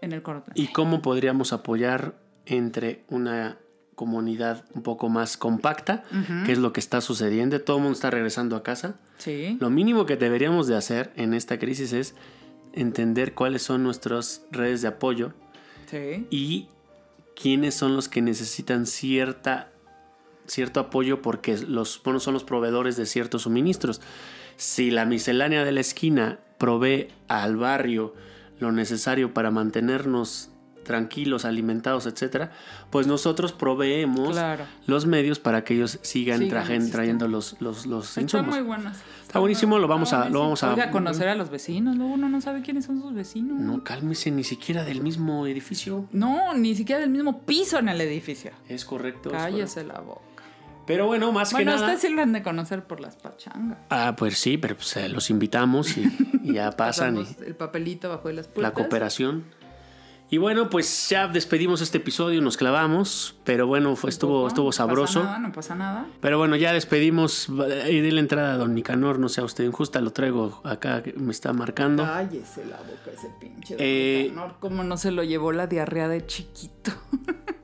en 0.00 0.12
el 0.12 0.22
coronavirus. 0.22 0.58
¿Y 0.58 0.72
cómo 0.72 1.02
podríamos 1.02 1.52
apoyar 1.52 2.14
entre 2.46 3.04
una 3.08 3.58
comunidad 3.96 4.64
un 4.74 4.82
poco 4.82 5.08
más 5.08 5.36
compacta, 5.36 6.04
que 6.44 6.52
es 6.52 6.58
lo 6.58 6.72
que 6.72 6.78
está 6.80 7.00
sucediendo? 7.00 7.60
Todo 7.60 7.78
el 7.78 7.82
mundo 7.82 7.96
está 7.96 8.10
regresando 8.10 8.54
a 8.54 8.62
casa. 8.62 8.94
Sí. 9.18 9.56
Lo 9.58 9.68
mínimo 9.70 10.06
que 10.06 10.16
deberíamos 10.16 10.68
de 10.68 10.76
hacer 10.76 11.12
en 11.16 11.34
esta 11.34 11.58
crisis 11.58 11.92
es 11.92 12.14
entender 12.72 13.34
cuáles 13.34 13.62
son 13.62 13.82
nuestras 13.82 14.42
redes 14.52 14.82
de 14.82 14.88
apoyo 14.88 15.32
Sí. 15.90 16.26
y 16.30 16.68
quiénes 17.40 17.74
son 17.74 17.96
los 17.96 18.08
que 18.08 18.22
necesitan 18.22 18.86
cierta 18.86 19.70
cierto 20.46 20.78
apoyo 20.78 21.22
porque 21.22 21.58
los 21.58 22.00
bueno, 22.04 22.20
son 22.20 22.34
los 22.34 22.44
proveedores 22.44 22.96
de 22.96 23.04
ciertos 23.06 23.42
suministros. 23.42 24.00
Si 24.56 24.90
la 24.92 25.04
miscelánea 25.04 25.64
de 25.64 25.72
la 25.72 25.80
esquina 25.80 26.38
provee 26.58 27.08
al 27.28 27.56
barrio 27.56 28.14
lo 28.60 28.70
necesario 28.72 29.34
para 29.34 29.50
mantenernos 29.50 30.50
tranquilos, 30.86 31.44
alimentados, 31.44 32.06
etcétera, 32.06 32.52
pues 32.90 33.06
nosotros 33.06 33.52
proveemos 33.52 34.30
Claro. 34.30 34.64
los 34.86 35.04
medios 35.06 35.38
para 35.38 35.64
que 35.64 35.74
ellos 35.74 35.98
sigan, 36.02 36.38
Sigan 36.38 36.50
trajen- 36.50 36.60
existiendo. 36.76 36.92
trayendo 36.92 37.28
los, 37.28 37.56
los, 37.60 37.86
los 37.86 38.08
Están 38.08 38.22
insumos. 38.24 38.46
muy 38.48 38.60
buenas. 38.62 38.98
Está 39.22 39.40
buenísimo, 39.40 39.78
lo 39.78 39.88
vamos 39.88 40.12
a- 40.12 40.28
lo 40.28 40.40
vamos 40.40 40.62
a- 40.62 40.72
Oiga, 40.72 40.90
conocer 40.90 41.28
a 41.28 41.34
los 41.34 41.50
vecinos, 41.50 41.96
luego 41.96 42.14
uno 42.14 42.28
no 42.28 42.40
sabe 42.40 42.62
quiénes 42.62 42.84
son 42.86 43.02
sus 43.02 43.12
vecinos. 43.14 43.58
No, 43.60 43.82
cálmese, 43.84 44.30
ni 44.30 44.44
siquiera 44.44 44.84
del 44.84 45.02
mismo 45.02 45.46
edificio. 45.46 46.06
No, 46.12 46.54
ni 46.54 46.74
siquiera 46.74 47.00
del 47.00 47.10
mismo 47.10 47.42
piso 47.42 47.78
en 47.78 47.88
el 47.88 48.00
edificio. 48.00 48.52
Es 48.68 48.84
correcto. 48.84 49.30
es 49.30 49.34
Cállese 49.36 49.84
la 49.84 50.00
boca. 50.00 50.20
Pero 50.86 51.06
bueno, 51.06 51.32
más 51.32 51.50
Bueno, 51.50 51.72
que 51.72 51.76
nada. 51.78 51.86
ustedes 51.88 52.00
sí 52.08 52.14
lo 52.14 52.22
han 52.22 52.32
de 52.32 52.44
conocer 52.44 52.84
por 52.84 53.00
las 53.00 53.16
pachangas. 53.16 53.78
Ah, 53.90 54.14
pues 54.16 54.38
sí, 54.38 54.56
pero 54.56 54.76
pues, 54.76 54.96
eh, 54.96 55.08
los 55.08 55.30
invitamos 55.30 55.96
y, 55.98 56.04
y 56.44 56.52
ya 56.54 56.70
pasan 56.76 57.16
y 57.16 57.26
el 57.44 57.56
papelito 57.56 58.08
bajo 58.08 58.28
de 58.28 58.34
las 58.34 58.46
la 58.46 58.52
puertas. 58.54 58.72
cooperación. 58.72 59.42
Y 60.28 60.38
bueno, 60.38 60.68
pues 60.70 61.08
ya 61.08 61.28
despedimos 61.28 61.80
este 61.80 61.98
episodio, 61.98 62.42
nos 62.42 62.56
clavamos, 62.56 63.36
pero 63.44 63.68
bueno, 63.68 63.94
fue, 63.94 64.10
estuvo, 64.10 64.38
poco, 64.38 64.48
estuvo 64.48 64.66
No 64.66 64.72
sabroso. 64.72 65.20
pasa 65.20 65.24
nada, 65.30 65.38
no 65.38 65.52
pasa 65.52 65.74
nada. 65.76 66.06
Pero 66.20 66.38
bueno, 66.38 66.56
ya 66.56 66.72
despedimos 66.72 67.48
y 67.48 68.00
de 68.00 68.10
la 68.12 68.18
entrada 68.18 68.54
a 68.54 68.56
don 68.56 68.74
Nicanor, 68.74 69.20
no 69.20 69.28
sea 69.28 69.44
usted 69.44 69.62
injusta, 69.64 70.00
lo 70.00 70.12
traigo 70.12 70.60
acá, 70.64 71.00
me 71.14 71.30
está 71.30 71.52
marcando. 71.52 72.02
Cállese 72.04 72.64
la 72.66 72.78
boca 72.78 73.12
ese 73.14 73.30
pinche. 73.40 73.76
Eh, 73.78 74.24
Nicanor, 74.30 74.56
¿Cómo 74.58 74.82
no 74.82 74.96
se 74.96 75.12
lo 75.12 75.22
llevó 75.22 75.52
la 75.52 75.68
diarrea 75.68 76.08
de 76.08 76.26
chiquito? 76.26 76.90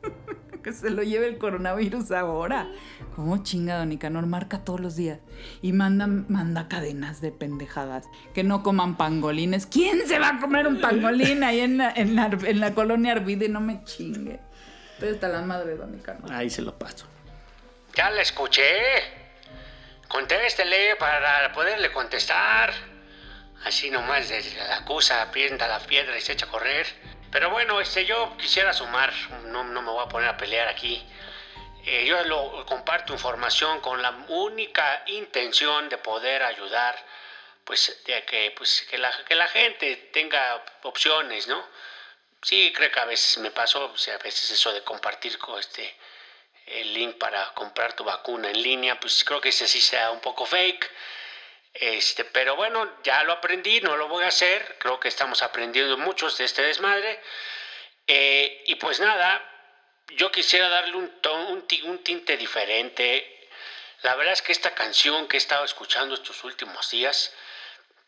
que 0.62 0.72
se 0.72 0.90
lo 0.90 1.02
lleve 1.02 1.26
el 1.26 1.38
coronavirus 1.38 2.12
ahora. 2.12 2.68
¿Cómo 3.16 3.42
chinga 3.42 3.78
Don 3.78 3.88
Nicanor? 3.88 4.26
Marca 4.26 4.64
todos 4.64 4.80
los 4.80 4.96
días. 4.96 5.20
Y 5.60 5.72
manda, 5.72 6.06
manda 6.06 6.68
cadenas 6.68 7.20
de 7.20 7.32
pendejadas. 7.32 8.06
Que 8.34 8.44
no 8.44 8.62
coman 8.62 8.96
pangolines. 8.96 9.66
¿Quién 9.66 10.06
se 10.06 10.18
va 10.18 10.30
a 10.30 10.40
comer 10.40 10.66
un 10.66 10.80
pangolín 10.80 11.44
ahí 11.44 11.60
en 11.60 11.78
la, 11.78 11.90
en 11.90 12.14
la, 12.14 12.26
en 12.26 12.60
la 12.60 12.74
colonia 12.74 13.12
Arvide? 13.12 13.48
No 13.48 13.60
me 13.60 13.84
chingue. 13.84 14.40
Estoy 14.94 15.10
hasta 15.10 15.28
la 15.28 15.42
madre 15.42 15.70
de 15.70 15.76
Don 15.76 15.92
Nicanor. 15.92 16.32
Ahí 16.32 16.48
se 16.48 16.62
lo 16.62 16.78
paso. 16.78 17.06
Ya 17.94 18.10
la 18.10 18.22
escuché. 18.22 18.62
Contéstele 20.08 20.96
para 20.96 21.52
poderle 21.52 21.90
contestar. 21.90 22.72
Así 23.64 23.90
nomás 23.90 24.28
desde 24.28 24.56
la 24.56 24.78
acusa, 24.78 25.30
pienta 25.30 25.68
la 25.68 25.78
piedra 25.80 26.16
y 26.16 26.20
se 26.20 26.32
echa 26.32 26.46
a 26.46 26.48
correr. 26.48 26.86
Pero 27.33 27.49
bueno, 27.49 27.80
este, 27.80 28.05
yo 28.05 28.37
quisiera 28.37 28.74
sumar, 28.74 29.11
no, 29.45 29.64
no 29.64 29.80
me 29.80 29.91
voy 29.91 30.05
a 30.05 30.09
poner 30.09 30.28
a 30.28 30.37
pelear 30.37 30.68
aquí. 30.68 31.03
Eh, 31.87 32.05
yo 32.05 32.22
lo, 32.24 32.64
comparto 32.66 33.14
información 33.14 33.80
con 33.80 34.03
la 34.03 34.11
única 34.28 35.03
intención 35.07 35.89
de 35.89 35.97
poder 35.97 36.43
ayudar, 36.43 36.95
pues, 37.64 38.05
de 38.05 38.22
que, 38.24 38.53
pues, 38.57 38.83
que, 38.83 38.99
la, 38.99 39.11
que 39.24 39.35
la 39.35 39.49
gente 39.49 39.97
tenga 40.12 40.62
opciones, 40.83 41.49
¿no? 41.49 41.66
Sí, 42.43 42.70
creo 42.74 42.91
que 42.91 43.01
a 43.01 43.07
veces 43.07 43.39
me 43.39 43.51
pasó, 43.51 43.87
o 43.87 43.97
sea, 43.97 44.16
a 44.16 44.18
veces 44.18 44.51
eso 44.51 44.70
de 44.72 44.85
compartir 44.85 45.39
con 45.39 45.59
este, 45.59 45.97
el 46.66 46.93
link 46.93 47.16
para 47.16 47.55
comprar 47.55 47.95
tu 47.95 48.05
vacuna 48.05 48.51
en 48.51 48.62
línea, 48.62 49.01
pues 49.01 49.24
creo 49.24 49.41
que 49.41 49.49
ese 49.49 49.66
sí 49.66 49.80
sea 49.80 50.11
un 50.11 50.20
poco 50.20 50.45
fake. 50.45 50.91
Este, 51.74 52.24
pero 52.24 52.54
bueno, 52.56 52.98
ya 53.02 53.22
lo 53.24 53.32
aprendí, 53.32 53.80
no 53.80 53.96
lo 53.96 54.08
voy 54.08 54.24
a 54.24 54.28
hacer. 54.28 54.76
Creo 54.78 55.00
que 55.00 55.08
estamos 55.08 55.42
aprendiendo 55.42 55.96
muchos 55.98 56.36
de 56.38 56.44
este 56.44 56.62
desmadre. 56.62 57.20
Eh, 58.06 58.62
y 58.66 58.74
pues 58.76 59.00
nada, 59.00 59.42
yo 60.08 60.30
quisiera 60.30 60.68
darle 60.68 60.96
un, 60.96 61.20
ton- 61.20 61.46
un, 61.52 61.66
ti- 61.66 61.82
un 61.82 62.02
tinte 62.04 62.36
diferente. 62.36 63.48
La 64.02 64.14
verdad 64.16 64.32
es 64.34 64.42
que 64.42 64.52
esta 64.52 64.74
canción 64.74 65.28
que 65.28 65.36
he 65.36 65.38
estado 65.38 65.64
escuchando 65.64 66.14
estos 66.14 66.42
últimos 66.44 66.90
días, 66.90 67.32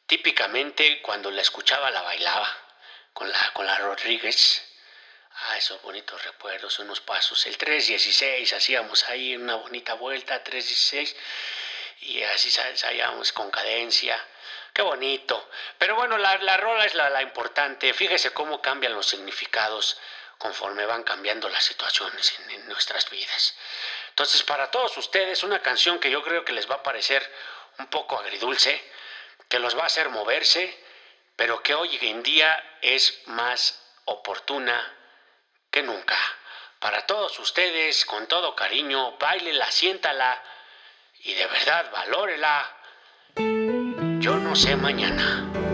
típicamente 0.06 1.00
cuando 1.00 1.30
la 1.30 1.40
escuchaba 1.40 1.90
la 1.90 2.02
bailaba 2.02 2.48
con 3.12 3.30
la, 3.30 3.52
con 3.54 3.64
la 3.66 3.78
Rodríguez. 3.78 4.70
Ah, 5.36 5.56
esos 5.56 5.80
bonitos 5.82 6.22
recuerdos, 6.24 6.78
unos 6.78 7.00
pasos. 7.00 7.46
El 7.46 7.56
316 7.56 8.52
hacíamos 8.52 9.08
ahí 9.08 9.34
una 9.36 9.56
bonita 9.56 9.94
vuelta, 9.94 10.44
316, 10.44 11.16
y 12.00 12.22
así 12.22 12.50
sa- 12.50 12.76
salíamos 12.76 13.32
con 13.32 13.50
cadencia. 13.50 14.18
Qué 14.72 14.82
bonito. 14.82 15.48
Pero 15.78 15.94
bueno, 15.94 16.18
la, 16.18 16.36
la 16.38 16.56
rola 16.56 16.84
es 16.84 16.94
la, 16.94 17.08
la 17.10 17.22
importante. 17.22 17.92
Fíjese 17.94 18.32
cómo 18.32 18.60
cambian 18.60 18.92
los 18.94 19.06
significados 19.06 19.96
conforme 20.38 20.84
van 20.84 21.04
cambiando 21.04 21.48
las 21.48 21.64
situaciones 21.64 22.34
en, 22.50 22.68
nuestras 22.68 23.08
vidas. 23.08 23.54
Entonces, 24.10 24.42
para 24.42 24.70
todos 24.70 24.96
ustedes, 24.98 25.42
una 25.44 25.60
canción 25.60 25.98
que 26.00 26.10
yo 26.10 26.22
creo 26.22 26.44
que 26.44 26.52
les 26.52 26.68
va 26.68 26.76
a 26.76 26.82
parecer 26.82 27.32
un 27.78 27.86
poco 27.86 28.18
agridulce, 28.18 28.82
que 29.48 29.58
los 29.58 29.76
va 29.78 29.82
a 29.82 29.86
hacer 29.86 30.08
moverse, 30.08 30.76
pero 31.36 31.62
que 31.62 31.74
hoy 31.74 31.98
en 32.02 32.22
día 32.22 32.78
es 32.82 33.22
más 33.26 33.80
oportuna 34.04 34.96
que 35.70 35.82
nunca. 35.82 36.16
Para 36.78 37.06
todos 37.06 37.38
ustedes, 37.38 38.04
con 38.04 38.26
todo 38.26 38.54
cariño, 38.54 39.12
bailela, 39.18 39.70
siéntala 39.70 40.42
y 41.24 41.34
de 41.34 41.46
verdad 41.46 41.90
valórela. 41.90 42.70
Yo 44.20 44.36
no 44.36 44.54
sé 44.54 44.76
mañana. 44.76 45.73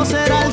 o 0.00 0.04
será 0.04 0.47